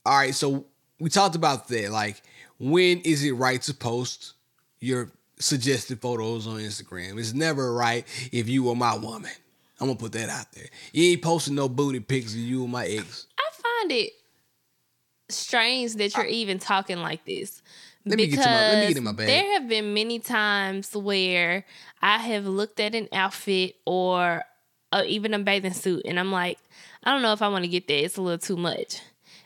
all 0.04 0.16
right, 0.16 0.34
so 0.34 0.64
we 1.00 1.10
talked 1.10 1.34
about 1.34 1.68
that. 1.68 1.90
Like, 1.90 2.22
when 2.58 3.00
is 3.00 3.24
it 3.24 3.32
right 3.32 3.60
to 3.62 3.74
post 3.74 4.34
your 4.80 5.10
suggested 5.38 6.00
photos 6.00 6.46
on 6.46 6.58
Instagram? 6.58 7.18
It's 7.18 7.32
never 7.34 7.72
right 7.74 8.04
if 8.32 8.48
you 8.48 8.62
were 8.64 8.74
my 8.74 8.96
woman. 8.96 9.30
I'm 9.80 9.88
gonna 9.88 9.98
put 9.98 10.12
that 10.12 10.28
out 10.30 10.50
there. 10.52 10.66
You 10.92 11.12
ain't 11.12 11.22
posting 11.22 11.54
no 11.54 11.68
booty 11.68 12.00
pics 12.00 12.32
of 12.32 12.38
you 12.40 12.62
and 12.64 12.72
my 12.72 12.86
ex. 12.86 13.26
I 13.38 13.50
find 13.52 13.92
it 13.92 14.12
strange 15.28 15.94
that 15.94 16.16
you're 16.16 16.24
even 16.26 16.58
talking 16.58 16.98
like 16.98 17.24
this. 17.24 17.62
Let 18.04 18.16
me 18.18 18.28
get 18.28 18.36
to 18.42 18.48
my- 18.48 18.54
let 18.68 18.80
me 18.82 18.88
get 18.88 18.96
in 18.96 19.04
my 19.04 19.12
bag. 19.12 19.26
There 19.26 19.52
have 19.54 19.68
been 19.68 19.92
many 19.92 20.18
times 20.20 20.94
where 20.94 21.64
I 22.00 22.18
have 22.18 22.46
looked 22.46 22.78
at 22.78 22.94
an 22.94 23.08
outfit 23.12 23.74
or 23.84 24.44
uh, 24.92 25.02
even 25.06 25.34
a 25.34 25.38
bathing 25.40 25.72
suit, 25.72 26.02
and 26.04 26.18
I'm 26.18 26.30
like, 26.30 26.58
I 27.02 27.10
don't 27.12 27.22
know 27.22 27.32
if 27.32 27.42
I 27.42 27.48
want 27.48 27.64
to 27.64 27.68
get 27.68 27.88
that. 27.88 28.04
It's 28.04 28.16
a 28.16 28.22
little 28.22 28.38
too 28.38 28.56
much. 28.56 29.00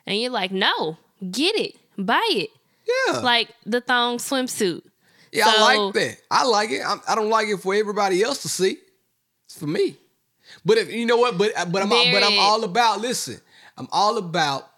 And 0.06 0.20
you're 0.20 0.30
like, 0.30 0.52
no, 0.52 0.98
get 1.30 1.56
it, 1.56 1.76
buy 1.96 2.26
it. 2.32 2.50
Yeah, 3.08 3.18
Like 3.20 3.48
the 3.64 3.80
thong 3.80 4.18
swimsuit. 4.18 4.82
Yeah, 5.32 5.44
I 5.46 5.60
like 5.60 5.94
that. 5.94 6.16
I 6.30 6.44
like 6.44 6.70
it. 6.70 6.82
I, 6.84 6.96
I 7.08 7.14
don't 7.14 7.30
like 7.30 7.48
it 7.48 7.58
for 7.58 7.74
everybody 7.74 8.22
else 8.22 8.42
to 8.42 8.48
see. 8.48 8.78
It's 9.46 9.58
for 9.58 9.66
me. 9.66 9.96
But 10.64 10.78
if 10.78 10.92
you 10.92 11.06
know 11.06 11.16
what, 11.16 11.38
but 11.38 11.52
but 11.70 11.82
I'm 11.82 11.88
but 11.88 12.22
I'm 12.22 12.38
all 12.38 12.64
about. 12.64 13.00
Listen, 13.00 13.40
I'm 13.76 13.88
all 13.92 14.18
about 14.18 14.68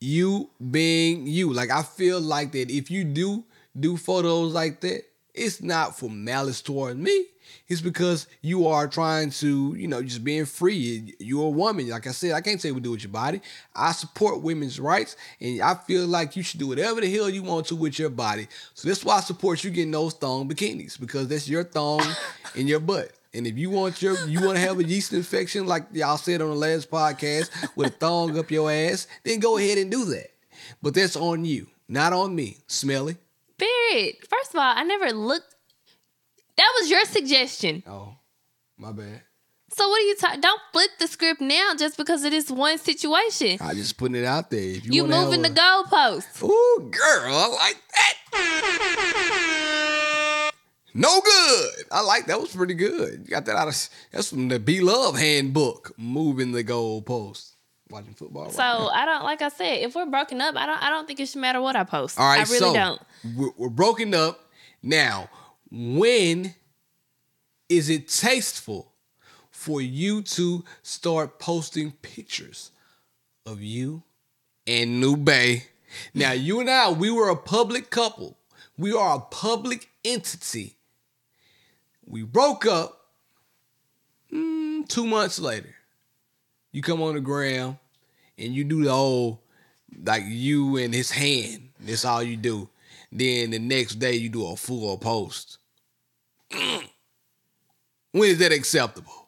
you 0.00 0.50
being 0.70 1.26
you. 1.26 1.52
Like 1.52 1.70
I 1.70 1.82
feel 1.82 2.20
like 2.20 2.52
that 2.52 2.70
if 2.70 2.90
you 2.90 3.04
do 3.04 3.44
do 3.78 3.96
photos 3.96 4.52
like 4.52 4.80
that, 4.82 5.02
it's 5.34 5.60
not 5.60 5.98
for 5.98 6.08
malice 6.08 6.62
toward 6.62 6.98
me. 6.98 7.26
It's 7.68 7.80
because 7.80 8.26
you 8.40 8.66
are 8.66 8.86
trying 8.86 9.30
to, 9.30 9.74
you 9.76 9.88
know, 9.88 10.02
just 10.02 10.22
being 10.22 10.44
free. 10.44 11.14
You're 11.18 11.46
a 11.46 11.50
woman. 11.50 11.88
Like 11.88 12.06
I 12.06 12.12
said, 12.12 12.32
I 12.32 12.40
can't 12.40 12.60
say 12.60 12.70
what 12.70 12.78
to 12.78 12.82
do 12.82 12.90
with 12.92 13.02
your 13.02 13.12
body. 13.12 13.40
I 13.74 13.92
support 13.92 14.42
women's 14.42 14.78
rights, 14.78 15.16
and 15.40 15.60
I 15.60 15.74
feel 15.74 16.06
like 16.06 16.36
you 16.36 16.42
should 16.42 16.60
do 16.60 16.68
whatever 16.68 17.00
the 17.00 17.12
hell 17.12 17.28
you 17.28 17.42
want 17.42 17.66
to 17.66 17.76
with 17.76 17.98
your 17.98 18.10
body. 18.10 18.48
So 18.74 18.88
that's 18.88 19.04
why 19.04 19.16
I 19.16 19.20
support 19.20 19.64
you 19.64 19.70
getting 19.70 19.90
those 19.90 20.14
thong 20.14 20.48
bikinis 20.48 20.98
because 21.00 21.28
that's 21.28 21.48
your 21.48 21.64
thong 21.64 22.02
in 22.54 22.66
your 22.66 22.80
butt. 22.80 23.12
And 23.32 23.46
if 23.46 23.58
you 23.58 23.70
want 23.70 24.00
your 24.00 24.16
you 24.28 24.40
want 24.40 24.56
to 24.56 24.62
have 24.62 24.78
a 24.78 24.84
yeast 24.84 25.12
infection, 25.12 25.66
like 25.66 25.86
y'all 25.92 26.16
said 26.16 26.40
on 26.40 26.50
the 26.50 26.54
last 26.54 26.90
podcast, 26.90 27.50
with 27.76 27.88
a 27.88 27.90
thong 27.90 28.38
up 28.38 28.50
your 28.50 28.70
ass, 28.70 29.08
then 29.24 29.40
go 29.40 29.58
ahead 29.58 29.78
and 29.78 29.90
do 29.90 30.04
that. 30.06 30.30
But 30.80 30.94
that's 30.94 31.16
on 31.16 31.44
you, 31.44 31.66
not 31.88 32.12
on 32.12 32.34
me. 32.34 32.58
Smelly. 32.68 33.16
Period. 33.58 34.16
First 34.28 34.50
of 34.54 34.56
all, 34.56 34.72
I 34.76 34.82
never 34.84 35.12
looked. 35.12 35.54
That 36.56 36.72
was 36.80 36.90
your 36.90 37.04
suggestion. 37.04 37.82
Oh, 37.86 38.14
my 38.78 38.92
bad. 38.92 39.22
So 39.76 39.88
what 39.88 40.00
are 40.02 40.06
you 40.06 40.14
talking? 40.16 40.40
Don't 40.40 40.60
flip 40.72 40.90
the 41.00 41.08
script 41.08 41.40
now 41.40 41.72
just 41.76 41.96
because 41.96 42.24
of 42.24 42.30
this 42.30 42.48
one 42.50 42.78
situation. 42.78 43.58
I 43.60 43.74
just 43.74 43.96
putting 43.96 44.14
it 44.16 44.24
out 44.24 44.50
there. 44.50 44.60
If 44.60 44.86
you, 44.86 44.92
You 44.92 45.06
moving 45.06 45.42
the 45.42 45.48
a- 45.48 45.52
goalposts. 45.52 46.42
Ooh, 46.44 46.90
girl, 46.90 47.34
I 47.34 47.48
like 47.48 47.76
that. 48.34 48.44
No 50.96 51.20
good. 51.20 51.70
I 51.90 52.02
like 52.02 52.26
that. 52.26 52.40
Was 52.40 52.54
pretty 52.54 52.74
good. 52.74 53.22
You 53.24 53.30
got 53.30 53.46
that 53.46 53.56
out 53.56 53.66
of 53.66 53.88
that's 54.12 54.30
from 54.30 54.46
the 54.48 54.60
B 54.60 54.80
Love 54.80 55.18
handbook. 55.18 55.92
Moving 55.98 56.52
the 56.52 56.62
goalpost. 56.62 57.53
Watching 57.94 58.14
football. 58.14 58.50
So 58.50 58.60
I 58.60 59.04
don't 59.04 59.22
like 59.22 59.40
I 59.40 59.50
said, 59.50 59.74
if 59.82 59.94
we're 59.94 60.06
broken 60.06 60.40
up, 60.40 60.56
I 60.56 60.66
don't 60.66 60.82
I 60.82 60.90
don't 60.90 61.06
think 61.06 61.20
it 61.20 61.28
should 61.28 61.40
matter 61.40 61.60
what 61.60 61.76
I 61.76 61.84
post. 61.84 62.18
All 62.18 62.26
right, 62.26 62.40
I 62.40 62.42
really 62.42 62.58
so 62.58 62.74
don't. 62.74 63.00
We're, 63.36 63.50
we're 63.56 63.68
broken 63.68 64.12
up. 64.14 64.50
Now, 64.82 65.30
when 65.70 66.56
is 67.68 67.88
it 67.88 68.08
tasteful 68.08 68.92
for 69.52 69.80
you 69.80 70.22
to 70.22 70.64
start 70.82 71.38
posting 71.38 71.92
pictures 72.02 72.72
of 73.46 73.62
you 73.62 74.02
and 74.66 75.00
New 75.00 75.16
Bay? 75.16 75.66
Now, 76.14 76.32
you 76.32 76.58
and 76.58 76.68
I, 76.68 76.90
we 76.90 77.12
were 77.12 77.28
a 77.28 77.36
public 77.36 77.90
couple. 77.90 78.36
We 78.76 78.92
are 78.92 79.18
a 79.18 79.20
public 79.20 79.88
entity. 80.04 80.78
We 82.04 82.24
broke 82.24 82.66
up 82.66 83.06
mm, 84.32 84.88
two 84.88 85.06
months 85.06 85.38
later. 85.38 85.76
You 86.72 86.82
come 86.82 87.00
on 87.00 87.14
the 87.14 87.20
ground 87.20 87.76
and 88.38 88.52
you 88.52 88.64
do 88.64 88.84
the 88.84 88.90
old 88.90 89.38
like 90.04 90.24
you 90.26 90.76
and 90.76 90.92
his 90.94 91.10
hand. 91.10 91.70
That's 91.80 92.04
all 92.04 92.22
you 92.22 92.36
do. 92.36 92.68
Then 93.12 93.50
the 93.50 93.58
next 93.58 93.96
day 93.96 94.14
you 94.14 94.28
do 94.28 94.46
a 94.46 94.56
full 94.56 94.96
post. 94.98 95.58
When 98.12 98.30
is 98.30 98.38
that 98.38 98.52
acceptable? 98.52 99.26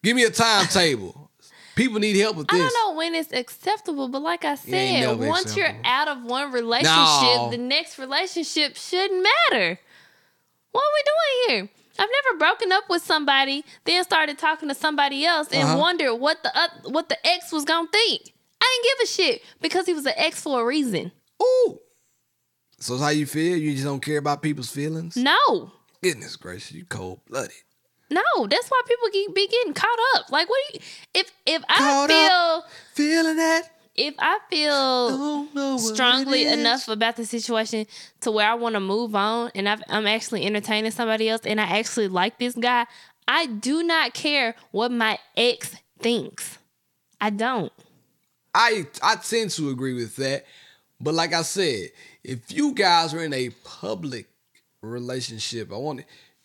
Give 0.00 0.14
me 0.14 0.22
a 0.22 0.30
timetable. 0.30 1.28
People 1.74 1.98
need 1.98 2.14
help 2.16 2.36
with 2.36 2.46
this. 2.46 2.54
I 2.54 2.62
don't 2.62 2.72
know 2.92 2.96
when 2.96 3.16
it's 3.16 3.32
acceptable, 3.32 4.06
but 4.06 4.22
like 4.22 4.44
I 4.44 4.54
said, 4.54 5.18
once 5.18 5.56
you're 5.56 5.74
out 5.82 6.06
of 6.06 6.22
one 6.22 6.52
relationship, 6.52 6.92
No. 6.92 7.48
the 7.50 7.58
next 7.58 7.98
relationship 7.98 8.76
shouldn't 8.76 9.26
matter. 9.50 9.80
What 10.70 10.82
are 10.82 10.92
we 10.94 11.02
doing 11.04 11.48
here? 11.48 11.68
I've 11.98 12.08
never 12.24 12.38
broken 12.38 12.72
up 12.72 12.84
with 12.90 13.02
somebody, 13.04 13.64
then 13.84 14.02
started 14.04 14.38
talking 14.38 14.68
to 14.68 14.74
somebody 14.74 15.24
else 15.24 15.48
and 15.52 15.62
Uh-huh. 15.68 15.78
wondered 15.78 16.14
what 16.16 16.42
the 16.42 16.50
oth- 16.58 16.90
what 16.92 17.08
the 17.08 17.18
ex 17.26 17.52
was 17.52 17.64
gonna 17.64 17.88
think. 17.92 18.32
I 18.60 18.80
didn't 18.82 18.98
give 18.98 19.04
a 19.04 19.06
shit 19.12 19.42
because 19.60 19.86
he 19.86 19.94
was 19.94 20.06
an 20.06 20.14
ex 20.16 20.40
for 20.42 20.60
a 20.60 20.64
reason. 20.64 21.12
Ooh. 21.42 21.78
So 22.80 22.94
that's 22.94 23.02
how 23.04 23.10
you 23.10 23.26
feel? 23.26 23.56
You 23.56 23.72
just 23.72 23.84
don't 23.84 24.00
care 24.00 24.18
about 24.18 24.42
people's 24.42 24.70
feelings? 24.70 25.16
No, 25.16 25.72
Goodness 26.02 26.36
gracious, 26.36 26.72
you 26.72 26.84
cold 26.84 27.20
blooded. 27.26 27.52
no, 28.10 28.22
that's 28.48 28.68
why 28.68 28.80
people 28.86 29.32
be 29.34 29.46
getting 29.48 29.72
caught 29.74 29.98
up. 30.16 30.30
Like, 30.30 30.48
what 30.50 30.58
do 30.72 30.78
you? 30.78 30.84
If 31.14 31.30
if 31.46 31.62
I 31.68 32.06
feel 32.06 32.18
up. 32.58 32.64
Feeling 32.94 33.36
that? 33.36 33.70
If 33.94 34.14
I 34.18 34.38
feel 34.50 35.44
what 35.46 35.78
strongly 35.78 36.46
enough 36.46 36.88
about 36.88 37.16
the 37.16 37.24
situation 37.24 37.86
to 38.20 38.30
where 38.30 38.48
I 38.48 38.54
want 38.54 38.74
to 38.74 38.80
move 38.80 39.14
on 39.14 39.50
and 39.54 39.68
I've, 39.68 39.82
I'm 39.88 40.06
actually 40.06 40.44
entertaining 40.44 40.90
somebody 40.90 41.28
else 41.28 41.42
and 41.44 41.60
I 41.60 41.78
actually 41.78 42.08
like 42.08 42.38
this 42.38 42.54
guy, 42.54 42.86
I 43.28 43.46
do 43.46 43.82
not 43.82 44.14
care 44.14 44.54
what 44.70 44.90
my 44.90 45.18
ex 45.36 45.76
thinks. 46.00 46.58
I 47.20 47.30
don't. 47.30 47.72
I 48.54 48.86
I 49.02 49.16
tend 49.16 49.50
to 49.52 49.70
agree 49.70 49.94
with 49.94 50.16
that. 50.16 50.44
But 51.00 51.14
like 51.14 51.32
I 51.32 51.42
said, 51.42 51.90
if 52.22 52.52
you 52.52 52.72
guys 52.72 53.14
are 53.14 53.22
in 53.22 53.32
a 53.32 53.50
public 53.64 54.26
relationship, 54.80 55.72
I 55.72 55.76
want 55.76 56.00
to, 56.00 56.04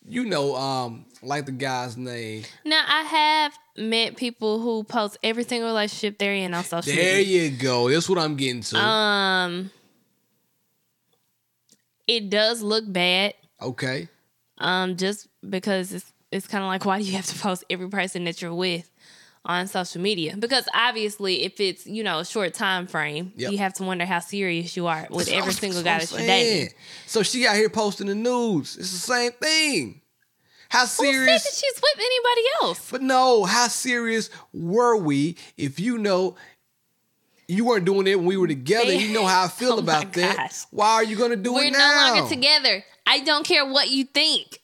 you 0.10 0.26
know, 0.26 0.56
um, 0.56 1.06
like 1.22 1.46
the 1.46 1.52
guy's 1.52 1.96
name. 1.96 2.44
Now, 2.66 2.84
I 2.88 3.04
have 3.04 3.58
met 3.78 4.18
people 4.18 4.60
who 4.60 4.84
post 4.84 5.18
every 5.24 5.44
single 5.44 5.70
relationship 5.70 6.18
they're 6.18 6.34
in 6.34 6.54
on 6.54 6.64
social 6.64 6.94
There 6.94 7.18
media. 7.18 7.44
you 7.44 7.52
go. 7.58 7.90
That's 7.90 8.10
what 8.10 8.18
I'm 8.18 8.36
getting 8.36 8.62
to. 8.64 8.78
Um, 8.78 9.72
it 12.08 12.30
does 12.30 12.62
look 12.62 12.92
bad. 12.92 13.34
okay. 13.62 14.08
um, 14.58 14.98
just 14.98 15.28
because 15.48 15.94
it's 15.94 16.12
it's 16.32 16.48
kind 16.48 16.64
of 16.64 16.68
like 16.68 16.86
why 16.86 17.00
do 17.00 17.06
you 17.06 17.14
have 17.14 17.26
to 17.26 17.38
post 17.40 17.64
every 17.70 17.90
person 17.90 18.24
that 18.26 18.42
you're 18.42 18.54
with 18.54 18.89
on 19.46 19.68
social 19.68 20.02
media? 20.02 20.36
Because 20.38 20.68
obviously, 20.74 21.44
if 21.44 21.60
it's 21.60 21.88
you 21.88 22.04
know 22.04 22.20
a 22.20 22.26
short 22.26 22.54
time 22.54 22.88
frame, 22.88 23.32
Yep. 23.38 23.52
you 23.52 23.58
have 23.60 23.74
to 23.76 23.84
wonder 23.84 24.06
how 24.06 24.20
serious 24.20 24.76
you 24.78 24.88
are 24.88 25.08
with 25.10 25.28
That's 25.28 25.38
every 25.38 25.54
single 25.54 25.82
guy 25.84 26.00
that 26.00 26.12
you're 26.12 26.20
dating. 26.22 26.74
So 27.08 27.24
she 27.24 27.48
out 27.48 27.56
here 27.56 27.70
posting 27.70 28.08
the 28.08 28.16
news 28.16 28.78
It's 28.78 28.92
the 28.92 28.98
same 28.98 29.32
thing. 29.34 30.02
How 30.70 30.82
Who 30.82 30.88
said 30.88 31.12
serious? 31.12 31.44
that 31.44 31.54
she's 31.56 31.82
with 31.82 31.98
anybody 31.98 32.42
else? 32.62 32.92
But 32.92 33.02
no, 33.02 33.44
how 33.46 33.68
serious 33.70 34.30
were 34.54 34.96
we 34.98 35.36
if 35.58 35.80
you 35.80 35.98
know 35.98 36.36
you 37.48 37.66
weren't 37.66 37.86
doing 37.86 38.06
it 38.06 38.16
when 38.18 38.28
we 38.28 38.38
were 38.38 38.48
together? 38.48 38.94
You 38.94 39.12
know 39.14 39.26
how 39.26 39.44
I 39.44 39.46
oh 39.48 39.50
feel 39.50 39.74
Oh 39.74 39.80
about 39.80 40.14
that. 40.14 40.38
gosh. 40.38 40.66
Why 40.70 40.94
are 40.96 41.04
you 41.04 41.16
gonna 41.16 41.36
do 41.38 41.54
We're 41.56 41.64
it 41.66 41.74
no 41.74 41.80
longer 41.80 42.30
together. 42.30 42.84
I 43.08 43.22
don't 43.22 43.44
care 43.46 43.66
what 43.66 43.90
you 43.90 44.04
think. 44.04 44.59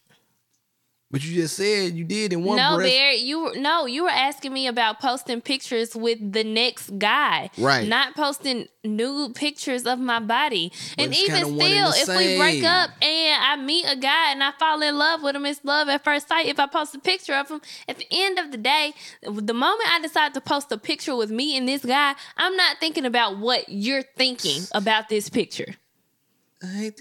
But 1.15 1.23
you 1.23 1.43
just 1.43 1.55
said 1.55 1.93
you 1.93 2.03
did 2.03 2.33
in 2.33 2.43
one 2.43 2.57
no, 2.57 2.75
breath. 2.75 2.89
Bear, 2.89 3.13
you 3.13 3.53
no, 3.55 3.85
you 3.85 4.03
were 4.03 4.09
asking 4.09 4.51
me 4.51 4.67
about 4.67 4.99
posting 4.99 5.39
pictures 5.39 5.95
with 5.95 6.33
the 6.33 6.43
next 6.43 6.99
guy, 6.99 7.49
Right. 7.57 7.87
Not 7.87 8.17
posting 8.17 8.67
nude 8.83 9.33
pictures 9.33 9.85
of 9.85 9.97
my 9.97 10.19
body. 10.19 10.73
and 10.97 11.15
even 11.15 11.45
still, 11.45 11.91
if 11.91 12.07
the 12.07 12.17
we 12.17 12.37
break 12.37 12.65
up 12.65 12.89
and 13.01 13.41
I 13.41 13.55
meet 13.55 13.85
a 13.85 13.95
guy 13.95 14.33
and 14.33 14.43
I 14.43 14.51
fall 14.59 14.81
in 14.81 14.97
love 14.97 15.23
with 15.23 15.37
him, 15.37 15.45
it's 15.45 15.63
love 15.63 15.87
at 15.87 16.03
first 16.03 16.27
sight. 16.27 16.47
If 16.47 16.59
I 16.59 16.67
post 16.67 16.93
a 16.95 16.99
picture 16.99 17.35
of 17.35 17.49
him, 17.49 17.61
at 17.87 17.97
the 17.97 18.07
end 18.11 18.37
of 18.37 18.51
the 18.51 18.57
day, 18.57 18.93
the 19.21 19.53
moment 19.53 19.89
I 19.93 20.01
decide 20.01 20.33
to 20.33 20.41
post 20.41 20.69
a 20.73 20.77
picture 20.77 21.15
with 21.15 21.31
me 21.31 21.55
and 21.55 21.65
this 21.65 21.85
guy, 21.85 22.15
I'm 22.35 22.57
not 22.57 22.81
thinking 22.81 23.05
about 23.05 23.37
what 23.37 23.69
you're 23.69 24.03
thinking 24.03 24.63
about 24.73 25.07
this 25.07 25.29
picture. 25.29 25.75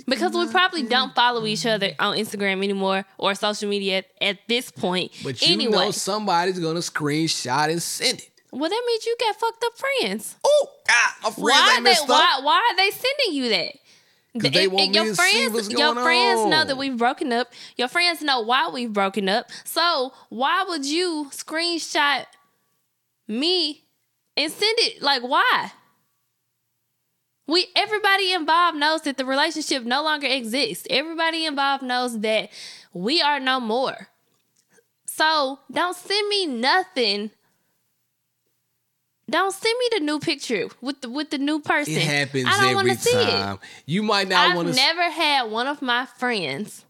Because 0.06 0.32
we 0.34 0.48
probably 0.48 0.82
don't 0.82 1.14
follow 1.14 1.44
each 1.46 1.66
other 1.66 1.92
on 1.98 2.16
Instagram 2.16 2.62
anymore 2.64 3.04
or 3.18 3.34
social 3.34 3.68
media 3.68 3.98
at, 3.98 4.06
at 4.20 4.38
this 4.48 4.70
point. 4.70 5.12
But 5.22 5.40
you 5.42 5.54
anyway, 5.54 5.72
know 5.72 5.90
somebody's 5.90 6.58
gonna 6.58 6.80
screenshot 6.80 7.70
and 7.70 7.82
send 7.82 8.18
it. 8.18 8.30
well, 8.52 8.70
that 8.70 8.82
means 8.86 9.06
you 9.06 9.16
got 9.20 9.36
fucked 9.36 9.64
up 9.64 9.72
friends. 9.76 10.36
Oh, 10.44 10.68
God, 10.86 10.94
my 11.22 11.30
friends 11.30 11.38
Why 11.38 11.72
they 11.76 11.80
messed 11.82 12.08
why 12.08 12.34
up. 12.38 12.44
why 12.44 12.70
are 12.72 12.76
they 12.76 12.90
sending 12.90 13.34
you 13.42 13.48
that? 13.50 13.74
they 14.36 14.64
And- 14.64 14.72
want 14.72 14.82
and 14.86 14.92
me 14.92 15.04
your 15.04 15.14
friends, 15.14 15.70
your 15.70 15.94
friends 15.94 16.50
know 16.50 16.64
that 16.64 16.76
we've 16.76 16.96
broken 16.96 17.32
up. 17.32 17.52
Your 17.76 17.86
friends 17.88 18.20
know 18.20 18.40
why 18.40 18.68
we've 18.68 18.92
broken 18.92 19.28
up. 19.28 19.48
So 19.64 20.12
why 20.28 20.64
would 20.68 20.84
you 20.84 21.28
screenshot 21.30 22.26
me 23.28 23.84
and 24.36 24.50
send 24.52 24.76
it? 24.80 25.00
Like 25.02 25.22
why? 25.22 25.70
We 27.46 27.66
everybody 27.76 28.32
involved 28.32 28.78
knows 28.78 29.02
that 29.02 29.16
the 29.16 29.24
relationship 29.24 29.84
no 29.84 30.02
longer 30.02 30.26
exists. 30.26 30.86
Everybody 30.88 31.44
involved 31.44 31.82
knows 31.82 32.20
that 32.20 32.50
we 32.92 33.20
are 33.20 33.38
no 33.38 33.60
more. 33.60 34.08
So 35.06 35.60
don't 35.70 35.96
send 35.96 36.28
me 36.28 36.46
nothing. 36.46 37.30
Don't 39.28 39.52
send 39.52 39.74
me 39.78 39.98
the 39.98 40.04
new 40.04 40.18
picture 40.18 40.68
with 40.80 41.00
the 41.00 41.10
with 41.10 41.30
the 41.30 41.38
new 41.38 41.60
person. 41.60 41.94
It 41.94 42.02
happens 42.02 42.46
I 42.48 42.72
don't 42.72 42.80
every 42.80 42.94
see 42.94 43.10
it. 43.16 43.58
You 43.86 44.02
might 44.02 44.28
not 44.28 44.56
want 44.56 44.68
to. 44.68 44.70
I've 44.72 44.76
never 44.76 45.10
had 45.10 45.50
one 45.50 45.66
of 45.66 45.80
my 45.82 46.06
friends 46.06 46.84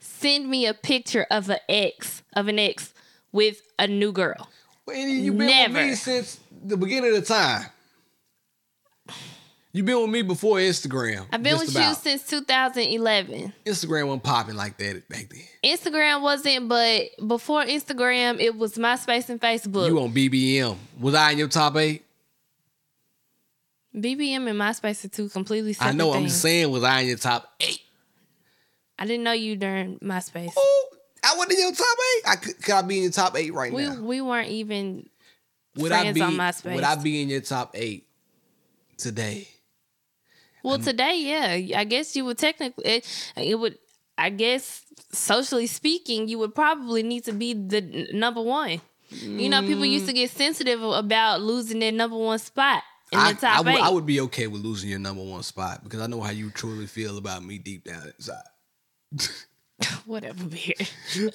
send 0.00 0.48
me 0.48 0.66
a 0.66 0.74
picture 0.74 1.26
of 1.30 1.48
an 1.50 1.58
ex 1.68 2.22
of 2.34 2.48
an 2.48 2.58
ex 2.58 2.92
with 3.32 3.60
a 3.78 3.86
new 3.86 4.12
girl. 4.12 4.48
Well, 4.86 4.96
You've 4.96 5.36
been 5.36 5.72
with 5.74 5.86
me 5.86 5.94
since 5.94 6.40
the 6.64 6.76
beginning 6.76 7.14
of 7.14 7.20
the 7.20 7.26
time. 7.26 7.66
You've 9.72 9.84
been 9.84 10.00
with 10.00 10.10
me 10.10 10.22
before 10.22 10.56
Instagram. 10.56 11.26
I've 11.30 11.42
been 11.42 11.58
with 11.58 11.70
about. 11.70 11.88
you 11.88 11.94
since 11.94 12.26
2011. 12.26 13.52
Instagram 13.66 14.06
wasn't 14.06 14.22
popping 14.22 14.56
like 14.56 14.78
that 14.78 15.06
back 15.08 15.28
then. 15.28 15.42
Instagram 15.62 16.22
wasn't, 16.22 16.68
but 16.68 17.02
before 17.26 17.64
Instagram, 17.64 18.40
it 18.40 18.56
was 18.56 18.76
MySpace 18.76 19.28
and 19.28 19.40
Facebook. 19.40 19.88
You 19.88 20.00
on 20.00 20.12
BBM? 20.12 20.76
Was 20.98 21.14
I 21.14 21.32
in 21.32 21.38
your 21.38 21.48
top 21.48 21.76
eight? 21.76 22.02
BBM 23.94 24.48
and 24.48 24.58
MySpace 24.58 25.04
are 25.04 25.08
two 25.08 25.28
completely 25.28 25.74
separate 25.74 25.92
I 25.92 25.96
know. 25.96 26.12
I'm 26.14 26.24
just 26.24 26.40
saying, 26.40 26.70
was 26.70 26.82
I 26.84 27.00
in 27.00 27.08
your 27.08 27.18
top 27.18 27.52
eight? 27.60 27.82
I 28.98 29.06
didn't 29.06 29.22
know 29.24 29.32
you 29.32 29.54
during 29.56 29.98
MySpace. 29.98 30.52
Oh, 30.56 30.88
I 31.22 31.34
wasn't 31.36 31.52
in 31.52 31.58
your 31.60 31.72
top 31.72 31.86
eight. 32.16 32.22
I 32.26 32.36
could, 32.36 32.62
could 32.62 32.74
I 32.74 32.82
be 32.82 32.96
in 32.96 33.02
your 33.04 33.12
top 33.12 33.36
eight 33.36 33.52
right 33.52 33.72
We 33.72 33.84
now? 33.84 34.00
we 34.00 34.20
weren't 34.22 34.48
even 34.48 35.08
Would 35.76 35.92
I 35.92 36.00
friends 36.00 36.14
be 36.14 36.22
on 36.22 36.32
MySpace. 36.34 36.74
Would 36.74 36.84
I 36.84 36.94
be 36.96 37.22
in 37.22 37.28
your 37.28 37.40
top 37.42 37.72
eight 37.74 38.06
today? 38.96 39.48
Well, 40.62 40.78
today, 40.78 41.20
yeah, 41.20 41.78
I 41.78 41.84
guess 41.84 42.16
you 42.16 42.24
would 42.24 42.38
technically 42.38 42.84
it, 42.84 43.30
it 43.36 43.58
would. 43.58 43.78
I 44.16 44.30
guess 44.30 44.84
socially 45.12 45.68
speaking, 45.68 46.28
you 46.28 46.38
would 46.38 46.54
probably 46.54 47.04
need 47.04 47.24
to 47.24 47.32
be 47.32 47.54
the 47.54 47.76
n- 47.78 48.08
number 48.18 48.42
one. 48.42 48.80
You 49.10 49.48
know, 49.48 49.62
people 49.62 49.86
used 49.86 50.06
to 50.06 50.12
mm. 50.12 50.16
get 50.16 50.30
sensitive 50.30 50.82
about 50.82 51.40
losing 51.40 51.78
their 51.78 51.92
number 51.92 52.16
one 52.16 52.38
spot 52.38 52.82
in 53.10 53.18
I, 53.18 53.32
the 53.32 53.40
top 53.40 53.58
I 53.58 53.60
would, 53.60 53.74
eight. 53.74 53.80
I 53.80 53.88
would 53.88 54.06
be 54.06 54.20
okay 54.22 54.46
with 54.46 54.62
losing 54.62 54.90
your 54.90 54.98
number 54.98 55.22
one 55.22 55.42
spot 55.42 55.82
because 55.82 56.00
I 56.00 56.06
know 56.06 56.20
how 56.20 56.30
you 56.30 56.50
truly 56.50 56.86
feel 56.86 57.16
about 57.16 57.42
me 57.44 57.58
deep 57.58 57.84
down 57.84 58.12
inside. 58.16 58.42
Whatever, 60.06 60.44
beard. 60.44 60.88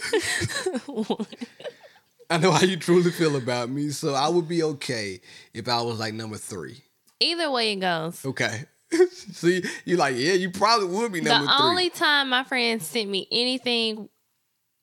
I 2.30 2.38
know 2.38 2.52
how 2.52 2.66
you 2.66 2.78
truly 2.78 3.12
feel 3.12 3.36
about 3.36 3.70
me, 3.70 3.90
so 3.90 4.14
I 4.14 4.28
would 4.28 4.48
be 4.48 4.64
okay 4.64 5.22
if 5.54 5.68
I 5.68 5.82
was 5.82 6.00
like 6.00 6.14
number 6.14 6.38
three. 6.38 6.84
Either 7.20 7.50
way 7.50 7.74
it 7.74 7.78
goes. 7.78 8.26
Okay. 8.26 8.66
See, 9.12 9.64
you 9.86 9.98
like, 9.98 10.16
yeah, 10.18 10.34
you 10.34 10.50
probably 10.52 10.88
would 10.88 11.12
be 11.12 11.22
number 11.22 11.46
the 11.46 11.58
three. 11.58 11.66
only 11.66 11.90
time 11.90 12.30
my 12.30 12.44
friend 12.44 12.82
sent 12.82 13.10
me 13.10 13.28
anything 13.32 14.10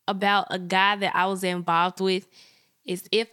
about 0.09 0.47
a 0.51 0.59
guy 0.59 0.97
that 0.97 1.15
I 1.15 1.27
was 1.27 1.45
involved 1.45 2.01
with 2.01 2.27
is 2.85 3.05
if 3.13 3.29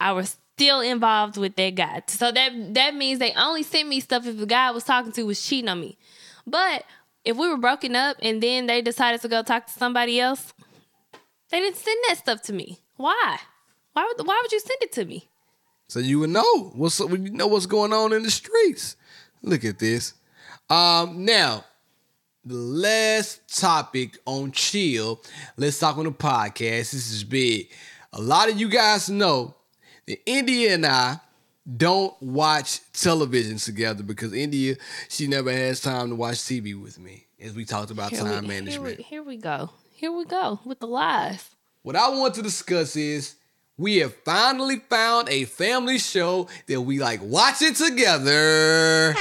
I 0.00 0.12
was 0.12 0.36
still 0.56 0.80
involved 0.80 1.36
with 1.36 1.56
that 1.56 1.74
guy. 1.74 2.02
So 2.06 2.30
that 2.32 2.74
that 2.74 2.94
means 2.94 3.18
they 3.18 3.32
only 3.32 3.62
sent 3.62 3.88
me 3.88 4.00
stuff 4.00 4.26
if 4.26 4.38
the 4.38 4.46
guy 4.46 4.68
I 4.68 4.70
was 4.70 4.84
talking 4.84 5.12
to 5.12 5.22
was 5.24 5.42
cheating 5.42 5.68
on 5.68 5.80
me. 5.80 5.98
But 6.46 6.84
if 7.24 7.36
we 7.36 7.48
were 7.48 7.56
broken 7.58 7.94
up 7.96 8.16
and 8.22 8.42
then 8.42 8.66
they 8.66 8.82
decided 8.82 9.20
to 9.22 9.28
go 9.28 9.42
talk 9.42 9.66
to 9.66 9.72
somebody 9.72 10.20
else, 10.20 10.54
they 11.50 11.60
didn't 11.60 11.76
send 11.76 11.98
that 12.08 12.18
stuff 12.18 12.42
to 12.42 12.52
me. 12.52 12.80
Why? 12.96 13.38
Why 13.92 14.04
would 14.06 14.26
why 14.26 14.38
would 14.42 14.52
you 14.52 14.60
send 14.60 14.78
it 14.82 14.92
to 14.92 15.04
me? 15.04 15.28
So 15.88 15.98
you 15.98 16.20
would 16.20 16.30
know 16.30 16.72
what's 16.74 17.00
you 17.00 17.30
know 17.30 17.46
what's 17.46 17.66
going 17.66 17.92
on 17.92 18.12
in 18.12 18.22
the 18.22 18.30
streets. 18.30 18.96
Look 19.42 19.64
at 19.64 19.78
this. 19.78 20.14
Um, 20.68 21.24
now 21.24 21.64
the 22.44 22.54
last 22.54 23.60
topic 23.60 24.18
on 24.24 24.52
chill. 24.52 25.22
Let's 25.56 25.78
talk 25.78 25.98
on 25.98 26.04
the 26.04 26.12
podcast. 26.12 26.92
This 26.92 27.12
is 27.12 27.24
big. 27.24 27.70
A 28.12 28.20
lot 28.20 28.50
of 28.50 28.58
you 28.58 28.68
guys 28.68 29.08
know 29.08 29.54
that 30.06 30.18
India 30.28 30.74
and 30.74 30.86
I 30.86 31.20
don't 31.76 32.20
watch 32.22 32.80
television 32.92 33.58
together 33.58 34.02
because 34.02 34.32
India 34.32 34.76
she 35.08 35.26
never 35.26 35.52
has 35.52 35.80
time 35.80 36.08
to 36.08 36.14
watch 36.14 36.36
TV 36.36 36.80
with 36.80 36.98
me. 36.98 37.26
As 37.40 37.54
we 37.54 37.64
talked 37.64 37.90
about 37.90 38.10
Here 38.10 38.20
time 38.20 38.42
we, 38.42 38.48
management. 38.48 38.96
Here 38.96 38.96
we, 38.96 39.02
here 39.02 39.22
we 39.22 39.36
go. 39.36 39.70
Here 39.92 40.12
we 40.12 40.24
go 40.24 40.60
with 40.64 40.80
the 40.80 40.86
lies. 40.86 41.50
What 41.82 41.96
I 41.96 42.08
want 42.10 42.34
to 42.34 42.42
discuss 42.42 42.96
is 42.96 43.36
we 43.80 43.96
have 43.96 44.14
finally 44.26 44.76
found 44.90 45.30
a 45.30 45.46
family 45.46 45.98
show 45.98 46.46
that 46.66 46.82
we 46.82 46.98
like 46.98 47.20
watching 47.22 47.72
together. 47.72 49.14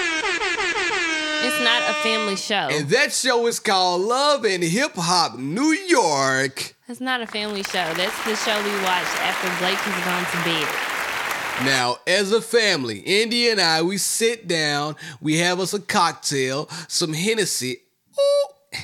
It's 1.41 1.63
not 1.63 1.89
a 1.89 1.93
family 2.03 2.35
show. 2.35 2.67
And 2.69 2.89
that 2.89 3.13
show 3.13 3.47
is 3.47 3.61
called 3.61 4.01
Love 4.01 4.43
and 4.43 4.61
Hip 4.61 4.91
Hop 4.95 5.39
New 5.39 5.71
York. 5.71 6.75
It's 6.89 6.99
not 6.99 7.21
a 7.21 7.27
family 7.27 7.63
show. 7.63 7.93
That's 7.93 8.25
the 8.25 8.35
show 8.35 8.61
we 8.61 8.73
watch 8.83 9.07
after 9.21 9.47
Blake 9.63 9.77
has 9.77 10.03
gone 10.03 10.25
to 10.29 10.43
bed. 10.43 11.65
Now, 11.65 11.99
as 12.05 12.33
a 12.33 12.41
family, 12.41 12.99
Indy 12.99 13.49
and 13.49 13.61
I, 13.61 13.81
we 13.81 13.97
sit 13.97 14.45
down, 14.45 14.97
we 15.21 15.37
have 15.37 15.61
us 15.61 15.73
a 15.73 15.79
cocktail, 15.79 16.67
some 16.89 17.13
Hennessy, 17.13 17.77
ooh, 18.19 18.79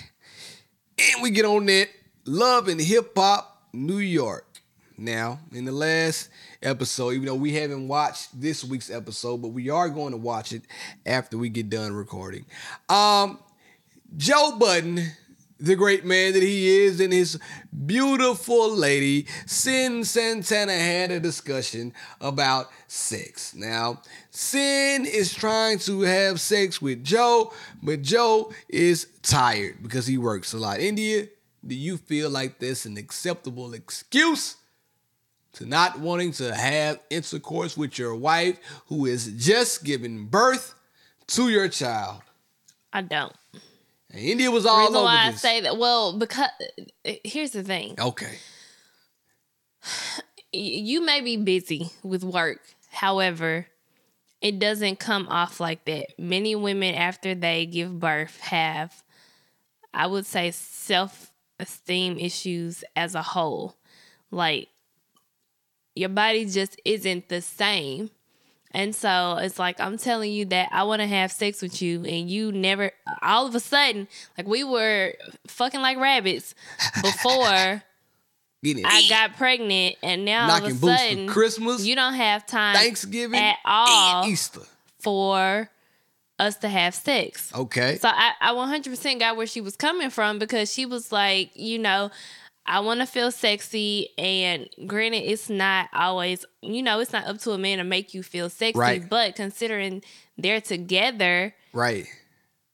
and 0.98 1.22
we 1.22 1.32
get 1.32 1.44
on 1.44 1.66
that 1.66 1.90
Love 2.24 2.70
and 2.70 2.80
Hip 2.80 3.12
Hop 3.18 3.68
New 3.74 3.98
York. 3.98 4.55
Now, 4.98 5.40
in 5.52 5.66
the 5.66 5.72
last 5.72 6.30
episode, 6.64 7.12
even 7.12 7.26
though 7.26 7.36
we 7.36 7.54
haven't 7.54 7.88
watched 7.88 8.40
this 8.40 8.64
week's 8.64 8.90
episode, 8.90 9.42
but 9.42 9.50
we 9.50 9.70
are 9.70 9.90
going 9.90 10.12
to 10.12 10.18
watch 10.18 10.54
it 10.54 10.64
after 11.06 11.38
we 11.38 11.50
get 11.50 11.70
done 11.70 11.94
recording. 11.94 12.46
Um, 12.88 13.40
Joe 14.16 14.56
Budden, 14.58 15.06
the 15.60 15.76
great 15.76 16.06
man 16.06 16.32
that 16.34 16.44
he 16.44 16.80
is, 16.80 17.02
and 17.02 17.12
his 17.12 17.38
beautiful 17.86 18.74
lady, 18.74 19.24
Cyn 19.46 20.06
Santana, 20.06 20.74
had 20.74 21.12
a 21.12 21.20
discussion 21.20 21.94
about 22.22 22.70
sex. 22.88 23.54
Now, 23.54 24.02
Cyn 24.32 25.06
is 25.06 25.34
trying 25.34 25.80
to 25.80 26.02
have 26.02 26.40
sex 26.40 26.82
with 26.82 27.04
Joe, 27.04 27.54
but 27.84 28.02
Joe 28.02 28.54
is 28.70 29.08
tired 29.22 29.84
because 29.84 30.08
he 30.08 30.18
works 30.18 30.54
a 30.54 30.58
lot. 30.58 30.80
India, 30.80 31.28
do 31.66 31.76
you 31.76 31.98
feel 31.98 32.30
like 32.30 32.60
that's 32.60 32.86
an 32.86 32.96
acceptable 32.96 33.74
excuse? 33.74 34.56
To 35.56 35.66
not 35.66 36.00
wanting 36.00 36.32
to 36.34 36.54
have 36.54 37.00
intercourse 37.10 37.76
with 37.78 37.98
your 37.98 38.16
wife 38.16 38.60
who 38.88 39.06
is 39.06 39.28
just 39.38 39.84
giving 39.84 40.26
birth 40.26 40.76
to 41.28 41.50
your 41.50 41.68
child. 41.68 42.22
I 42.94 43.02
don't. 43.02 43.34
And 44.12 44.22
India 44.22 44.50
was 44.52 44.66
all 44.66 44.80
reason 44.80 44.96
over 44.96 45.06
why 45.06 45.28
I 45.28 45.32
say 45.32 45.62
that, 45.62 45.78
well, 45.78 46.18
because 46.18 46.50
here's 47.04 47.52
the 47.52 47.64
thing: 47.64 47.96
okay. 48.00 48.38
You 50.54 51.06
may 51.06 51.20
be 51.20 51.36
busy 51.36 51.90
with 52.02 52.24
work, 52.24 52.62
however, 52.90 53.68
it 54.42 54.58
doesn't 54.58 55.00
come 55.00 55.28
off 55.28 55.60
like 55.60 55.84
that. 55.86 56.18
Many 56.18 56.56
women, 56.56 56.96
after 56.96 57.36
they 57.36 57.66
give 57.66 58.00
birth, 58.00 58.40
have, 58.40 59.04
I 59.94 60.08
would 60.08 60.26
say, 60.26 60.52
self 60.52 61.34
esteem 61.60 62.18
issues 62.18 62.84
as 62.96 63.16
a 63.16 63.22
whole. 63.22 63.76
Like 64.32 64.70
your 65.96 66.10
body 66.10 66.46
just 66.46 66.80
isn't 66.86 67.30
the 67.30 67.42
same. 67.42 68.10
And 68.72 68.94
so 68.94 69.38
it's 69.40 69.58
like 69.58 69.80
I'm 69.80 69.98
telling 69.98 70.34
you 70.34 70.46
that 70.46 70.68
I 70.74 70.84
want 70.84 71.02
to 71.02 71.08
have 71.08 71.32
sex 71.32 71.62
with 71.62 71.82
you, 71.82 72.04
and 72.04 72.30
you 72.30 72.52
never. 72.52 72.92
All 73.22 73.48
of 73.48 73.56
a 73.56 73.62
sudden, 73.62 74.10
like 74.38 74.48
we 74.48 74.66
were 74.66 75.14
fucking 75.48 75.80
like 75.80 75.98
rabbits 75.98 76.54
before 77.02 77.84
I 78.66 79.06
got 79.10 79.38
pregnant, 79.38 79.96
and 80.04 80.26
now 80.26 80.42
all 80.42 80.60
Knocking 80.60 80.72
of 80.72 80.84
a 80.84 80.98
sudden, 80.98 81.28
Christmas, 81.28 81.86
you 81.86 81.96
don't 81.96 82.16
have 82.16 82.46
time 82.46 82.76
Thanksgiving 82.76 83.40
at 83.40 83.58
all 83.64 84.24
and 84.24 84.32
Easter. 84.32 84.62
for 85.00 85.70
us 86.40 86.58
to 86.58 86.68
have 86.68 86.94
sex. 86.96 87.54
Okay. 87.56 87.98
So 87.98 88.10
I, 88.10 88.32
I 88.42 88.52
100% 88.52 89.20
got 89.20 89.38
where 89.38 89.48
she 89.48 89.62
was 89.62 89.76
coming 89.76 90.10
from 90.10 90.40
because 90.40 90.72
she 90.72 90.86
was 90.86 91.12
like, 91.12 91.52
you 91.56 91.80
know, 91.80 92.12
I 92.68 92.80
want 92.80 93.00
to 93.02 93.06
feel 93.06 93.32
sexy. 93.32 94.10
And 94.18 94.68
granted, 94.88 95.20
it's 95.24 95.50
not 95.50 95.90
always, 95.94 96.46
you 96.62 96.82
know, 96.82 97.00
it's 97.00 97.14
not 97.14 97.26
up 97.28 97.38
to 97.40 97.52
a 97.52 97.58
man 97.58 97.78
to 97.78 97.84
make 97.84 98.14
you 98.14 98.24
feel 98.24 98.50
sexy. 98.50 98.80
Right. 98.80 99.08
But 99.10 99.36
considering 99.36 100.02
they're 100.38 100.62
together, 100.62 101.54
right. 101.74 102.08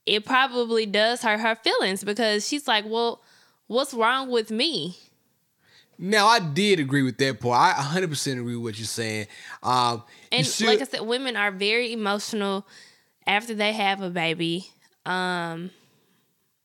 it 0.06 0.26
probably 0.26 0.86
does 0.86 1.22
hurt 1.22 1.40
her 1.42 1.56
feelings 1.56 2.04
because 2.04 2.48
she's 2.48 2.68
like, 2.68 2.86
well, 2.88 3.22
what's 3.68 3.94
wrong 3.94 4.30
with 4.30 4.50
me? 4.52 4.98
Now 5.98 6.26
I 6.28 6.40
did 6.40 6.80
agree 6.80 7.04
with 7.04 7.18
that 7.20 7.40
part. 7.40 7.78
I 7.78 7.82
100% 7.82 8.40
agree 8.40 8.56
with 8.56 8.64
what 8.64 8.80
you're 8.80 8.88
saying. 8.88 9.28
Um, 9.62 10.04
you 10.32 10.38
And 10.40 10.48
should- 10.48 10.68
like 10.68 10.82
I 10.82 10.86
said, 10.86 11.02
women 11.02 11.36
are 11.36 11.52
very 11.52 11.94
emotional 11.94 12.66
after 13.28 13.54
they 13.54 13.74
have 13.74 14.02
a 14.02 14.10
baby. 14.10 14.68
Um, 15.06 15.70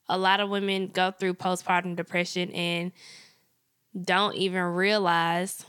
a 0.08 0.18
lot 0.18 0.40
of 0.40 0.48
women 0.48 0.88
go 0.88 1.10
through 1.10 1.34
postpartum 1.34 1.96
depression 1.96 2.50
and 2.52 2.92
don't 4.00 4.36
even 4.36 4.62
realize 4.62 5.64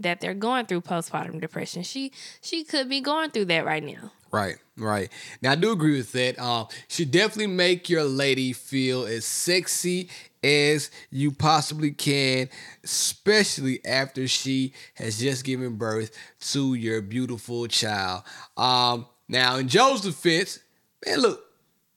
that 0.00 0.20
they're 0.20 0.34
going 0.34 0.66
through 0.66 0.80
postpartum 0.80 1.40
depression. 1.40 1.82
She 1.82 2.12
she 2.40 2.64
could 2.64 2.88
be 2.88 3.00
going 3.00 3.30
through 3.30 3.46
that 3.46 3.64
right 3.64 3.82
now. 3.82 4.12
Right, 4.32 4.56
right. 4.76 5.10
Now 5.42 5.52
I 5.52 5.54
do 5.54 5.70
agree 5.70 5.96
with 5.96 6.12
that. 6.12 6.38
Um, 6.38 6.66
should 6.88 7.10
definitely 7.10 7.54
make 7.54 7.88
your 7.88 8.04
lady 8.04 8.52
feel 8.52 9.04
as 9.04 9.24
sexy 9.24 10.10
as 10.42 10.90
you 11.10 11.30
possibly 11.30 11.92
can, 11.92 12.48
especially 12.82 13.84
after 13.84 14.26
she 14.26 14.74
has 14.94 15.18
just 15.18 15.44
given 15.44 15.76
birth 15.76 16.10
to 16.52 16.74
your 16.74 17.00
beautiful 17.00 17.66
child. 17.68 18.24
Um, 18.56 19.06
now 19.28 19.56
in 19.56 19.68
Joe's 19.68 20.00
defense, 20.00 20.58
man, 21.06 21.20
look, 21.20 21.44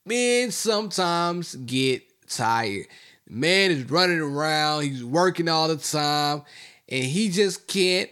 men 0.08 0.50
sometimes 0.50 1.54
get 1.54 2.02
tired. 2.28 2.86
Man 3.28 3.70
is 3.70 3.90
running 3.90 4.20
around, 4.20 4.84
he's 4.84 5.04
working 5.04 5.48
all 5.48 5.68
the 5.68 5.76
time, 5.76 6.42
and 6.88 7.04
he 7.04 7.28
just 7.28 7.66
can't 7.66 8.10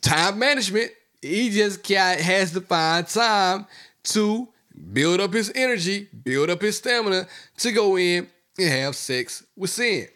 time 0.00 0.38
management. 0.38 0.90
He 1.20 1.50
just 1.50 1.82
can't, 1.84 2.20
has 2.20 2.52
to 2.52 2.60
find 2.60 3.06
time 3.06 3.66
to 4.04 4.48
build 4.92 5.20
up 5.20 5.32
his 5.32 5.52
energy, 5.54 6.08
build 6.24 6.50
up 6.50 6.60
his 6.62 6.78
stamina 6.78 7.28
to 7.58 7.72
go 7.72 7.96
in 7.96 8.28
and 8.58 8.68
have 8.68 8.96
sex 8.96 9.44
with 9.56 9.70
Cyn. 9.70 10.08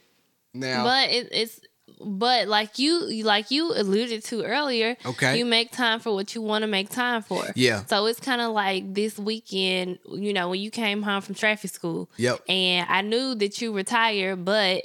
Now, 0.52 0.84
But 0.84 1.10
it, 1.10 1.28
it's 1.30 1.60
but 2.00 2.48
like 2.48 2.78
you 2.78 3.22
like 3.24 3.50
you 3.50 3.72
alluded 3.74 4.22
to 4.24 4.42
earlier, 4.44 4.96
Okay. 5.04 5.38
you 5.38 5.44
make 5.46 5.72
time 5.72 6.00
for 6.00 6.14
what 6.14 6.34
you 6.34 6.42
want 6.42 6.62
to 6.62 6.66
make 6.66 6.90
time 6.90 7.22
for. 7.22 7.44
Yeah. 7.54 7.84
So 7.86 8.06
it's 8.06 8.20
kind 8.20 8.40
of 8.40 8.52
like 8.52 8.94
this 8.94 9.18
weekend, 9.18 9.98
you 10.10 10.32
know, 10.32 10.50
when 10.50 10.60
you 10.60 10.70
came 10.70 11.02
home 11.02 11.22
from 11.22 11.34
traffic 11.34 11.70
school. 11.70 12.08
Yep. 12.16 12.40
And 12.48 12.86
I 12.88 13.00
knew 13.02 13.34
that 13.36 13.60
you 13.60 13.72
retired, 13.72 14.44
but 14.44 14.84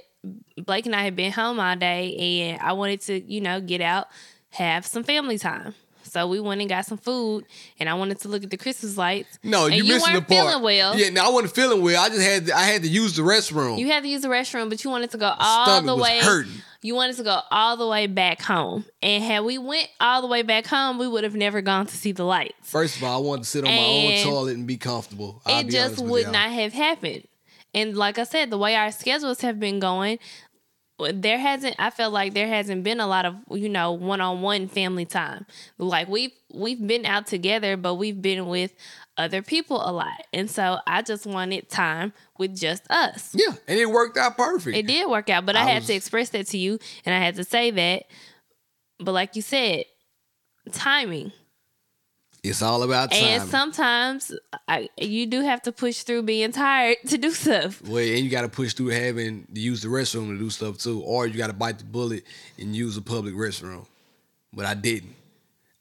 Blake 0.57 0.85
and 0.85 0.95
I 0.95 1.03
had 1.03 1.15
been 1.15 1.31
home 1.31 1.59
all 1.59 1.75
day, 1.75 2.15
and 2.15 2.61
I 2.61 2.73
wanted 2.73 3.01
to, 3.01 3.19
you 3.21 3.41
know, 3.41 3.59
get 3.59 3.81
out, 3.81 4.07
have 4.51 4.85
some 4.85 5.03
family 5.03 5.37
time. 5.39 5.73
So 6.11 6.27
we 6.27 6.41
went 6.41 6.59
and 6.59 6.69
got 6.69 6.85
some 6.85 6.97
food, 6.97 7.45
and 7.79 7.87
I 7.87 7.93
wanted 7.93 8.19
to 8.19 8.27
look 8.27 8.43
at 8.43 8.49
the 8.49 8.57
Christmas 8.57 8.97
lights. 8.97 9.39
No, 9.43 9.67
and 9.67 9.75
you 9.75 9.85
missing 9.85 10.11
the 10.11 10.19
weren't 10.19 10.27
part. 10.27 10.47
feeling 10.49 10.61
well. 10.61 10.97
Yeah, 10.97 11.09
no, 11.09 11.25
I 11.25 11.29
wasn't 11.29 11.55
feeling 11.55 11.81
well. 11.81 12.03
I 12.03 12.09
just 12.09 12.21
had 12.21 12.47
to, 12.47 12.57
I 12.57 12.63
had 12.63 12.81
to 12.81 12.89
use 12.89 13.15
the 13.15 13.21
restroom. 13.21 13.79
You 13.79 13.87
had 13.87 14.03
to 14.03 14.09
use 14.09 14.21
the 14.21 14.27
restroom, 14.27 14.69
but 14.69 14.83
you 14.83 14.89
wanted 14.89 15.11
to 15.11 15.17
go 15.17 15.33
all 15.39 15.81
the 15.81 15.95
way. 15.95 16.19
hurting. 16.19 16.51
You 16.81 16.95
wanted 16.95 17.15
to 17.15 17.23
go 17.23 17.39
all 17.49 17.77
the 17.77 17.87
way 17.87 18.07
back 18.07 18.41
home, 18.41 18.83
and 19.01 19.23
had 19.23 19.45
we 19.45 19.57
went 19.57 19.87
all 20.01 20.21
the 20.21 20.27
way 20.27 20.41
back 20.41 20.67
home, 20.67 20.97
we 20.97 21.07
would 21.07 21.23
have 21.23 21.35
never 21.35 21.61
gone 21.61 21.85
to 21.85 21.95
see 21.95 22.11
the 22.11 22.25
lights. 22.25 22.55
First 22.61 22.97
of 22.97 23.05
all, 23.05 23.23
I 23.23 23.25
wanted 23.25 23.43
to 23.43 23.49
sit 23.49 23.63
on 23.63 23.71
my 23.71 23.77
own 23.77 24.23
toilet 24.23 24.57
and 24.57 24.67
be 24.67 24.75
comfortable. 24.75 25.41
I'll 25.45 25.61
it 25.61 25.67
be 25.67 25.71
just 25.71 26.03
would 26.03 26.29
not 26.29 26.49
have 26.49 26.73
happened. 26.73 27.25
And 27.73 27.95
like 27.95 28.19
I 28.19 28.25
said, 28.25 28.49
the 28.49 28.57
way 28.57 28.75
our 28.75 28.91
schedules 28.91 29.39
have 29.41 29.61
been 29.61 29.79
going, 29.79 30.19
there 31.13 31.39
hasn't. 31.39 31.75
I 31.79 31.89
felt 31.89 32.13
like 32.13 32.33
there 32.33 32.47
hasn't 32.47 32.83
been 32.83 32.99
a 32.99 33.07
lot 33.07 33.25
of 33.25 33.35
you 33.51 33.69
know 33.69 33.91
one 33.93 34.21
on 34.21 34.41
one 34.41 34.67
family 34.67 35.05
time. 35.05 35.45
Like 35.77 36.07
we've 36.07 36.31
we've 36.53 36.85
been 36.85 37.05
out 37.05 37.27
together, 37.27 37.77
but 37.77 37.95
we've 37.95 38.21
been 38.21 38.47
with 38.47 38.73
other 39.17 39.41
people 39.41 39.77
a 39.77 39.91
lot, 39.91 40.25
and 40.33 40.49
so 40.49 40.79
I 40.87 41.01
just 41.01 41.25
wanted 41.25 41.69
time 41.69 42.13
with 42.37 42.57
just 42.57 42.89
us. 42.89 43.33
Yeah, 43.35 43.53
and 43.67 43.79
it 43.79 43.89
worked 43.89 44.17
out 44.17 44.37
perfect. 44.37 44.75
It 44.75 44.87
did 44.87 45.09
work 45.09 45.29
out, 45.29 45.45
but 45.45 45.55
I, 45.55 45.61
I 45.61 45.65
had 45.65 45.81
was- 45.81 45.87
to 45.87 45.93
express 45.93 46.29
that 46.29 46.47
to 46.47 46.57
you, 46.57 46.79
and 47.05 47.13
I 47.15 47.19
had 47.19 47.35
to 47.35 47.43
say 47.43 47.71
that. 47.71 48.03
But 48.99 49.13
like 49.13 49.35
you 49.35 49.41
said, 49.41 49.85
timing. 50.71 51.31
It's 52.43 52.63
all 52.63 52.81
about 52.81 53.11
time. 53.11 53.23
And 53.23 53.49
sometimes 53.49 54.31
I, 54.67 54.89
you 54.97 55.27
do 55.27 55.41
have 55.41 55.61
to 55.63 55.71
push 55.71 56.01
through 56.01 56.23
being 56.23 56.51
tired 56.51 56.97
to 57.07 57.17
do 57.17 57.29
stuff. 57.31 57.81
well, 57.83 57.97
and 57.99 58.19
you 58.19 58.29
got 58.29 58.41
to 58.41 58.49
push 58.49 58.73
through 58.73 58.87
having 58.87 59.45
to 59.53 59.59
use 59.61 59.81
the 59.81 59.89
restroom 59.89 60.29
to 60.29 60.37
do 60.39 60.49
stuff 60.49 60.77
too, 60.79 61.01
or 61.01 61.27
you 61.27 61.37
got 61.37 61.47
to 61.47 61.53
bite 61.53 61.77
the 61.77 61.83
bullet 61.83 62.23
and 62.57 62.75
use 62.75 62.97
a 62.97 63.01
public 63.01 63.35
restroom. 63.35 63.85
But 64.53 64.65
I 64.65 64.73
didn't. 64.73 65.15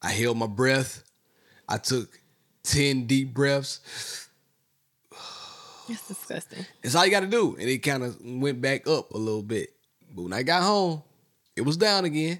I 0.03 0.11
held 0.11 0.37
my 0.37 0.47
breath. 0.47 1.03
I 1.67 1.77
took 1.77 2.19
ten 2.63 3.05
deep 3.07 3.33
breaths. 3.33 4.27
It's 5.89 6.07
disgusting. 6.07 6.65
That's 6.81 6.95
all 6.95 7.03
you 7.03 7.11
got 7.11 7.21
to 7.21 7.27
do, 7.27 7.57
and 7.59 7.67
it 7.67 7.79
kind 7.79 8.03
of 8.03 8.17
went 8.23 8.61
back 8.61 8.87
up 8.87 9.11
a 9.13 9.17
little 9.17 9.41
bit. 9.41 9.73
But 10.15 10.21
when 10.21 10.31
I 10.31 10.41
got 10.41 10.63
home, 10.63 11.03
it 11.55 11.61
was 11.61 11.75
down 11.75 12.05
again. 12.05 12.39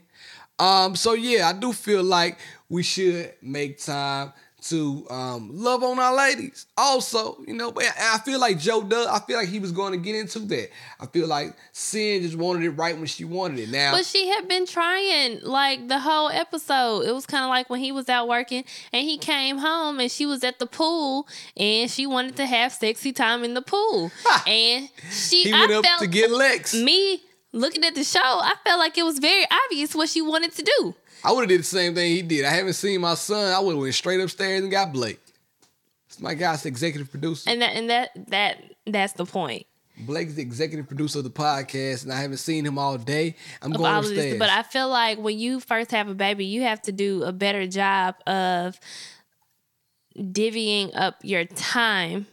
Um, 0.62 0.96
so 0.96 1.14
yeah, 1.14 1.50
I 1.50 1.54
do 1.54 1.74
feel 1.74 2.04
like 2.04 2.38
we 2.70 2.84
should 2.84 3.34
make 3.42 3.80
time 3.84 4.32
to 4.64 5.08
um, 5.10 5.50
love 5.52 5.82
on 5.84 5.98
our 5.98 6.16
ladies. 6.16 6.68
Also, 6.78 7.38
you 7.48 7.54
know, 7.56 7.72
but 7.72 7.84
I 8.00 8.20
feel 8.20 8.40
like 8.40 8.60
Joe 8.60 8.84
does. 8.84 9.08
I 9.08 9.18
feel 9.22 9.38
like 9.38 9.50
he 9.50 9.58
was 9.60 9.72
going 9.72 9.92
to 9.94 9.98
get 9.98 10.14
into 10.16 10.38
that. 10.38 10.70
I 11.00 11.08
feel 11.08 11.26
like 11.28 11.56
Cyn 11.74 12.22
just 12.22 12.36
wanted 12.36 12.64
it 12.66 12.70
right 12.72 12.96
when 12.96 13.08
she 13.08 13.26
wanted 13.26 13.58
it. 13.58 13.70
Now, 13.70 13.92
But 13.92 14.06
she 14.06 14.28
had 14.28 14.48
been 14.48 14.68
trying 14.68 15.40
like 15.42 15.88
the 15.88 16.00
whole 16.00 16.30
episode. 16.30 17.06
It 17.08 17.12
was 17.12 17.26
kind 17.26 17.44
of 17.44 17.50
like 17.50 17.72
when 17.72 17.80
he 17.80 17.92
was 17.92 18.08
out 18.08 18.28
working 18.28 18.64
and 18.94 19.04
he 19.04 19.18
came 19.18 19.58
home 19.58 20.00
and 20.00 20.12
she 20.12 20.28
was 20.28 20.44
at 20.44 20.60
the 20.60 20.68
pool 20.68 21.28
and 21.58 21.90
she 21.90 22.06
wanted 22.06 22.36
to 22.36 22.46
have 22.46 22.72
sexy 22.72 23.12
time 23.12 23.44
in 23.44 23.56
the 23.56 23.64
pool. 23.64 24.12
and 24.46 24.90
she 25.10 25.44
he 25.46 25.54
I 25.54 25.62
went 25.62 25.72
up 25.72 25.86
felt 25.86 26.02
to 26.02 26.08
get 26.08 26.30
Lex. 26.30 26.76
me 26.76 27.24
looking 27.54 27.84
at 27.84 27.96
the 27.96 28.04
show, 28.04 28.20
I 28.22 28.54
felt 28.64 28.80
like 28.80 28.98
it 28.98 29.04
was 29.04 29.20
very 29.20 29.46
obvious 29.66 29.96
what 29.96 30.10
she 30.10 30.22
wanted 30.22 30.54
to 30.54 30.64
do. 30.64 30.96
I 31.24 31.32
would 31.32 31.42
have 31.42 31.50
did 31.50 31.60
the 31.60 31.66
same 31.66 31.94
thing 31.94 32.12
he 32.12 32.22
did. 32.22 32.46
I 32.46 32.50
haven't 32.50 32.74
seen 32.74 33.02
my 33.02 33.14
son. 33.14 33.54
I 33.54 33.60
would 33.60 33.74
have 33.74 33.82
went 33.82 33.94
straight 33.94 34.20
upstairs 34.20 34.62
and 34.62 34.72
got 34.72 34.92
Blake. 34.92 35.20
It's 36.08 36.20
my 36.20 36.34
guy's 36.34 36.66
executive 36.66 37.12
producer. 37.12 37.50
And 37.50 37.62
that 37.62 37.76
and 37.76 37.90
that 37.90 38.10
that 38.30 38.64
that's 38.86 39.14
the 39.14 39.26
point. 39.26 39.66
Blake's 39.98 40.34
the 40.34 40.42
executive 40.42 40.88
producer 40.88 41.20
of 41.20 41.26
the 41.26 41.30
podcast, 41.30 42.04
and 42.04 42.12
I 42.12 42.20
haven't 42.20 42.38
seen 42.38 42.66
him 42.66 42.80
all 42.80 42.98
day. 42.98 43.36
I'm 43.62 43.72
of 43.72 43.78
going 43.78 43.96
upstairs. 43.96 44.18
this. 44.18 44.40
But 44.40 44.50
I 44.50 44.64
feel 44.64 44.90
like 44.90 45.20
when 45.20 45.38
you 45.38 45.60
first 45.60 45.92
have 45.92 46.08
a 46.10 46.16
baby, 46.16 46.46
you 46.46 46.64
have 46.64 46.82
to 46.84 46.92
do 46.92 47.24
a 47.24 47.32
better 47.32 47.68
job 47.68 48.16
of 48.26 48.80
divvying 50.18 50.92
up 50.96 51.18
your 51.22 51.46
time 51.46 52.26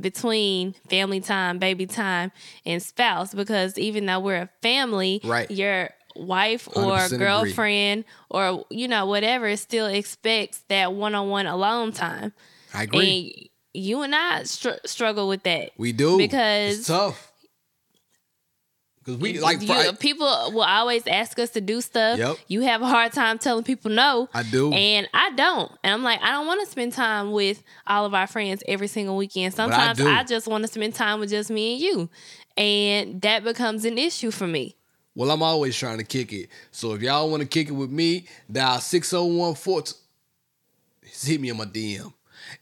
between 0.00 0.74
family 0.88 1.20
time, 1.20 1.58
baby 1.58 1.86
time, 1.86 2.32
and 2.66 2.82
spouse. 2.82 3.34
Because 3.34 3.78
even 3.78 4.06
though 4.06 4.20
we're 4.20 4.42
a 4.42 4.48
family, 4.62 5.20
Right. 5.24 5.50
your 5.50 5.90
wife 6.16 6.68
100% 6.68 6.86
or 6.86 7.04
agree. 7.06 7.18
girlfriend 7.18 8.04
or 8.30 8.64
you 8.70 8.86
know 8.86 9.04
whatever 9.06 9.56
still 9.56 9.86
expects 9.86 10.62
that 10.68 10.92
one-on-one 10.92 11.46
alone 11.46 11.90
time. 11.92 12.32
I 12.72 12.84
agree. 12.84 13.48
And 13.74 13.82
you 13.82 14.02
and 14.02 14.14
I 14.14 14.44
str- 14.44 14.78
struggle 14.86 15.26
with 15.28 15.42
that. 15.42 15.70
we 15.76 15.92
do 15.92 16.16
because 16.16 16.78
it's 16.78 16.86
tough. 16.86 17.32
Because 19.04 19.20
we 19.20 19.38
like 19.38 19.60
You- 19.60 19.92
people 19.92 20.26
will 20.52 20.62
always 20.62 21.06
ask 21.06 21.38
us 21.38 21.50
to 21.50 21.60
do 21.60 21.80
stuff. 21.82 22.18
Yep. 22.18 22.38
You 22.48 22.62
have 22.62 22.80
a 22.80 22.86
hard 22.86 23.12
time 23.12 23.38
telling 23.38 23.62
people 23.62 23.90
no. 23.90 24.30
I 24.32 24.42
do. 24.42 24.72
And 24.72 25.06
I 25.12 25.30
don't. 25.32 25.70
And 25.82 25.92
I'm 25.92 26.02
like, 26.02 26.22
I 26.22 26.30
don't 26.30 26.46
want 26.46 26.64
to 26.64 26.70
spend 26.70 26.94
time 26.94 27.32
with 27.32 27.62
all 27.86 28.06
of 28.06 28.14
our 28.14 28.26
friends 28.26 28.62
every 28.66 28.86
single 28.86 29.16
weekend. 29.16 29.52
Sometimes 29.52 29.98
do. 29.98 30.08
I, 30.08 30.24
just 30.24 30.46
want 30.48 30.64
to 30.64 30.68
spend 30.68 30.94
time 30.94 31.20
with 31.20 31.28
just 31.28 31.50
me 31.50 31.74
and 31.74 31.82
you. 31.82 32.10
And 32.56 33.20
that 33.20 33.44
becomes 33.44 33.84
an 33.84 33.98
issue 33.98 34.30
for 34.30 34.46
me. 34.46 34.76
Well, 35.14 35.30
I'm 35.30 35.42
always 35.42 35.76
trying 35.76 35.98
to 35.98 36.04
kick 36.04 36.32
it. 36.32 36.48
So 36.70 36.94
if 36.94 37.02
y'all 37.02 37.30
want 37.30 37.42
to 37.42 37.48
kick 37.48 37.68
it 37.68 37.72
with 37.72 37.90
me, 37.90 38.26
dial 38.50 38.80
601 38.80 39.54
4 39.54 39.82
hit 41.02 41.40
me 41.40 41.50
on 41.50 41.58
my 41.58 41.66
DM 41.66 42.12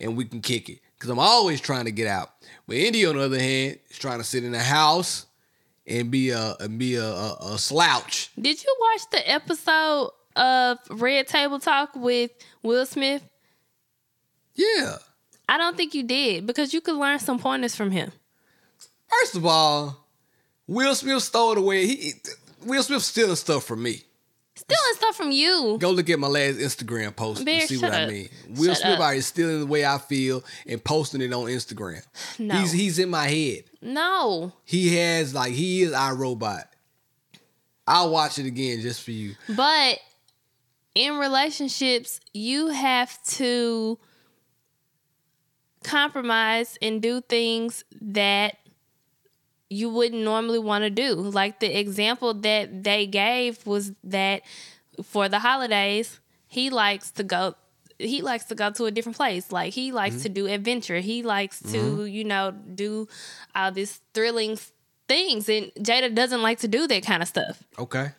and 0.00 0.16
we 0.16 0.24
can 0.24 0.40
kick 0.40 0.68
it. 0.68 0.80
Because 0.98 1.10
I'm 1.10 1.18
always 1.18 1.60
trying 1.60 1.84
to 1.86 1.92
get 1.92 2.06
out. 2.08 2.30
But 2.66 2.76
Indy, 2.76 3.06
on 3.06 3.16
the 3.16 3.22
other 3.22 3.38
hand, 3.38 3.78
is 3.90 3.98
trying 3.98 4.18
to 4.18 4.24
sit 4.24 4.44
in 4.44 4.52
the 4.52 4.60
house 4.60 5.26
and 5.86 6.10
be 6.10 6.30
a 6.30 6.54
and 6.60 6.78
be 6.78 6.96
a, 6.96 7.04
a, 7.04 7.36
a 7.54 7.58
slouch. 7.58 8.30
Did 8.40 8.62
you 8.62 8.76
watch 8.80 9.02
the 9.10 9.30
episode 9.30 10.10
of 10.36 10.78
Red 10.90 11.26
Table 11.28 11.58
Talk 11.58 11.90
with 11.94 12.30
Will 12.62 12.86
Smith? 12.86 13.22
Yeah. 14.54 14.96
I 15.48 15.58
don't 15.58 15.76
think 15.76 15.94
you 15.94 16.02
did 16.02 16.46
because 16.46 16.72
you 16.72 16.80
could 16.80 16.96
learn 16.96 17.18
some 17.18 17.38
pointers 17.38 17.74
from 17.74 17.90
him. 17.90 18.12
First 19.08 19.36
of 19.36 19.44
all, 19.44 20.06
Will 20.66 20.94
Smith 20.94 21.22
stole 21.22 21.52
it 21.52 21.58
away. 21.58 21.86
He 21.86 22.12
Will 22.64 22.82
Smith 22.82 23.02
stealing 23.02 23.36
stuff 23.36 23.64
from 23.64 23.82
me. 23.82 24.02
Stealing 24.62 24.94
stuff 24.94 25.16
from 25.16 25.30
you. 25.32 25.76
Go 25.80 25.90
look 25.90 26.08
at 26.08 26.18
my 26.20 26.28
last 26.28 26.58
Instagram 26.58 27.16
post 27.16 27.44
Bear, 27.44 27.60
and 27.60 27.68
see 27.68 27.78
what 27.78 27.92
I 27.92 28.06
mean. 28.06 28.28
Will 28.50 28.68
Shut 28.68 28.76
Smith 28.78 28.92
up. 28.94 29.00
already 29.00 29.20
stealing 29.20 29.60
the 29.60 29.66
way 29.66 29.84
I 29.84 29.98
feel 29.98 30.44
and 30.66 30.82
posting 30.82 31.20
it 31.20 31.32
on 31.32 31.46
Instagram. 31.46 32.06
No. 32.38 32.54
He's 32.54 32.70
he's 32.70 32.98
in 33.00 33.10
my 33.10 33.26
head. 33.26 33.64
No. 33.80 34.52
He 34.64 34.96
has 34.96 35.34
like 35.34 35.52
he 35.52 35.82
is 35.82 35.92
our 35.92 36.14
robot. 36.14 36.68
I'll 37.88 38.10
watch 38.10 38.38
it 38.38 38.46
again 38.46 38.80
just 38.80 39.02
for 39.02 39.10
you. 39.10 39.34
But 39.48 39.98
in 40.94 41.18
relationships, 41.18 42.20
you 42.32 42.68
have 42.68 43.20
to 43.24 43.98
compromise 45.82 46.78
and 46.80 47.02
do 47.02 47.20
things 47.20 47.84
that 48.00 48.56
you 49.72 49.88
wouldn't 49.88 50.22
normally 50.22 50.58
want 50.58 50.84
to 50.84 50.90
do. 50.90 51.14
Like 51.14 51.60
the 51.60 51.78
example 51.78 52.34
that 52.34 52.84
they 52.84 53.06
gave 53.06 53.66
was 53.66 53.92
that 54.04 54.42
for 55.02 55.28
the 55.28 55.38
holidays, 55.38 56.20
he 56.46 56.70
likes 56.70 57.10
to 57.12 57.24
go 57.24 57.54
he 57.98 58.20
likes 58.20 58.46
to 58.46 58.54
go 58.54 58.70
to 58.70 58.86
a 58.86 58.90
different 58.90 59.16
place. 59.16 59.52
Like 59.52 59.72
he 59.72 59.92
likes 59.92 60.16
mm-hmm. 60.16 60.22
to 60.24 60.28
do 60.30 60.46
adventure. 60.48 60.98
He 60.98 61.22
likes 61.22 61.60
to, 61.60 61.78
mm-hmm. 61.78 62.06
you 62.06 62.24
know, 62.24 62.50
do 62.50 63.06
all 63.54 63.70
these 63.70 64.00
thrilling 64.12 64.58
things 65.08 65.48
and 65.48 65.70
Jada 65.78 66.12
doesn't 66.14 66.42
like 66.42 66.58
to 66.60 66.68
do 66.68 66.86
that 66.86 67.04
kind 67.04 67.22
of 67.22 67.28
stuff. 67.28 67.62
Okay. 67.78 68.10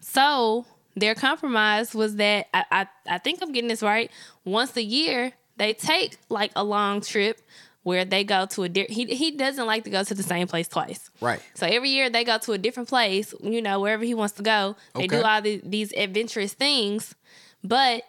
So 0.00 0.66
their 0.94 1.14
compromise 1.14 1.94
was 1.94 2.16
that 2.16 2.48
I, 2.52 2.64
I 2.70 2.86
I 3.08 3.18
think 3.18 3.40
I'm 3.42 3.52
getting 3.52 3.68
this 3.68 3.82
right. 3.82 4.10
Once 4.44 4.76
a 4.76 4.82
year, 4.82 5.32
they 5.56 5.72
take 5.72 6.16
like 6.28 6.52
a 6.56 6.64
long 6.64 7.00
trip 7.00 7.40
where 7.84 8.04
they 8.04 8.24
go 8.24 8.46
to 8.46 8.64
a 8.64 8.68
di- 8.68 8.86
he 8.88 9.04
he 9.14 9.30
doesn't 9.30 9.66
like 9.66 9.84
to 9.84 9.90
go 9.90 10.02
to 10.02 10.14
the 10.14 10.22
same 10.22 10.48
place 10.48 10.66
twice. 10.66 11.10
Right. 11.20 11.40
So 11.54 11.66
every 11.66 11.90
year 11.90 12.10
they 12.10 12.24
go 12.24 12.38
to 12.38 12.52
a 12.52 12.58
different 12.58 12.88
place, 12.88 13.32
you 13.40 13.62
know, 13.62 13.78
wherever 13.78 14.02
he 14.02 14.14
wants 14.14 14.34
to 14.34 14.42
go. 14.42 14.74
They 14.94 15.06
do 15.06 15.22
all 15.22 15.40
the, 15.40 15.60
these 15.62 15.92
adventurous 15.92 16.54
things, 16.54 17.14
but 17.62 18.02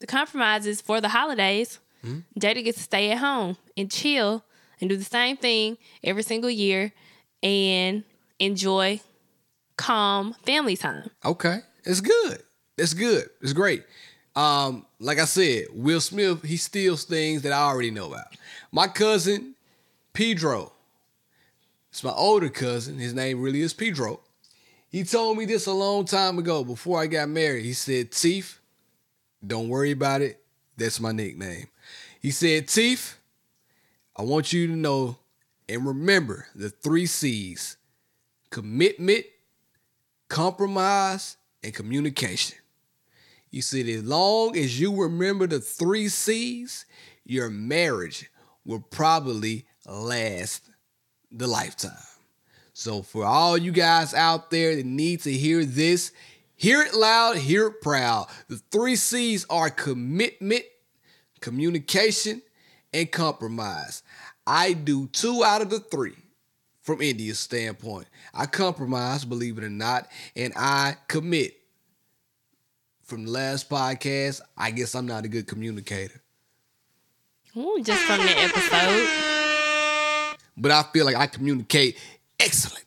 the 0.00 0.06
compromise 0.06 0.66
is 0.66 0.80
for 0.80 1.00
the 1.00 1.10
holidays. 1.10 1.78
Hmm? 2.02 2.20
Jada 2.40 2.64
gets 2.64 2.78
to 2.78 2.84
stay 2.84 3.10
at 3.10 3.18
home 3.18 3.56
and 3.76 3.90
chill 3.90 4.44
and 4.80 4.88
do 4.88 4.96
the 4.96 5.04
same 5.04 5.36
thing 5.36 5.76
every 6.02 6.22
single 6.22 6.50
year 6.50 6.92
and 7.42 8.04
enjoy 8.38 9.00
calm 9.76 10.34
family 10.44 10.76
time. 10.76 11.10
Okay. 11.24 11.58
It's 11.84 12.00
good. 12.00 12.42
It's 12.76 12.94
good. 12.94 13.28
It's 13.42 13.52
great. 13.52 13.84
Um, 14.38 14.86
like 15.00 15.18
I 15.18 15.24
said, 15.24 15.64
Will 15.72 16.00
Smith, 16.00 16.44
he 16.44 16.56
steals 16.56 17.02
things 17.02 17.42
that 17.42 17.52
I 17.52 17.62
already 17.62 17.90
know 17.90 18.06
about. 18.06 18.36
My 18.70 18.86
cousin, 18.86 19.56
Pedro. 20.12 20.70
It's 21.90 22.04
my 22.04 22.12
older 22.12 22.48
cousin. 22.48 22.98
His 22.98 23.12
name 23.12 23.42
really 23.42 23.62
is 23.62 23.74
Pedro. 23.74 24.20
He 24.90 25.02
told 25.02 25.38
me 25.38 25.44
this 25.44 25.66
a 25.66 25.72
long 25.72 26.04
time 26.04 26.38
ago 26.38 26.62
before 26.62 27.00
I 27.00 27.08
got 27.08 27.28
married. 27.28 27.64
He 27.64 27.72
said, 27.72 28.12
Teeth, 28.12 28.60
don't 29.44 29.68
worry 29.68 29.90
about 29.90 30.22
it. 30.22 30.40
That's 30.76 31.00
my 31.00 31.10
nickname. 31.10 31.66
He 32.20 32.30
said, 32.30 32.68
Teeth, 32.68 33.18
I 34.14 34.22
want 34.22 34.52
you 34.52 34.68
to 34.68 34.76
know 34.76 35.18
and 35.68 35.84
remember 35.84 36.46
the 36.54 36.70
three 36.70 37.06
C's 37.06 37.76
commitment, 38.50 39.24
compromise, 40.28 41.38
and 41.64 41.74
communication. 41.74 42.57
He 43.50 43.60
said, 43.60 43.88
as 43.88 44.04
long 44.04 44.56
as 44.56 44.78
you 44.78 44.94
remember 44.94 45.46
the 45.46 45.60
three 45.60 46.08
C's, 46.08 46.84
your 47.24 47.48
marriage 47.48 48.30
will 48.64 48.80
probably 48.80 49.66
last 49.86 50.68
the 51.30 51.46
lifetime. 51.46 51.92
So, 52.72 53.02
for 53.02 53.24
all 53.24 53.58
you 53.58 53.72
guys 53.72 54.14
out 54.14 54.50
there 54.50 54.76
that 54.76 54.86
need 54.86 55.22
to 55.22 55.32
hear 55.32 55.64
this, 55.64 56.12
hear 56.54 56.82
it 56.82 56.94
loud, 56.94 57.36
hear 57.36 57.68
it 57.68 57.80
proud. 57.80 58.28
The 58.48 58.60
three 58.70 58.96
C's 58.96 59.44
are 59.50 59.70
commitment, 59.70 60.62
communication, 61.40 62.40
and 62.92 63.10
compromise. 63.10 64.02
I 64.46 64.74
do 64.74 65.08
two 65.08 65.42
out 65.44 65.60
of 65.60 65.70
the 65.70 65.80
three 65.80 66.16
from 66.82 67.02
India's 67.02 67.38
standpoint. 67.38 68.06
I 68.32 68.46
compromise, 68.46 69.24
believe 69.24 69.58
it 69.58 69.64
or 69.64 69.70
not, 69.70 70.08
and 70.36 70.52
I 70.56 70.96
commit. 71.08 71.57
From 73.08 73.24
the 73.24 73.30
last 73.30 73.70
podcast, 73.70 74.42
I 74.54 74.70
guess 74.70 74.94
I'm 74.94 75.06
not 75.06 75.24
a 75.24 75.28
good 75.28 75.46
communicator. 75.46 76.20
Ooh, 77.56 77.80
just 77.82 78.02
from 78.02 78.18
the 78.20 78.38
episode. 78.38 80.36
But 80.58 80.72
I 80.72 80.82
feel 80.92 81.06
like 81.06 81.16
I 81.16 81.26
communicate 81.26 81.96
excellent. 82.38 82.84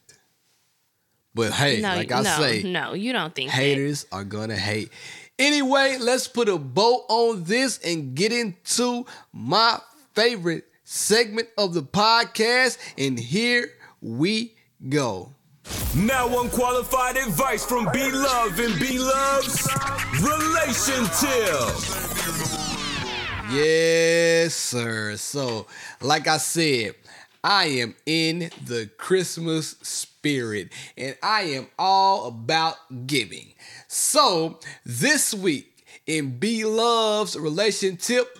But 1.34 1.54
hey, 1.54 1.82
No, 1.82 1.96
like 1.96 2.12
I 2.12 2.22
no, 2.22 2.38
say, 2.40 2.62
no, 2.62 2.94
you 2.94 3.14
don't 3.14 3.34
think 3.34 3.50
that. 3.50 3.56
haters 3.56 4.06
are 4.12 4.24
gonna 4.24 4.56
hate. 4.56 4.92
Anyway, 5.40 5.98
let's 6.00 6.28
put 6.28 6.48
a 6.50 6.58
bow 6.60 7.04
on 7.10 7.44
this 7.46 7.80
and 7.84 8.14
get 8.14 8.32
into 8.32 9.08
my 9.34 9.80
favorite 10.14 10.66
segment 10.84 11.48
of 11.58 11.74
the 11.74 11.82
podcast. 11.82 12.78
And 12.96 13.18
here 13.20 13.72
we 14.02 14.54
go. 14.88 15.34
Now 15.94 16.42
unqualified 16.42 17.18
advice 17.18 17.66
from 17.66 17.90
B 17.92 18.00
Love 18.12 18.58
and 18.62 18.80
B 18.80 18.98
Love's 18.98 19.68
Relation 20.22 21.04
Tip. 21.20 21.68
Yes, 23.52 24.56
sir. 24.56 25.18
So, 25.18 25.68
like 26.00 26.30
I 26.30 26.38
said, 26.38 26.96
I 27.44 27.66
am 27.66 27.96
in 28.06 28.52
the 28.66 28.90
Christmas 28.98 29.72
spirit 29.82 30.70
and 30.96 31.18
I 31.22 31.42
am 31.42 31.68
all 31.78 32.28
about 32.28 32.78
giving. 33.06 33.54
So, 33.90 34.60
this 34.86 35.34
week 35.34 35.86
in 36.08 36.40
B 36.40 36.64
Love's 36.64 37.38
relation 37.38 37.98
tip, 37.98 38.40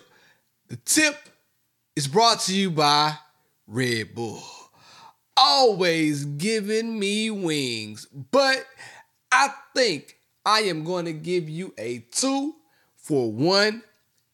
the 0.68 0.76
tip 0.76 1.16
is 1.96 2.08
brought 2.08 2.40
to 2.40 2.56
you 2.56 2.70
by 2.70 3.16
Red 3.66 4.14
Bull. 4.14 4.42
Always 5.36 6.24
giving 6.24 6.98
me 6.98 7.30
wings, 7.30 8.06
but 8.06 8.66
I 9.30 9.48
think 9.74 10.18
I 10.44 10.60
am 10.60 10.84
going 10.84 11.06
to 11.06 11.12
give 11.12 11.48
you 11.48 11.72
a 11.78 12.00
two 12.10 12.54
for 12.96 13.32
one 13.32 13.82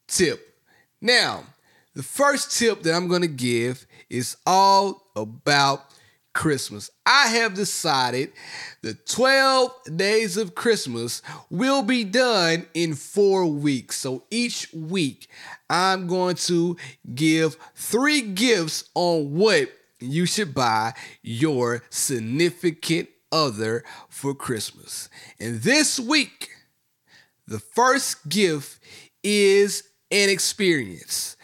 tip. 0.07 0.57
Now, 1.01 1.45
the 1.95 2.03
first 2.03 2.59
tip 2.59 2.83
that 2.83 2.95
I'm 2.95 3.09
going 3.09 3.23
to 3.23 3.29
give 3.29 3.87
is 4.11 4.37
all 4.47 5.03
about 5.15 5.85
Christmas. 6.33 6.91
I 7.05 7.29
have 7.29 7.55
decided 7.55 8.33
the 8.83 8.95
12 8.95 9.97
days 9.97 10.37
of 10.37 10.55
Christmas 10.55 11.23
will 11.51 11.83
be 11.83 12.05
done 12.05 12.67
in 12.75 12.95
four 12.95 13.47
weeks. 13.47 13.97
So 13.97 14.23
each 14.31 14.73
week, 14.73 15.29
I'm 15.69 16.07
going 16.07 16.37
to 16.37 16.77
give 17.15 17.57
three 17.75 18.23
gifts 18.23 18.89
on 18.95 19.35
what 19.35 19.69
you 20.01 20.27
should 20.27 20.55
buy 20.55 20.95
your 21.23 21.83
significant 21.91 23.09
other 23.33 23.85
for 24.09 24.35
Christmas. 24.35 25.09
And 25.41 25.61
this 25.61 25.99
week, 25.99 26.51
the 27.47 27.59
first 27.59 28.29
gift 28.29 28.83
is 29.23 29.83
an 30.11 30.29
experience. 30.29 31.37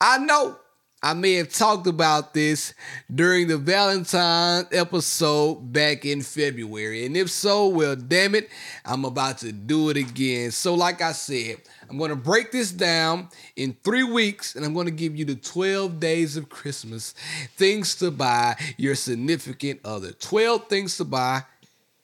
I 0.00 0.18
know 0.18 0.56
I 1.02 1.14
may 1.14 1.34
have 1.34 1.50
talked 1.50 1.86
about 1.86 2.34
this 2.34 2.74
during 3.14 3.46
the 3.46 3.56
Valentine 3.56 4.66
episode 4.72 5.72
back 5.72 6.04
in 6.04 6.22
February. 6.22 7.06
And 7.06 7.16
if 7.16 7.30
so, 7.30 7.68
well, 7.68 7.94
damn 7.94 8.34
it, 8.34 8.48
I'm 8.84 9.04
about 9.04 9.38
to 9.38 9.52
do 9.52 9.90
it 9.90 9.96
again. 9.96 10.50
So, 10.50 10.74
like 10.74 11.00
I 11.00 11.12
said, 11.12 11.58
I'm 11.90 11.96
going 11.98 12.10
to 12.10 12.16
break 12.16 12.50
this 12.52 12.70
down 12.70 13.28
in 13.56 13.76
three 13.82 14.02
weeks 14.02 14.54
and 14.54 14.64
I'm 14.64 14.74
going 14.74 14.86
to 14.86 14.92
give 14.92 15.16
you 15.16 15.24
the 15.24 15.34
12 15.36 15.98
days 15.98 16.36
of 16.36 16.48
Christmas 16.48 17.14
things 17.56 17.94
to 17.96 18.10
buy 18.10 18.56
your 18.76 18.94
significant 18.94 19.80
other. 19.84 20.12
12 20.12 20.68
things 20.68 20.96
to 20.98 21.04
buy 21.04 21.42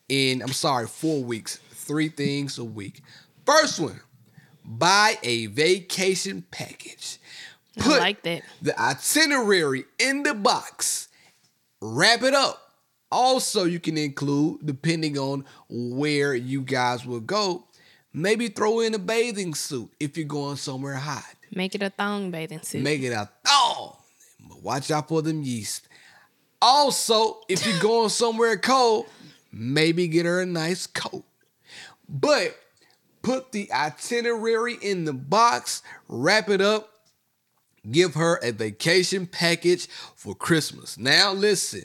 in, 0.08 0.42
I'm 0.42 0.52
sorry, 0.52 0.86
four 0.86 1.22
weeks, 1.22 1.58
three 1.70 2.08
things 2.08 2.58
a 2.58 2.64
week. 2.64 3.02
First 3.44 3.78
one, 3.80 4.00
buy 4.64 5.18
a 5.22 5.46
vacation 5.46 6.44
package. 6.50 7.18
I 7.80 7.98
like 7.98 8.22
that. 8.22 8.42
the 8.62 8.80
itinerary 8.80 9.84
in 9.98 10.22
the 10.22 10.34
box, 10.34 11.08
wrap 11.80 12.22
it 12.22 12.34
up. 12.34 12.60
Also, 13.10 13.64
you 13.64 13.80
can 13.80 13.96
include, 13.96 14.60
depending 14.64 15.18
on 15.18 15.44
where 15.68 16.34
you 16.34 16.62
guys 16.62 17.04
will 17.04 17.20
go, 17.20 17.64
maybe 18.14 18.48
throw 18.48 18.80
in 18.80 18.94
a 18.94 18.98
bathing 18.98 19.54
suit 19.54 19.90
if 20.00 20.16
you're 20.16 20.26
going 20.26 20.56
somewhere 20.56 20.94
hot. 20.94 21.34
Make 21.54 21.74
it 21.74 21.82
a 21.82 21.90
thong 21.90 22.30
bathing 22.30 22.62
suit. 22.62 22.82
Make 22.82 23.02
it 23.02 23.12
a 23.12 23.28
thong. 23.44 23.96
But 24.48 24.62
watch 24.62 24.90
out 24.90 25.08
for 25.08 25.20
them 25.20 25.42
yeast. 25.42 25.88
Also, 26.62 27.40
if 27.48 27.66
you're 27.66 27.78
going 27.82 28.08
somewhere 28.08 28.56
cold, 28.56 29.06
maybe 29.52 30.08
get 30.08 30.24
her 30.24 30.40
a 30.40 30.46
nice 30.46 30.86
coat. 30.86 31.24
But 32.08 32.56
put 33.22 33.52
the 33.52 33.72
itinerary 33.72 34.76
in 34.80 35.04
the 35.04 35.12
box, 35.12 35.82
wrap 36.08 36.48
it 36.48 36.60
up, 36.60 36.90
give 37.90 38.14
her 38.14 38.38
a 38.42 38.52
vacation 38.52 39.26
package 39.26 39.88
for 40.16 40.34
Christmas. 40.34 40.98
Now, 40.98 41.32
listen, 41.32 41.84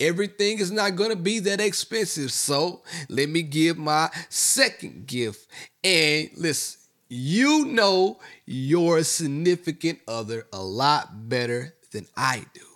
everything 0.00 0.58
is 0.58 0.70
not 0.70 0.96
going 0.96 1.10
to 1.10 1.16
be 1.16 1.38
that 1.40 1.60
expensive. 1.60 2.32
So, 2.32 2.82
let 3.08 3.28
me 3.28 3.42
give 3.42 3.78
my 3.78 4.10
second 4.28 5.06
gift. 5.06 5.46
And 5.82 6.30
listen, 6.36 6.80
you 7.08 7.66
know 7.66 8.18
your 8.46 9.02
significant 9.02 10.00
other 10.08 10.46
a 10.52 10.62
lot 10.62 11.28
better 11.28 11.74
than 11.92 12.06
I 12.16 12.44
do. 12.54 12.66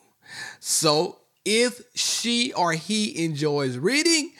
So, 0.60 1.18
if 1.44 1.80
she 1.94 2.52
or 2.52 2.72
he 2.72 3.24
enjoys 3.24 3.78
reading, 3.78 4.32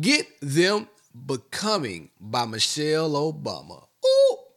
get 0.00 0.26
them 0.40 0.88
Becoming 1.14 2.10
by 2.18 2.46
Michelle 2.46 3.10
Obama. 3.10 3.84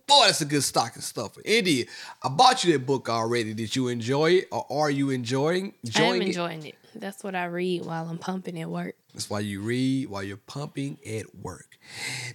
Boy, 0.07 0.25
that's 0.27 0.41
a 0.41 0.45
good 0.45 0.63
stocking 0.63 1.01
stuffer. 1.01 1.41
India, 1.43 1.85
I 2.21 2.29
bought 2.29 2.63
you 2.63 2.73
that 2.73 2.85
book 2.85 3.09
already. 3.09 3.53
Did 3.53 3.75
you 3.75 3.87
enjoy 3.87 4.31
it 4.31 4.47
or 4.51 4.65
are 4.69 4.89
you 4.91 5.09
enjoying, 5.09 5.73
I 5.95 6.01
am 6.01 6.15
enjoying 6.15 6.21
it? 6.21 6.27
enjoying 6.27 6.65
it. 6.67 6.75
That's 6.93 7.23
what 7.23 7.35
I 7.35 7.45
read 7.45 7.85
while 7.85 8.07
I'm 8.07 8.17
pumping 8.19 8.59
at 8.61 8.69
work. 8.69 8.95
That's 9.13 9.29
why 9.29 9.39
you 9.39 9.61
read 9.61 10.09
while 10.09 10.23
you're 10.23 10.37
pumping 10.37 10.99
at 11.05 11.35
work. 11.35 11.77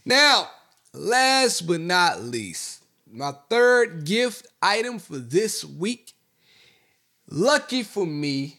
Now, 0.05 0.49
last 0.93 1.67
but 1.67 1.81
not 1.81 2.21
least, 2.23 2.85
my 3.11 3.33
third 3.49 4.05
gift 4.05 4.47
item 4.61 4.99
for 4.99 5.19
this 5.19 5.65
week. 5.65 6.13
Lucky 7.29 7.85
for 7.85 8.05
me, 8.05 8.59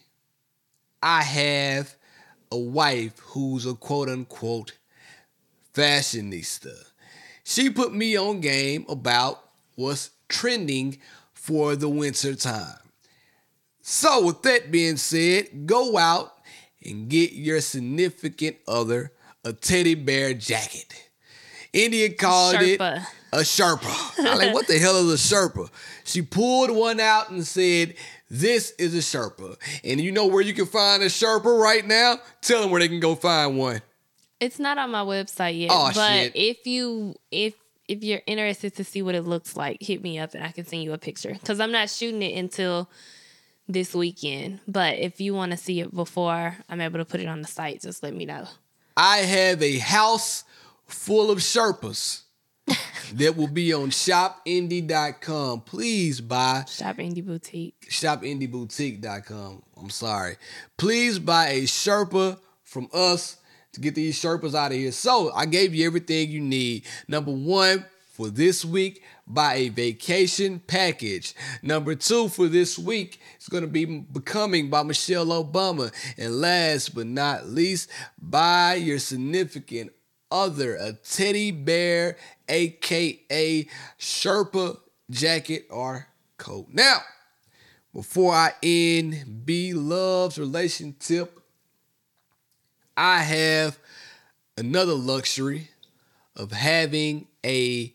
I 1.02 1.22
have 1.22 1.94
a 2.50 2.56
wife 2.56 3.18
who's 3.18 3.66
a 3.66 3.74
quote 3.74 4.08
unquote 4.08 4.72
fashionista. 5.74 6.91
She 7.44 7.70
put 7.70 7.94
me 7.94 8.16
on 8.16 8.40
game 8.40 8.86
about 8.88 9.42
what's 9.74 10.10
trending 10.28 10.98
for 11.32 11.76
the 11.76 11.88
winter 11.88 12.34
time. 12.34 12.78
So, 13.80 14.24
with 14.24 14.42
that 14.42 14.70
being 14.70 14.96
said, 14.96 15.66
go 15.66 15.98
out 15.98 16.34
and 16.84 17.08
get 17.08 17.32
your 17.32 17.60
significant 17.60 18.56
other 18.68 19.12
a 19.44 19.52
teddy 19.52 19.94
bear 19.94 20.34
jacket. 20.34 21.10
India 21.72 22.12
called 22.12 22.56
Sherpa. 22.56 22.98
it 22.98 23.02
a 23.32 23.38
Sherpa. 23.38 24.18
I'm 24.18 24.38
like, 24.38 24.54
what 24.54 24.66
the 24.66 24.78
hell 24.78 24.96
is 25.08 25.32
a 25.32 25.34
Sherpa? 25.34 25.68
She 26.04 26.22
pulled 26.22 26.70
one 26.70 27.00
out 27.00 27.30
and 27.30 27.46
said, 27.46 27.94
This 28.28 28.72
is 28.72 28.94
a 28.94 28.98
Sherpa. 28.98 29.56
And 29.82 30.00
you 30.00 30.12
know 30.12 30.26
where 30.26 30.42
you 30.42 30.54
can 30.54 30.66
find 30.66 31.02
a 31.02 31.06
Sherpa 31.06 31.58
right 31.58 31.86
now? 31.86 32.18
Tell 32.42 32.60
them 32.60 32.70
where 32.70 32.80
they 32.80 32.88
can 32.88 33.00
go 33.00 33.14
find 33.14 33.58
one. 33.58 33.80
It's 34.42 34.58
not 34.58 34.76
on 34.76 34.90
my 34.90 35.02
website 35.02 35.58
yet. 35.58 35.70
Oh, 35.72 35.90
but 35.94 36.10
shit. 36.10 36.32
if 36.34 36.66
you 36.66 37.14
if 37.30 37.54
if 37.86 38.02
you're 38.02 38.22
interested 38.26 38.74
to 38.76 38.84
see 38.84 39.00
what 39.00 39.14
it 39.14 39.22
looks 39.22 39.56
like, 39.56 39.80
hit 39.80 40.02
me 40.02 40.18
up 40.18 40.34
and 40.34 40.42
I 40.42 40.50
can 40.50 40.66
send 40.66 40.82
you 40.82 40.92
a 40.92 40.98
picture. 40.98 41.36
Cause 41.44 41.60
I'm 41.60 41.70
not 41.70 41.88
shooting 41.88 42.22
it 42.22 42.36
until 42.36 42.90
this 43.68 43.94
weekend. 43.94 44.58
But 44.66 44.98
if 44.98 45.20
you 45.20 45.32
want 45.34 45.52
to 45.52 45.56
see 45.56 45.80
it 45.80 45.94
before 45.94 46.56
I'm 46.68 46.80
able 46.80 46.98
to 46.98 47.04
put 47.04 47.20
it 47.20 47.28
on 47.28 47.40
the 47.40 47.46
site, 47.46 47.82
just 47.82 48.02
let 48.02 48.14
me 48.14 48.24
know. 48.24 48.48
I 48.96 49.18
have 49.18 49.62
a 49.62 49.78
house 49.78 50.42
full 50.86 51.30
of 51.30 51.38
Sherpas 51.38 52.22
that 53.14 53.36
will 53.36 53.46
be 53.46 53.72
on 53.72 53.90
shopindie.com. 53.90 55.60
Please 55.60 56.20
buy 56.20 56.64
Shop 56.68 56.96
Indie 56.96 57.24
Boutique. 57.24 57.86
shopindieboutique.com. 57.88 59.62
I'm 59.76 59.90
sorry. 59.90 60.36
Please 60.76 61.20
buy 61.20 61.48
a 61.48 61.62
Sherpa 61.62 62.38
from 62.64 62.88
us 62.92 63.36
to 63.72 63.80
get 63.80 63.94
these 63.94 64.20
Sherpas 64.20 64.54
out 64.54 64.72
of 64.72 64.78
here. 64.78 64.92
So 64.92 65.32
I 65.32 65.46
gave 65.46 65.74
you 65.74 65.86
everything 65.86 66.30
you 66.30 66.40
need. 66.40 66.84
Number 67.08 67.32
one, 67.32 67.84
for 68.12 68.28
this 68.28 68.62
week, 68.64 69.02
buy 69.26 69.54
a 69.54 69.68
vacation 69.70 70.60
package. 70.66 71.34
Number 71.62 71.94
two, 71.94 72.28
for 72.28 72.46
this 72.46 72.78
week, 72.78 73.18
it's 73.36 73.48
going 73.48 73.64
to 73.64 73.68
be 73.68 73.86
Becoming 73.86 74.68
by 74.68 74.82
Michelle 74.82 75.26
Obama. 75.26 75.90
And 76.18 76.40
last 76.40 76.94
but 76.94 77.06
not 77.06 77.46
least, 77.46 77.90
buy 78.20 78.74
your 78.74 78.98
significant 78.98 79.92
other 80.30 80.76
a 80.76 80.92
teddy 80.92 81.50
bear, 81.50 82.16
aka 82.48 83.68
Sherpa 83.98 84.78
jacket 85.10 85.66
or 85.70 86.06
coat. 86.36 86.68
Now, 86.70 86.98
before 87.94 88.34
I 88.34 88.52
end 88.62 89.44
B 89.44 89.72
Love's 89.72 90.38
relation 90.38 90.96
tip, 90.98 91.41
I 92.96 93.20
have 93.20 93.78
another 94.56 94.94
luxury 94.94 95.68
of 96.36 96.52
having 96.52 97.26
a 97.44 97.94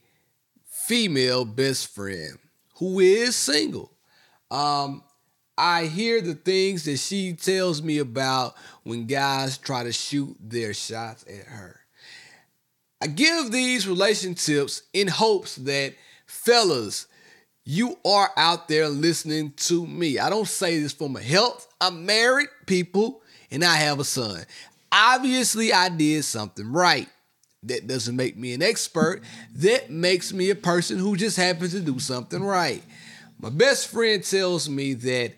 female 0.66 1.46
best 1.46 1.94
friend 1.94 2.38
who 2.76 3.00
is 3.00 3.36
single. 3.36 3.92
Um, 4.50 5.04
I 5.58 5.86
hear 5.86 6.22
the 6.22 6.36
things 6.36 6.86
that 6.86 6.98
she 6.98 7.34
tells 7.34 7.82
me 7.82 7.98
about 7.98 8.56
when 8.84 9.08
guys 9.08 9.58
try 9.58 9.84
to 9.84 9.92
shoot 9.92 10.36
their 10.40 10.74
shots 10.74 11.26
at 11.28 11.46
her. 11.48 11.80
I 13.02 13.08
give 13.08 13.52
these 13.52 13.88
relation 13.88 14.36
tips 14.36 14.84
in 14.94 15.08
hopes 15.08 15.56
that 15.58 15.96
fellas, 16.26 17.08
you 17.64 17.98
are 18.06 18.32
out 18.38 18.68
there 18.68 18.88
listening 18.88 19.54
to 19.58 19.86
me. 19.86 20.20
I 20.20 20.30
don't 20.30 20.48
say 20.48 20.80
this 20.80 20.94
for 20.94 21.10
my 21.10 21.22
health. 21.22 21.68
I'm 21.82 22.06
married, 22.06 22.48
people, 22.66 23.22
and 23.52 23.64
I 23.64 23.76
have 23.76 24.00
a 24.00 24.04
son. 24.04 24.46
Obviously, 24.92 25.74
I 25.74 25.90
did 25.90 26.24
something 26.24 26.72
right. 26.72 27.08
That 27.64 27.88
doesn't 27.88 28.16
make 28.16 28.38
me 28.38 28.54
an 28.54 28.62
expert. 28.62 29.22
That 29.56 29.90
makes 29.90 30.32
me 30.32 30.50
a 30.52 30.56
person 30.56 31.00
who 31.00 31.18
just 31.18 31.38
happens 31.38 31.72
to 31.72 31.80
do 31.80 32.00
something 32.00 32.44
right. 32.44 32.84
My 33.40 33.50
best 33.50 33.88
friend 33.88 34.24
tells 34.24 34.70
me 34.70 34.94
that 34.94 35.34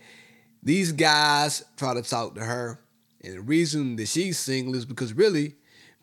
these 0.62 0.92
guys 0.92 1.64
try 1.78 1.94
to 1.94 2.02
talk 2.02 2.36
to 2.36 2.42
her, 2.42 2.80
and 3.24 3.36
the 3.36 3.42
reason 3.42 3.96
that 3.96 4.08
she's 4.08 4.38
single 4.38 4.76
is 4.76 4.86
because 4.86 5.14
really 5.14 5.56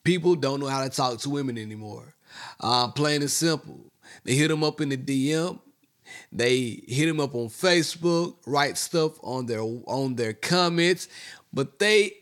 people 0.04 0.34
don't 0.34 0.60
know 0.60 0.66
how 0.66 0.82
to 0.82 0.90
talk 0.90 1.18
to 1.20 1.30
women 1.30 1.58
anymore. 1.58 2.14
Um, 2.60 2.92
plain 2.92 3.22
and 3.22 3.30
simple. 3.30 3.80
They 4.24 4.34
hit 4.34 4.48
them 4.48 4.64
up 4.64 4.80
in 4.80 4.88
the 4.88 4.96
DM. 4.96 5.60
They 6.32 6.82
hit 6.86 7.06
them 7.06 7.20
up 7.20 7.34
on 7.34 7.48
Facebook, 7.48 8.36
write 8.46 8.78
stuff 8.78 9.18
on 9.22 9.46
their 9.46 9.62
on 9.62 10.14
their 10.14 10.32
comments, 10.32 11.08
but 11.52 11.78
they 11.78 12.12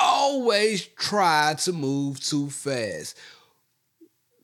always 0.00 0.86
try 0.86 1.54
to 1.60 1.72
move 1.72 2.20
too 2.20 2.50
fast. 2.50 3.16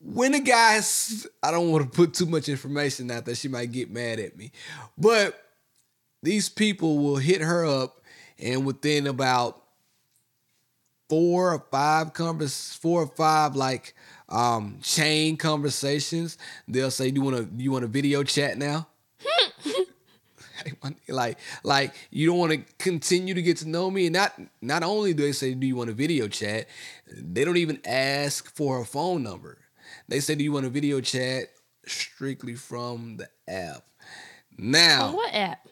When 0.01 0.33
a 0.33 0.39
guy's, 0.39 1.27
I 1.41 1.51
don't 1.51 1.71
want 1.71 1.91
to 1.91 1.95
put 1.95 2.13
too 2.13 2.27
much 2.27 2.47
information 2.47 3.11
out 3.11 3.25
there, 3.25 3.35
she 3.35 3.47
might 3.47 3.71
get 3.71 3.91
mad 3.91 4.19
at 4.19 4.37
me, 4.37 4.51
but 4.97 5.43
these 6.23 6.49
people 6.49 6.99
will 6.99 7.17
hit 7.17 7.41
her 7.41 7.65
up, 7.65 8.01
and 8.39 8.65
within 8.65 9.07
about 9.07 9.61
four 11.09 11.53
or 11.53 11.65
five 11.71 12.13
convers 12.13 12.73
four 12.73 13.03
or 13.03 13.07
five 13.07 13.55
like 13.55 13.93
um 14.29 14.77
chain 14.81 15.37
conversations 15.37 16.37
they'll 16.67 16.91
say 16.91 17.09
do 17.09 17.21
you 17.21 17.21
want 17.21 17.37
to 17.37 17.63
you 17.63 17.71
want 17.71 17.85
a 17.85 17.87
video 17.87 18.23
chat 18.23 18.57
now 18.57 18.85
like 21.09 21.37
like 21.63 21.93
you 22.11 22.27
don't 22.27 22.37
want 22.37 22.51
to 22.51 22.59
continue 22.77 23.33
to 23.33 23.41
get 23.41 23.57
to 23.57 23.67
know 23.67 23.89
me 23.89 24.07
and 24.07 24.13
not 24.13 24.33
not 24.61 24.83
only 24.83 25.13
do 25.13 25.23
they 25.23 25.31
say 25.31 25.53
do 25.53 25.67
you 25.67 25.75
want 25.75 25.89
a 25.89 25.93
video 25.93 26.27
chat 26.27 26.67
they 27.11 27.43
don't 27.45 27.57
even 27.57 27.79
ask 27.85 28.53
for 28.55 28.81
a 28.81 28.85
phone 28.85 29.23
number 29.23 29.57
they 30.07 30.19
say 30.19 30.35
do 30.35 30.43
you 30.43 30.51
want 30.51 30.65
a 30.65 30.69
video 30.69 31.01
chat 31.01 31.45
strictly 31.85 32.55
from 32.55 33.17
the 33.17 33.27
app 33.47 33.83
now 34.57 35.07
On 35.07 35.13
what 35.15 35.33
app? 35.33 35.67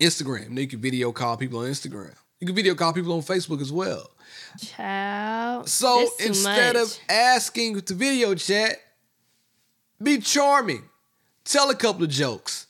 instagram 0.00 0.50
now 0.50 0.60
you 0.60 0.68
can 0.68 0.80
video 0.80 1.12
call 1.12 1.36
people 1.36 1.60
on 1.60 1.66
instagram 1.66 2.14
you 2.40 2.46
can 2.46 2.54
video 2.54 2.74
call 2.74 2.92
people 2.92 3.12
on 3.12 3.22
facebook 3.22 3.60
as 3.60 3.72
well 3.72 4.10
Child. 4.58 5.68
so 5.68 6.08
instead 6.24 6.76
of 6.76 6.96
asking 7.08 7.80
to 7.82 7.94
video 7.94 8.34
chat, 8.34 8.76
be 10.02 10.18
charming. 10.18 10.84
Tell 11.44 11.70
a 11.70 11.74
couple 11.74 12.04
of 12.04 12.10
jokes. 12.10 12.66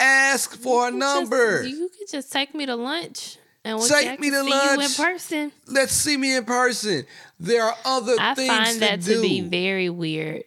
Ask 0.00 0.56
for 0.56 0.88
a 0.88 0.90
number. 0.90 1.62
Just, 1.62 1.76
you 1.76 1.88
could 1.88 2.08
just 2.10 2.32
take 2.32 2.54
me 2.54 2.66
to 2.66 2.76
lunch. 2.76 3.38
And 3.64 3.78
we'll 3.78 3.88
Take 3.88 4.20
me 4.20 4.30
to 4.30 4.42
see 4.42 4.50
lunch. 4.50 4.98
You 4.98 5.04
in 5.04 5.12
person. 5.12 5.52
Let's 5.66 5.92
see 5.92 6.16
me 6.18 6.36
in 6.36 6.44
person. 6.44 7.06
There 7.40 7.62
are 7.62 7.74
other 7.84 8.16
I 8.18 8.34
things 8.34 8.48
find 8.48 8.82
that 8.82 9.00
to 9.02 9.22
be 9.22 9.40
very 9.40 9.88
weird. 9.88 10.44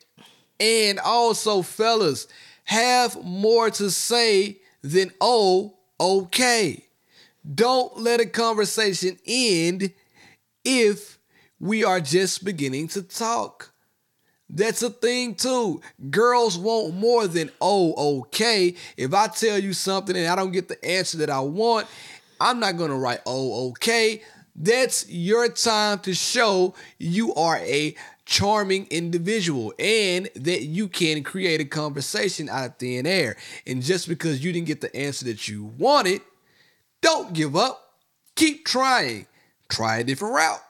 and 0.60 1.00
also, 1.00 1.62
fellas, 1.64 2.28
have 2.66 3.24
more 3.24 3.72
to 3.72 3.90
say 3.90 4.58
than 4.84 5.12
oh, 5.20 5.74
okay. 6.00 6.86
Don't 7.56 7.98
let 7.98 8.20
a 8.20 8.26
conversation 8.26 9.18
end 9.26 9.94
if 10.64 11.18
we 11.60 11.84
are 11.84 12.02
just 12.02 12.44
beginning 12.44 12.88
to 12.90 13.02
talk. 13.02 13.72
That's 14.50 14.82
a 14.82 14.90
thing 14.90 15.36
too. 15.36 15.82
Girls 16.10 16.58
want 16.58 16.96
more 16.96 17.28
than 17.28 17.52
oh, 17.60 18.20
okay. 18.20 18.76
If 18.96 19.14
I 19.14 19.28
tell 19.28 19.60
you 19.60 19.74
something 19.74 20.16
and 20.16 20.28
I 20.28 20.36
don't 20.36 20.52
get 20.52 20.70
the 20.70 20.84
answer 20.86 21.18
that 21.18 21.30
I 21.30 21.42
want, 21.42 21.88
I'm 22.40 22.60
not 22.60 22.78
gonna 22.78 22.98
write 22.98 23.20
oh, 23.26 23.70
okay. 23.70 24.22
That's 24.56 25.08
your 25.10 25.50
time 25.50 26.00
to 26.00 26.14
show 26.14 26.74
you 26.98 27.34
are 27.36 27.58
a 27.58 27.96
charming 28.26 28.88
individual 28.90 29.74
and 29.78 30.30
that 30.36 30.64
you 30.64 30.88
can 30.88 31.24
create 31.24 31.62
a 31.62 31.66
conversation 31.66 32.50
out 32.50 32.66
of 32.66 32.78
thin 32.78 33.06
air. 33.06 33.38
And 33.68 33.84
just 33.84 34.08
because 34.08 34.44
you 34.44 34.52
didn't 34.52 34.68
get 34.68 34.82
the 34.82 34.96
answer 34.96 35.26
that 35.26 35.48
you 35.48 35.66
wanted, 35.78 36.22
don't 37.02 37.34
give 37.34 37.56
up. 37.56 37.94
Keep 38.36 38.66
trying. 38.66 39.28
Try 39.70 39.98
a 39.98 40.04
different 40.04 40.36
route. 40.36 40.62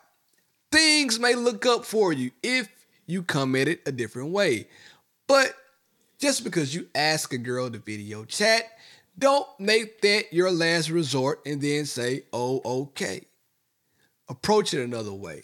Things 0.72 1.20
may 1.20 1.36
look 1.36 1.66
up 1.66 1.86
for 1.86 2.12
you 2.12 2.32
if 2.44 2.70
you 3.08 3.24
come 3.24 3.56
at 3.56 3.68
it 3.68 3.82
a 3.88 3.92
different 3.92 4.30
way. 4.30 4.68
But 5.28 5.56
just 6.20 6.44
because 6.44 6.76
you 6.76 6.88
ask 6.94 7.34
a 7.34 7.38
girl 7.38 7.70
to 7.70 7.80
video 7.80 8.26
chat, 8.26 8.64
don't 9.18 9.48
make 9.60 10.02
that 10.02 10.32
your 10.32 10.52
last 10.52 10.90
resort 10.90 11.42
and 11.46 11.60
then 11.62 11.86
say, 11.86 12.24
oh, 12.32 12.62
okay. 12.66 13.22
Approach 14.30 14.74
it 14.74 14.84
another 14.84 15.14
way. 15.14 15.44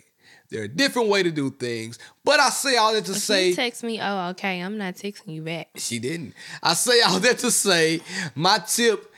There 0.50 0.62
are 0.62 0.68
different 0.68 1.10
way 1.10 1.24
to 1.24 1.32
do 1.32 1.50
things, 1.50 1.98
but 2.24 2.40
I 2.40 2.50
say 2.50 2.78
all 2.78 2.94
that 2.94 3.06
to 3.06 3.14
If 3.14 3.18
say 3.18 3.50
you 3.50 3.56
text 3.56 3.84
me, 3.84 4.00
oh, 4.00 4.30
okay, 4.32 4.62
I'm 4.62 4.78
not 4.78 4.94
texting 4.96 5.34
you 5.34 5.42
back. 5.42 5.70
she 5.78 5.98
didn't. 5.98 6.36
I 6.62 6.76
say 6.76 7.02
all 7.02 7.20
that 7.22 7.40
to 7.40 7.50
say, 7.50 8.02
my 8.36 8.60
tip, 8.60 9.12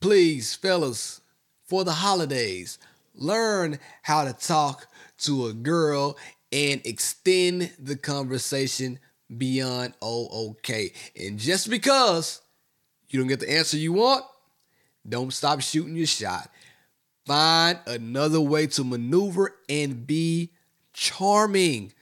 please, 0.00 0.54
fellas, 0.54 1.20
for 1.66 1.84
the 1.84 1.92
holidays, 1.92 2.78
learn 3.14 3.78
how 4.02 4.24
to 4.24 4.32
talk 4.32 4.86
to 5.18 5.46
a 5.48 5.52
girl 5.52 6.16
and 6.52 6.80
extend 6.84 7.72
the 7.78 7.96
conversation 7.96 8.98
beyond 9.36 9.94
oh 10.00 10.50
okay. 10.50 10.92
And 11.18 11.38
just 11.38 11.68
because 11.68 12.40
you 13.08 13.18
don't 13.18 13.28
get 13.28 13.40
the 13.40 13.52
answer 13.52 13.76
you 13.76 13.92
want, 13.92 14.24
don't 15.08 15.32
stop 15.32 15.60
shooting 15.60 15.96
your 15.96 16.06
shot. 16.06 16.50
Find 17.26 17.78
another 17.86 18.40
way 18.40 18.66
to 18.68 18.84
maneuver 18.84 19.54
and 19.68 20.06
be 20.06 20.52
charming. 20.92 21.92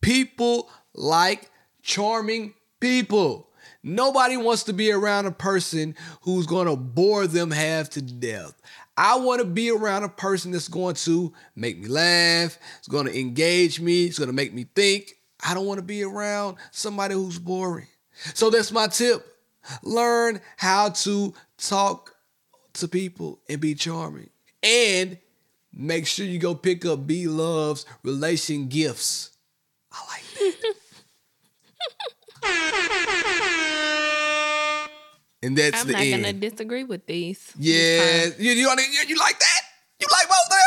People 0.00 0.70
like 0.94 1.50
charming 1.82 2.54
people. 2.80 3.50
Nobody 3.82 4.38
wants 4.38 4.64
to 4.64 4.72
be 4.72 4.90
around 4.90 5.26
a 5.26 5.30
person 5.30 5.94
who's 6.22 6.46
going 6.46 6.66
to 6.66 6.76
bore 6.76 7.26
them 7.26 7.50
half 7.50 7.90
to 7.90 8.02
death. 8.02 8.54
I 8.96 9.16
want 9.16 9.40
to 9.40 9.46
be 9.46 9.70
around 9.70 10.04
a 10.04 10.08
person 10.08 10.52
that's 10.52 10.68
going 10.68 10.94
to 10.96 11.32
make 11.56 11.78
me 11.78 11.88
laugh, 11.88 12.58
it's 12.78 12.88
going 12.88 13.06
to 13.06 13.18
engage 13.18 13.80
me, 13.80 14.06
it's 14.06 14.18
going 14.18 14.28
to 14.30 14.34
make 14.34 14.54
me 14.54 14.66
think. 14.74 15.14
I 15.46 15.52
don't 15.52 15.66
want 15.66 15.78
to 15.78 15.84
be 15.84 16.02
around 16.02 16.56
somebody 16.70 17.14
who's 17.14 17.38
boring. 17.38 17.88
So 18.34 18.50
that's 18.50 18.72
my 18.72 18.86
tip. 18.86 19.26
Learn 19.82 20.40
how 20.56 20.90
to 20.90 21.34
talk 21.58 22.14
to 22.74 22.88
people 22.88 23.40
and 23.48 23.60
be 23.60 23.74
charming. 23.74 24.30
And 24.62 25.18
make 25.72 26.06
sure 26.06 26.24
you 26.24 26.38
go 26.38 26.54
pick 26.54 26.86
up 26.86 27.06
B 27.06 27.26
Love's 27.26 27.84
relation 28.02 28.68
gifts. 28.68 29.30
I 29.92 29.98
like 30.08 30.22
that. 32.42 33.10
and 35.44 35.56
that's 35.56 35.82
I'm 35.82 35.86
the 35.88 35.92
not 35.92 36.04
gonna 36.04 36.32
disagree 36.32 36.84
with 36.84 37.06
these. 37.06 37.52
Yeah, 37.58 38.26
you, 38.38 38.52
you, 38.52 38.68
you, 38.68 39.04
you 39.08 39.18
like 39.18 39.38
that? 39.38 39.60
You 40.00 40.06
like 40.10 40.28
both 40.28 40.46
of 40.46 40.50
them? 40.50 40.60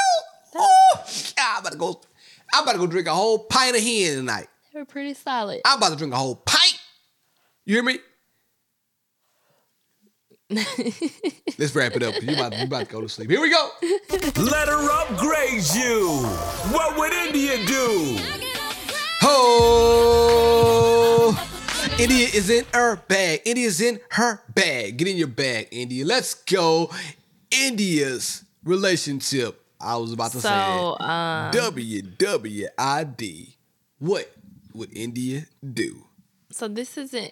Oh, 0.56 1.34
God, 1.36 1.46
I'm 1.56 1.60
about 1.62 1.72
to 1.72 1.78
go. 1.78 2.02
I'm 2.54 2.64
about 2.64 2.74
to 2.74 2.78
go 2.78 2.88
drink 2.88 3.08
a 3.08 3.14
whole 3.14 3.40
pint 3.40 3.76
of 3.76 3.82
hen 3.84 4.16
tonight. 4.18 4.48
They 4.74 4.80
were 4.80 4.86
pretty 4.86 5.14
solid. 5.14 5.62
I'm 5.66 5.78
about 5.80 5.90
to 5.90 5.96
drink 5.96 6.14
a 6.14 6.18
whole 6.18 6.36
pint. 6.36 6.80
You 7.66 7.76
hear 7.76 7.84
me? 7.84 8.00
Let's 11.58 11.76
wrap 11.76 11.96
it 11.98 12.04
up. 12.04 12.22
You 12.22 12.34
about, 12.34 12.58
you 12.58 12.64
about 12.64 12.86
to 12.86 12.92
go 12.92 13.02
to 13.02 13.10
sleep. 13.10 13.30
Here 13.30 13.42
we 13.42 13.50
go. 13.50 13.70
Let 14.42 14.70
her 14.70 14.90
upgrade 15.02 15.64
you. 15.76 16.22
What 16.72 16.98
would 16.98 17.12
India 17.12 17.58
do? 17.66 18.18
Ho! 19.22 20.57
India 22.00 22.28
is 22.32 22.50
in 22.52 22.64
her 22.74 22.98
bag. 23.08 23.42
India's 23.46 23.82
in 23.82 24.00
her 24.12 24.44
bag. 24.54 24.98
Get 24.98 25.08
in 25.08 25.18
your 25.18 25.28
bag, 25.28 25.68
India. 25.72 26.06
Let's 26.06 26.36
go. 26.36 26.92
India's 27.50 28.44
relationship. 28.64 29.60
I 29.82 29.98
was 29.98 30.14
about 30.14 30.32
to 30.34 30.42
So, 30.42 30.48
say 30.50 30.54
um, 31.04 31.52
WWID. 31.52 33.54
What 34.00 34.32
would 34.74 34.96
India 34.96 35.46
do? 35.74 36.04
so 36.52 36.68
this 36.68 36.98
isn't 36.98 37.32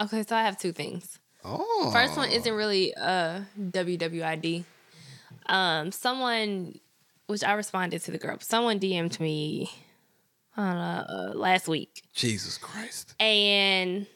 okay. 0.00 0.22
So 0.26 0.34
I 0.36 0.42
have 0.42 0.56
two 0.58 0.72
things. 0.72 1.18
Oh, 1.44 1.90
First 1.92 2.16
one 2.16 2.30
isn't 2.30 2.52
really 2.52 2.94
uh 2.94 3.40
WWID. 3.60 4.64
Um, 5.46 5.90
someone, 5.92 6.78
which 7.26 7.42
I 7.44 7.52
responded 7.54 8.02
to 8.02 8.10
the 8.12 8.18
group. 8.18 8.42
Someone 8.42 8.78
DM'd 8.80 9.20
me, 9.20 9.70
I 10.56 10.62
uh, 11.08 11.32
last 11.34 11.68
week 11.68 12.02
Jesus 12.14 12.56
Christ. 12.58 13.14
and 13.20 14.06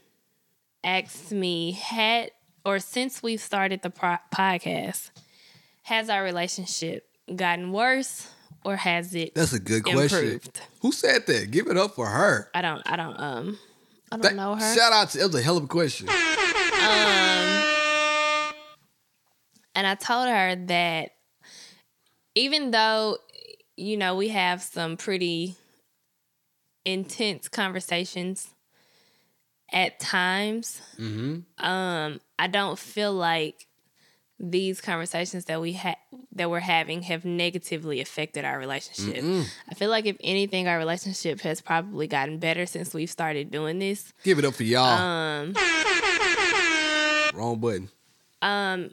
asked 0.82 1.32
me 1.32 1.72
had 1.72 2.30
or 2.64 2.78
since 2.78 3.22
we've 3.22 3.40
started 3.40 3.82
the 3.82 3.90
pro- 3.90 4.16
podcast, 4.34 5.10
has 5.82 6.08
our 6.10 6.22
relationship 6.22 7.06
gotten 7.34 7.72
worse 7.72 8.28
or 8.64 8.76
has 8.76 9.14
it? 9.14 9.34
That's 9.34 9.52
a 9.52 9.58
good 9.60 9.84
question. 9.84 10.40
Who 10.82 10.92
said 10.92 11.26
that? 11.26 11.50
Give 11.50 11.66
it 11.68 11.76
up 11.76 11.94
for 11.94 12.06
her. 12.06 12.50
I 12.54 12.62
don't. 12.62 12.82
I 12.86 12.96
don't. 12.96 13.18
Um. 13.18 13.58
I 14.12 14.16
don't 14.16 14.22
That- 14.22 14.34
know 14.34 14.54
her. 14.56 14.74
Shout 14.74 14.92
out 14.92 15.10
to 15.10 15.20
it 15.20 15.24
was 15.26 15.34
a 15.36 15.42
hell 15.42 15.56
of 15.56 15.64
a 15.64 15.68
question. 15.68 16.08
Um. 16.08 16.16
And 19.74 19.86
I 19.86 19.94
told 19.94 20.28
her 20.28 20.56
that 20.66 21.10
even 22.34 22.70
though, 22.70 23.18
you 23.76 23.96
know, 23.96 24.16
we 24.16 24.28
have 24.28 24.62
some 24.62 24.96
pretty 24.96 25.56
intense 26.84 27.48
conversations 27.48 28.48
at 29.72 30.00
times, 30.00 30.80
um, 31.58 32.20
I 32.38 32.46
don't 32.48 32.78
feel 32.78 33.12
like 33.12 33.66
these 34.42 34.80
conversations 34.80 35.44
that 35.44 35.60
we 35.60 35.72
had 35.74 35.96
that 36.32 36.48
we're 36.50 36.60
having 36.60 37.02
have 37.02 37.24
negatively 37.26 38.00
affected 38.00 38.44
our 38.44 38.58
relationship. 38.58 39.22
I 39.68 39.74
feel 39.74 39.90
like 39.90 40.06
if 40.06 40.16
anything, 40.20 40.66
our 40.66 40.78
relationship 40.78 41.40
has 41.42 41.60
probably 41.60 42.06
gotten 42.06 42.38
better 42.38 42.64
since 42.66 42.94
we've 42.94 43.10
started 43.10 43.50
doing 43.50 43.78
this. 43.78 44.12
Give 44.24 44.38
it 44.38 44.44
up 44.44 44.54
for 44.54 44.64
y'all. 44.64 44.86
Um, 44.86 45.54
Wrong 47.34 47.60
button. 47.60 47.90
Um, 48.42 48.90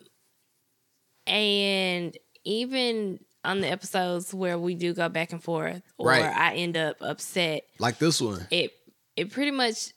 and 1.25 2.17
even 2.43 3.19
on 3.43 3.61
the 3.61 3.67
episodes 3.69 4.33
where 4.33 4.57
we 4.57 4.75
do 4.75 4.93
go 4.93 5.07
back 5.09 5.31
and 5.31 5.41
forth 5.43 5.81
or 5.97 6.07
Right. 6.09 6.25
I 6.25 6.55
end 6.55 6.75
up 6.77 6.97
upset, 7.01 7.63
Like 7.79 7.97
this 7.99 8.19
one. 8.21 8.47
it 8.51 8.71
it 9.15 9.31
pretty 9.31 9.51
much 9.51 9.93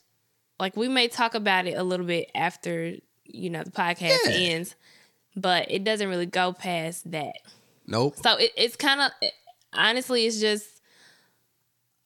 like 0.59 0.75
we 0.77 0.87
may 0.87 1.07
talk 1.07 1.33
about 1.35 1.65
it 1.67 1.73
a 1.73 1.83
little 1.83 2.05
bit 2.05 2.29
after, 2.35 2.95
you 3.25 3.49
know, 3.49 3.63
the 3.63 3.71
podcast 3.71 4.19
Yeah. 4.25 4.31
ends, 4.51 4.75
but 5.35 5.69
it 5.71 5.83
doesn't 5.83 6.07
really 6.07 6.25
go 6.27 6.53
past 6.53 7.09
that. 7.11 7.35
Nope. 7.87 8.15
So 8.23 8.35
it, 8.37 8.51
it's 8.55 8.75
kind 8.75 9.01
of 9.01 9.11
honestly, 9.73 10.25
it's 10.25 10.39
just 10.39 10.67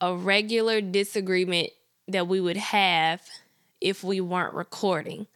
a 0.01 0.15
regular 0.15 0.81
disagreement 0.81 1.69
that 2.07 2.27
we 2.27 2.39
would 2.41 2.57
have 2.57 3.21
if 3.81 4.03
we 4.03 4.21
weren't 4.21 4.53
recording. 4.53 5.27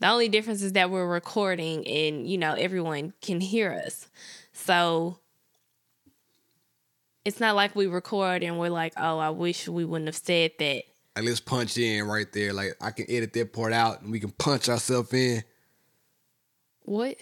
The 0.00 0.08
only 0.08 0.28
difference 0.28 0.62
is 0.62 0.72
that 0.72 0.90
we're 0.90 1.06
recording 1.06 1.86
and 1.86 2.28
you 2.28 2.36
know 2.38 2.54
everyone 2.54 3.12
can 3.22 3.40
hear 3.40 3.72
us. 3.72 4.08
So 4.52 5.18
it's 7.24 7.40
not 7.40 7.54
like 7.54 7.74
we 7.76 7.86
record 7.86 8.42
and 8.42 8.58
we're 8.58 8.68
like, 8.70 8.94
"Oh, 8.96 9.18
I 9.18 9.30
wish 9.30 9.68
we 9.68 9.84
wouldn't 9.84 10.08
have 10.08 10.16
said 10.16 10.52
that." 10.58 10.82
Like 11.16 11.24
let's 11.26 11.40
punch 11.40 11.76
in 11.78 12.04
right 12.06 12.30
there. 12.32 12.52
Like 12.52 12.74
I 12.80 12.90
can 12.90 13.06
edit 13.08 13.32
that 13.34 13.52
part 13.52 13.72
out 13.72 14.00
and 14.02 14.10
we 14.10 14.18
can 14.20 14.30
punch 14.30 14.68
ourselves 14.68 15.12
in. 15.12 15.42
What? 16.84 17.16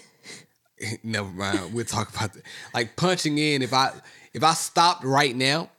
Never 1.02 1.28
mind. 1.28 1.74
We'll 1.74 1.84
talk 1.84 2.14
about 2.14 2.32
that. 2.34 2.42
Like 2.72 2.96
punching 2.96 3.36
in. 3.36 3.62
If 3.62 3.74
I 3.74 3.92
if 4.32 4.42
I 4.42 4.54
stopped 4.54 5.04
right 5.04 5.34
now, 5.34 5.70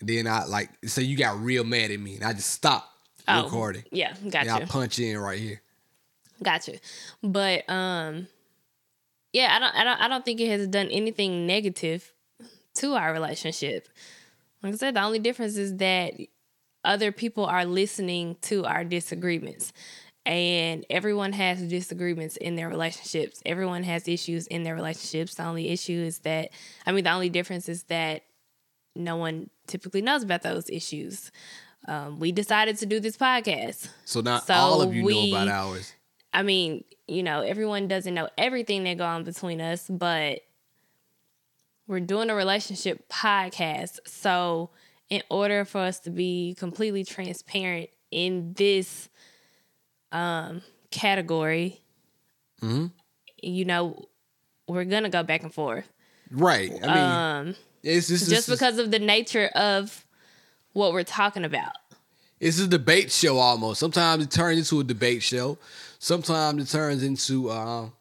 then 0.00 0.26
I 0.26 0.44
like 0.46 0.70
say 0.86 1.02
you 1.02 1.16
got 1.16 1.38
real 1.40 1.64
mad 1.64 1.90
at 1.90 2.00
me 2.00 2.16
and 2.16 2.24
I 2.24 2.32
just 2.32 2.50
stopped 2.50 2.88
Oh, 3.28 3.44
recording. 3.44 3.84
Yeah, 3.92 4.14
And 4.20 4.32
gotcha. 4.32 4.52
I 4.52 4.64
punch 4.64 4.98
in 4.98 5.16
right 5.16 5.38
here. 5.38 5.62
Gotcha. 6.42 6.78
But 7.22 7.68
um 7.70 8.26
yeah, 9.32 9.54
I 9.54 9.58
don't 9.60 9.74
I 9.76 9.84
don't 9.84 10.00
I 10.00 10.08
don't 10.08 10.24
think 10.24 10.40
it 10.40 10.48
has 10.48 10.66
done 10.66 10.88
anything 10.88 11.46
negative 11.46 12.11
to 12.74 12.94
our 12.94 13.12
relationship. 13.12 13.88
Like 14.62 14.74
I 14.74 14.76
said, 14.76 14.94
the 14.94 15.02
only 15.02 15.18
difference 15.18 15.56
is 15.56 15.76
that 15.78 16.14
other 16.84 17.12
people 17.12 17.44
are 17.46 17.64
listening 17.64 18.36
to 18.42 18.64
our 18.64 18.84
disagreements. 18.84 19.72
And 20.24 20.86
everyone 20.88 21.32
has 21.32 21.60
disagreements 21.62 22.36
in 22.36 22.54
their 22.54 22.68
relationships. 22.68 23.42
Everyone 23.44 23.82
has 23.82 24.06
issues 24.06 24.46
in 24.46 24.62
their 24.62 24.76
relationships. 24.76 25.34
The 25.34 25.44
only 25.44 25.68
issue 25.70 25.98
is 26.00 26.20
that 26.20 26.50
I 26.86 26.92
mean 26.92 27.02
the 27.02 27.10
only 27.12 27.28
difference 27.28 27.68
is 27.68 27.82
that 27.84 28.22
no 28.94 29.16
one 29.16 29.50
typically 29.66 30.00
knows 30.02 30.22
about 30.22 30.42
those 30.42 30.70
issues. 30.70 31.32
Um, 31.88 32.20
we 32.20 32.30
decided 32.30 32.78
to 32.78 32.86
do 32.86 33.00
this 33.00 33.16
podcast. 33.16 33.88
So 34.04 34.20
not 34.20 34.46
So 34.46 34.54
all 34.54 34.80
of 34.82 34.94
you 34.94 35.04
we- 35.04 35.32
know 35.32 35.36
about 35.38 35.48
ours. 35.48 35.92
I 36.32 36.42
mean, 36.44 36.84
you 37.08 37.22
know, 37.24 37.40
everyone 37.40 37.88
doesn't 37.88 38.14
know 38.14 38.28
everything 38.38 38.84
that 38.84 38.98
go 38.98 39.04
on 39.04 39.24
between 39.24 39.60
us, 39.60 39.86
but 39.90 40.40
we're 41.86 42.00
doing 42.00 42.30
a 42.30 42.34
relationship 42.34 43.08
podcast. 43.08 43.98
So, 44.06 44.70
in 45.08 45.22
order 45.28 45.64
for 45.64 45.80
us 45.80 45.98
to 46.00 46.10
be 46.10 46.54
completely 46.58 47.04
transparent 47.04 47.90
in 48.10 48.52
this 48.54 49.08
um, 50.10 50.62
category, 50.90 51.80
you 53.42 53.64
know, 53.64 54.08
we're 54.68 54.84
gonna 54.84 55.10
go 55.10 55.22
back 55.22 55.42
and 55.42 55.52
forth. 55.52 55.88
Right. 56.30 56.70
I 56.70 56.86
mean 56.86 57.48
Um, 57.50 57.54
it's 57.82 58.08
just, 58.08 58.30
just 58.30 58.48
because 58.48 58.78
of 58.78 58.90
the 58.90 58.98
nature 59.00 59.50
of 59.54 60.06
what 60.72 60.92
we're 60.92 61.02
talking 61.02 61.44
about. 61.44 61.72
it's 62.40 62.58
a 62.60 62.66
debate 62.68 63.10
show 63.12 63.38
almost. 63.38 63.80
Sometimes 63.80 64.24
it 64.24 64.30
turns 64.30 64.58
into 64.58 64.80
a 64.80 64.84
debate 64.84 65.22
show. 65.22 65.58
Sometimes 65.98 66.62
it 66.62 66.72
turns 66.72 67.02
into 67.02 67.50
um, 67.50 67.92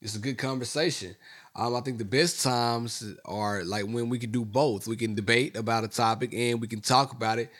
it's 0.00 0.16
a 0.16 0.18
good 0.18 0.36
conversation. 0.38 1.14
Um, 1.54 1.76
I 1.76 1.80
think 1.80 1.98
the 1.98 2.04
best 2.04 2.42
times 2.42 3.04
are 3.24 3.62
like 3.64 3.84
when 3.84 4.08
we 4.08 4.18
can 4.18 4.30
do 4.30 4.44
both. 4.44 4.88
We 4.88 4.96
can 4.96 5.14
debate 5.14 5.56
about 5.56 5.84
a 5.84 5.88
topic 5.88 6.32
and 6.32 6.60
we 6.60 6.66
can 6.66 6.80
talk 6.80 7.12
about 7.12 7.38
it 7.38 7.50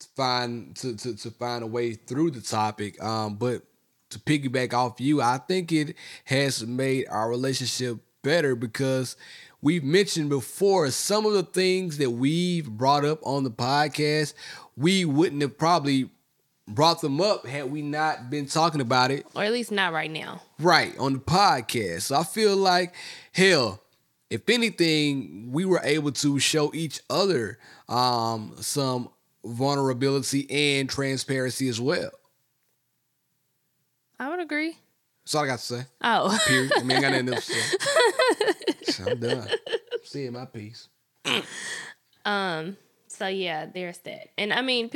to 0.00 0.08
find 0.16 0.74
to, 0.76 0.96
to, 0.96 1.16
to 1.16 1.30
find 1.30 1.62
a 1.62 1.66
way 1.66 1.94
through 1.94 2.32
the 2.32 2.40
topic. 2.40 3.02
Um, 3.02 3.36
but 3.36 3.62
to 4.10 4.18
piggyback 4.18 4.72
off 4.72 5.00
you, 5.00 5.20
I 5.20 5.38
think 5.38 5.72
it 5.72 5.96
has 6.24 6.66
made 6.66 7.06
our 7.08 7.28
relationship 7.28 7.98
better 8.22 8.56
because 8.56 9.16
we've 9.62 9.84
mentioned 9.84 10.28
before 10.28 10.90
some 10.90 11.24
of 11.26 11.32
the 11.32 11.42
things 11.44 11.98
that 11.98 12.10
we've 12.10 12.68
brought 12.68 13.04
up 13.04 13.20
on 13.24 13.44
the 13.44 13.50
podcast. 13.50 14.34
We 14.76 15.04
wouldn't 15.04 15.42
have 15.42 15.56
probably 15.56 16.10
brought 16.68 17.00
them 17.00 17.20
up 17.20 17.46
had 17.46 17.70
we 17.70 17.80
not 17.82 18.28
been 18.30 18.46
talking 18.46 18.80
about 18.80 19.10
it 19.10 19.24
Or 19.34 19.44
at 19.44 19.52
least 19.52 19.70
not 19.70 19.92
right 19.92 20.10
now. 20.10 20.42
right 20.58 20.96
on 20.98 21.12
the 21.14 21.18
podcast. 21.20 22.02
So 22.02 22.16
I 22.16 22.24
feel 22.24 22.56
like 22.56 22.94
hell, 23.32 23.80
if 24.30 24.48
anything, 24.48 25.50
we 25.52 25.64
were 25.64 25.80
able 25.84 26.10
to 26.12 26.38
show 26.40 26.72
each 26.74 27.00
other 27.08 27.58
um, 27.88 28.54
some 28.60 29.08
vulnerability 29.44 30.50
and 30.78 30.90
transparency 30.90 31.68
as 31.68 31.80
well. 31.80 32.10
I 34.18 34.28
would 34.30 34.40
agree. 34.40 34.76
That's 35.24 35.34
all 35.34 35.44
I 35.44 35.46
got 35.46 35.58
to 35.58 35.64
say. 35.64 35.82
Oh. 36.02 36.36
Period. 36.46 36.72
I 36.76 36.82
mean, 36.82 36.96
I 36.98 37.00
got 37.00 37.12
nothing 37.12 37.34
else 37.34 37.46
to 37.46 38.92
say. 38.92 39.04
I'm 39.12 39.20
done. 39.20 39.48
Seeing 40.04 40.32
my 40.32 40.46
piece. 40.46 40.88
Um. 42.24 42.76
So 43.08 43.26
yeah, 43.28 43.66
there's 43.66 43.98
that. 43.98 44.28
And 44.38 44.52
I 44.52 44.62
mean, 44.62 44.90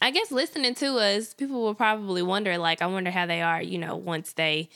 I 0.00 0.10
guess 0.10 0.30
listening 0.30 0.74
to 0.76 0.96
us, 0.98 1.34
people 1.34 1.62
will 1.62 1.74
probably 1.74 2.22
wonder, 2.22 2.58
like, 2.58 2.82
I 2.82 2.86
wonder 2.86 3.10
how 3.10 3.26
they 3.26 3.40
are, 3.42 3.62
you 3.62 3.78
know, 3.78 3.96
once 3.96 4.32
they 4.32 4.68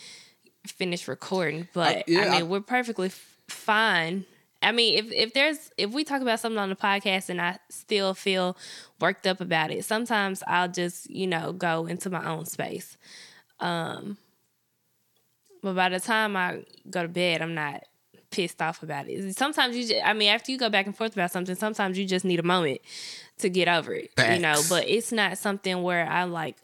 finish 0.67 1.07
recording. 1.09 1.69
But 1.73 1.99
Uh, 1.99 2.03
yeah, 2.07 2.21
I 2.21 2.25
mean, 2.31 2.41
I- 2.41 2.43
we're 2.45 2.61
perfectly 2.61 3.11
fine. 3.49 4.25
I 4.61 4.73
mean, 4.73 4.99
if 4.99 5.13
if 5.13 5.35
there's 5.35 5.71
if 5.79 5.93
we 5.93 6.03
talk 6.03 6.21
about 6.21 6.41
something 6.41 6.59
on 6.59 6.69
the 6.69 6.77
podcast 6.77 7.29
and 7.29 7.41
I 7.41 7.59
still 7.71 8.13
feel 8.13 8.57
worked 9.01 9.27
up 9.27 9.41
about 9.41 9.71
it, 9.71 9.85
sometimes 9.85 10.43
I'll 10.49 10.69
just 10.69 11.09
you 11.09 11.27
know 11.29 11.53
go 11.53 11.87
into 11.87 12.11
my 12.11 12.29
own 12.29 12.45
space. 12.45 12.97
Um, 13.61 14.19
but 15.63 15.75
by 15.75 15.89
the 15.89 16.01
time 16.01 16.37
I 16.37 16.65
go 16.91 17.03
to 17.03 17.09
bed, 17.09 17.43
I'm 17.43 17.55
not 17.55 17.85
pissed 18.31 18.61
off 18.61 18.83
about 18.83 19.09
it. 19.09 19.37
Sometimes 19.37 19.77
you 19.77 19.87
just, 19.87 20.05
I 20.05 20.13
mean, 20.13 20.29
after 20.29 20.53
you 20.53 20.59
go 20.59 20.69
back 20.69 20.87
and 20.87 20.97
forth 20.97 21.13
about 21.15 21.31
something, 21.31 21.55
sometimes 21.55 21.99
you 21.99 22.05
just 22.05 22.25
need 22.25 22.39
a 22.41 22.45
moment 22.45 22.81
to 23.39 23.49
get 23.51 23.69
over 23.69 23.95
it. 23.95 24.11
You 24.19 24.39
know, 24.39 24.61
but 24.69 24.89
it's 24.89 25.13
not 25.13 25.39
something 25.39 25.83
where 25.83 26.07
I 26.09 26.25
like 26.25 26.57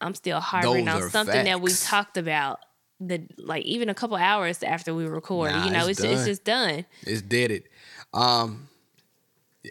I'm 0.00 0.14
still 0.14 0.40
harboring 0.40 0.88
on 0.88 1.08
something 1.10 1.44
that 1.44 1.60
we 1.60 1.72
talked 1.72 2.16
about 2.16 2.60
the 3.00 3.26
like 3.38 3.64
even 3.64 3.88
a 3.88 3.94
couple 3.94 4.16
hours 4.16 4.62
after 4.62 4.94
we 4.94 5.06
record. 5.06 5.52
Nah, 5.52 5.64
you 5.64 5.70
know, 5.70 5.86
it's 5.86 6.00
it's, 6.00 6.12
it's 6.12 6.24
just 6.26 6.44
done. 6.44 6.84
It's 7.02 7.22
deaded. 7.22 7.64
Um, 8.12 8.68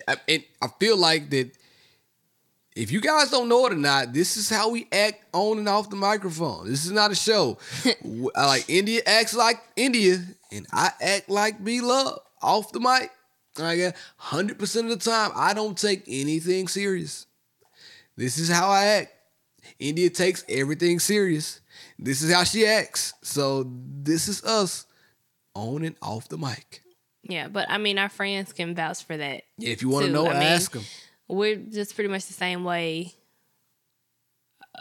I, 0.08 0.16
and 0.28 0.44
I 0.62 0.68
feel 0.80 0.98
like 0.98 1.30
that 1.32 1.52
if 2.76 2.92
you 2.92 3.02
guys 3.02 3.30
don't 3.30 3.50
know 3.50 3.66
it 3.66 3.74
or 3.74 3.78
not, 3.78 4.14
this 4.14 4.38
is 4.38 4.50
how 4.50 4.70
we 4.70 4.88
act 4.92 5.26
on 5.34 5.60
and 5.60 5.68
off 5.68 5.90
the 5.90 5.96
microphone. 5.96 6.70
This 6.70 6.86
is 6.86 6.92
not 6.92 7.12
a 7.12 7.16
show. 7.16 7.58
Like 8.04 8.70
India 8.70 9.02
acts 9.06 9.34
like 9.34 9.62
India, 9.76 10.20
and 10.52 10.66
I 10.72 10.92
act 11.02 11.30
like 11.30 11.64
B 11.64 11.82
Love 11.82 12.20
off 12.42 12.72
the 12.72 12.80
mic. 12.80 13.12
Like 13.58 13.96
hundred 14.18 14.60
percent 14.60 14.90
of 14.90 15.00
the 15.00 15.10
time, 15.10 15.32
I 15.36 15.54
don't 15.54 15.78
take 15.78 16.04
anything 16.08 16.68
serious. 16.68 17.28
This 18.16 18.38
is 18.38 18.50
how 18.50 18.70
I 18.70 18.86
act. 18.86 19.14
India 19.80 20.10
takes 20.10 20.46
everything 20.48 21.00
serious. 21.00 21.60
This 22.00 22.22
is 22.22 22.34
how 22.34 22.44
she 22.44 22.66
acts. 22.66 23.14
So 23.22 23.70
this 23.70 24.28
is 24.28 24.44
us 24.44 24.86
on 25.54 25.84
and 25.84 25.96
off 26.02 26.30
the 26.30 26.38
mic. 26.38 26.82
Yeah, 27.24 27.48
but 27.48 27.70
I 27.70 27.78
mean, 27.78 28.00
our 28.00 28.10
friends 28.10 28.54
can 28.54 28.74
vouch 28.74 29.04
for 29.04 29.18
that. 29.18 29.44
Yeah, 29.58 29.70
if 29.70 29.82
you 29.82 29.90
want 29.90 30.06
to 30.06 30.12
know, 30.12 30.28
I 30.28 30.34
mean, 30.34 30.44
ask 30.44 30.72
them. 30.72 30.84
We're 31.28 31.58
just 31.58 31.96
pretty 31.96 32.10
much 32.10 32.26
the 32.26 32.34
same 32.34 32.64
way. 32.64 33.14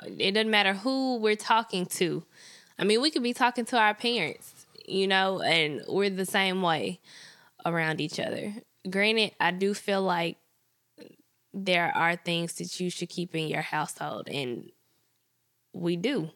It 0.07 0.33
doesn't 0.33 0.51
matter 0.51 0.75
who 0.75 1.17
we're 1.19 1.37
talking 1.37 1.87
to. 1.87 2.25
I 2.79 2.85
mean, 2.85 3.03
we 3.03 3.11
could 3.11 3.23
be 3.23 3.35
talking 3.35 3.67
to 3.67 3.79
our 3.79 3.95
parents, 3.95 4.67
you 4.87 5.07
know, 5.07 5.43
and 5.43 5.83
we're 5.89 6.09
the 6.11 6.25
same 6.25 6.63
way 6.63 7.01
around 7.67 8.01
each 8.01 8.19
other. 8.21 8.55
Granted, 8.89 9.33
I 9.41 9.51
do 9.51 9.75
feel 9.75 10.03
like 10.03 10.37
there 11.53 11.93
are 11.97 12.17
things 12.17 12.55
that 12.55 12.79
you 12.81 12.91
should 12.91 13.09
keep 13.09 13.35
in 13.35 13.49
your 13.49 13.63
household, 13.63 14.29
and 14.29 14.71
we 15.73 15.97
do. 15.97 16.31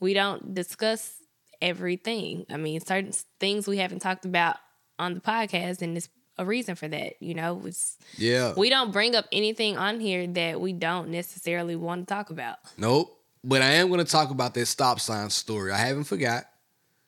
We 0.00 0.14
don't 0.14 0.54
discuss 0.54 1.14
everything. 1.60 2.46
I 2.50 2.56
mean, 2.56 2.80
certain 2.80 3.12
things 3.40 3.66
we 3.66 3.78
haven't 3.78 4.00
talked 4.00 4.24
about 4.24 4.56
on 4.98 5.14
the 5.14 5.20
podcast, 5.20 5.82
and 5.82 5.96
it's 5.96 6.08
a 6.38 6.44
reason 6.44 6.76
for 6.76 6.88
that. 6.88 7.20
You 7.20 7.34
know, 7.34 7.62
it's 7.64 7.98
Yeah. 8.16 8.54
we 8.56 8.70
don't 8.70 8.92
bring 8.92 9.14
up 9.14 9.26
anything 9.32 9.76
on 9.76 10.00
here 10.00 10.26
that 10.26 10.60
we 10.60 10.72
don't 10.72 11.08
necessarily 11.10 11.76
want 11.76 12.06
to 12.08 12.14
talk 12.14 12.30
about. 12.30 12.58
nope. 12.76 13.14
But 13.44 13.62
I 13.62 13.74
am 13.74 13.88
going 13.88 14.04
to 14.04 14.10
talk 14.10 14.30
about 14.30 14.54
that 14.54 14.66
stop 14.66 14.98
sign 14.98 15.30
story. 15.30 15.70
I 15.72 15.78
haven't 15.78 16.04
forgot. 16.04 16.44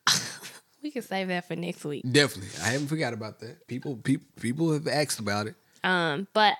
We 0.81 0.91
can 0.91 1.01
save 1.01 1.27
that 1.27 1.47
for 1.47 1.55
next 1.55 1.83
week. 1.85 2.03
Definitely, 2.09 2.51
I 2.63 2.69
haven't 2.69 2.87
forgot 2.87 3.13
about 3.13 3.39
that. 3.39 3.67
People, 3.67 3.97
people, 3.97 4.25
people 4.39 4.73
have 4.73 4.87
asked 4.87 5.19
about 5.19 5.47
it. 5.47 5.55
Um, 5.83 6.27
but 6.33 6.55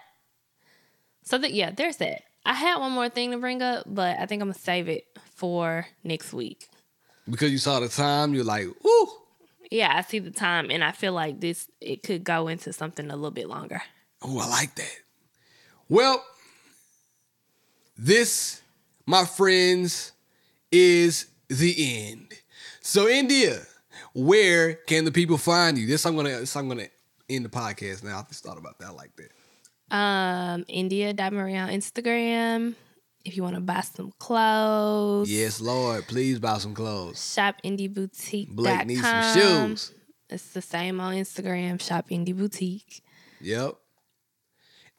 so 1.23 1.37
that 1.37 1.53
yeah, 1.53 1.71
there's 1.71 1.97
that. 1.97 2.23
I 2.45 2.53
had 2.53 2.77
one 2.77 2.91
more 2.91 3.09
thing 3.09 3.31
to 3.31 3.37
bring 3.37 3.61
up, 3.61 3.83
but 3.87 4.17
I 4.19 4.25
think 4.25 4.41
I'm 4.41 4.49
gonna 4.49 4.59
save 4.59 4.87
it 4.89 5.05
for 5.35 5.87
next 6.03 6.33
week. 6.33 6.67
Because 7.29 7.51
you 7.51 7.57
saw 7.57 7.79
the 7.79 7.89
time, 7.89 8.33
you're 8.33 8.43
like, 8.43 8.67
"Woo!" 8.83 9.07
Yeah, 9.69 9.91
I 9.95 10.01
see 10.01 10.19
the 10.19 10.31
time, 10.31 10.69
and 10.69 10.83
I 10.83 10.91
feel 10.91 11.13
like 11.13 11.39
this 11.39 11.67
it 11.79 12.03
could 12.03 12.23
go 12.23 12.47
into 12.47 12.73
something 12.73 13.09
a 13.09 13.15
little 13.15 13.31
bit 13.31 13.47
longer. 13.47 13.81
Oh, 14.21 14.39
I 14.39 14.47
like 14.47 14.75
that. 14.75 14.97
Well, 15.89 16.23
this, 17.97 18.61
my 19.05 19.25
friends, 19.25 20.11
is 20.71 21.27
the 21.49 22.07
end. 22.07 22.33
So, 22.81 23.07
India, 23.07 23.61
where 24.13 24.73
can 24.75 25.05
the 25.05 25.11
people 25.11 25.37
find 25.37 25.77
you? 25.77 25.87
This 25.87 26.05
I'm 26.05 26.15
gonna, 26.15 26.39
this 26.39 26.55
I'm 26.55 26.67
gonna 26.67 26.87
end 27.29 27.45
the 27.45 27.49
podcast 27.49 28.03
now. 28.03 28.19
I 28.19 28.23
just 28.27 28.43
thought 28.43 28.57
about 28.57 28.79
that. 28.79 28.95
Like 28.95 29.11
that. 29.17 29.31
Um, 29.95 30.63
India 30.67 31.13
Marie 31.31 31.57
on 31.57 31.69
Instagram. 31.69 32.75
If 33.23 33.35
you 33.37 33.43
want 33.43 33.55
to 33.55 33.61
buy 33.61 33.81
some 33.81 34.11
clothes, 34.17 35.29
Yes, 35.31 35.61
Lord, 35.61 36.07
please 36.07 36.39
buy 36.39 36.57
some 36.57 36.73
clothes. 36.73 37.33
shop 37.33 37.55
Indie 37.63 37.93
Boutique. 37.93 38.49
Blake 38.49 38.87
needs 38.87 39.01
some 39.01 39.33
shoes. 39.35 39.93
It's 40.29 40.53
the 40.53 40.61
same 40.61 40.99
on 40.99 41.13
Instagram. 41.13 41.79
Shop 41.81 42.09
Indie 42.09 42.35
Boutique. 42.35 43.03
Yep. 43.41 43.75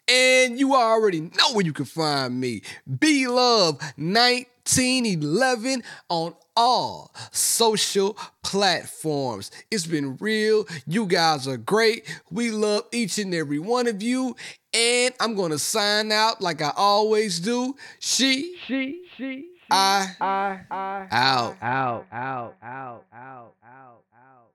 And 0.09 0.59
you 0.59 0.75
already 0.75 1.21
know 1.21 1.53
where 1.53 1.65
you 1.65 1.73
can 1.73 1.85
find 1.87 2.39
me. 2.39 2.63
B 2.99 3.27
Love 3.27 3.81
1911 3.97 5.83
on 6.09 6.35
all 6.57 7.15
social 7.31 8.17
platforms. 8.43 9.51
It's 9.71 9.87
been 9.87 10.17
real. 10.17 10.67
You 10.87 11.07
guys 11.07 11.47
are 11.49 11.57
great. 11.57 12.09
We 12.31 12.51
love 12.51 12.85
each 12.93 13.19
and 13.19 13.35
every 13.35 13.59
one 13.59 13.87
of 13.87 14.03
you. 14.03 14.37
And 14.75 15.15
I'm 15.21 15.35
going 15.35 15.51
to 15.51 15.59
sign 15.59 16.13
out 16.13 16.41
like 16.41 16.63
I 16.63 16.73
always 16.77 17.41
do. 17.41 17.75
She, 17.99 18.57
she, 18.67 19.03
she, 19.17 19.49
I, 19.71 20.09
I, 20.21 20.61
I, 20.71 21.07
out, 21.11 21.57
out, 21.63 22.07
out, 22.13 22.57
out, 22.63 23.05
out, 23.15 23.55
out. 23.65 24.03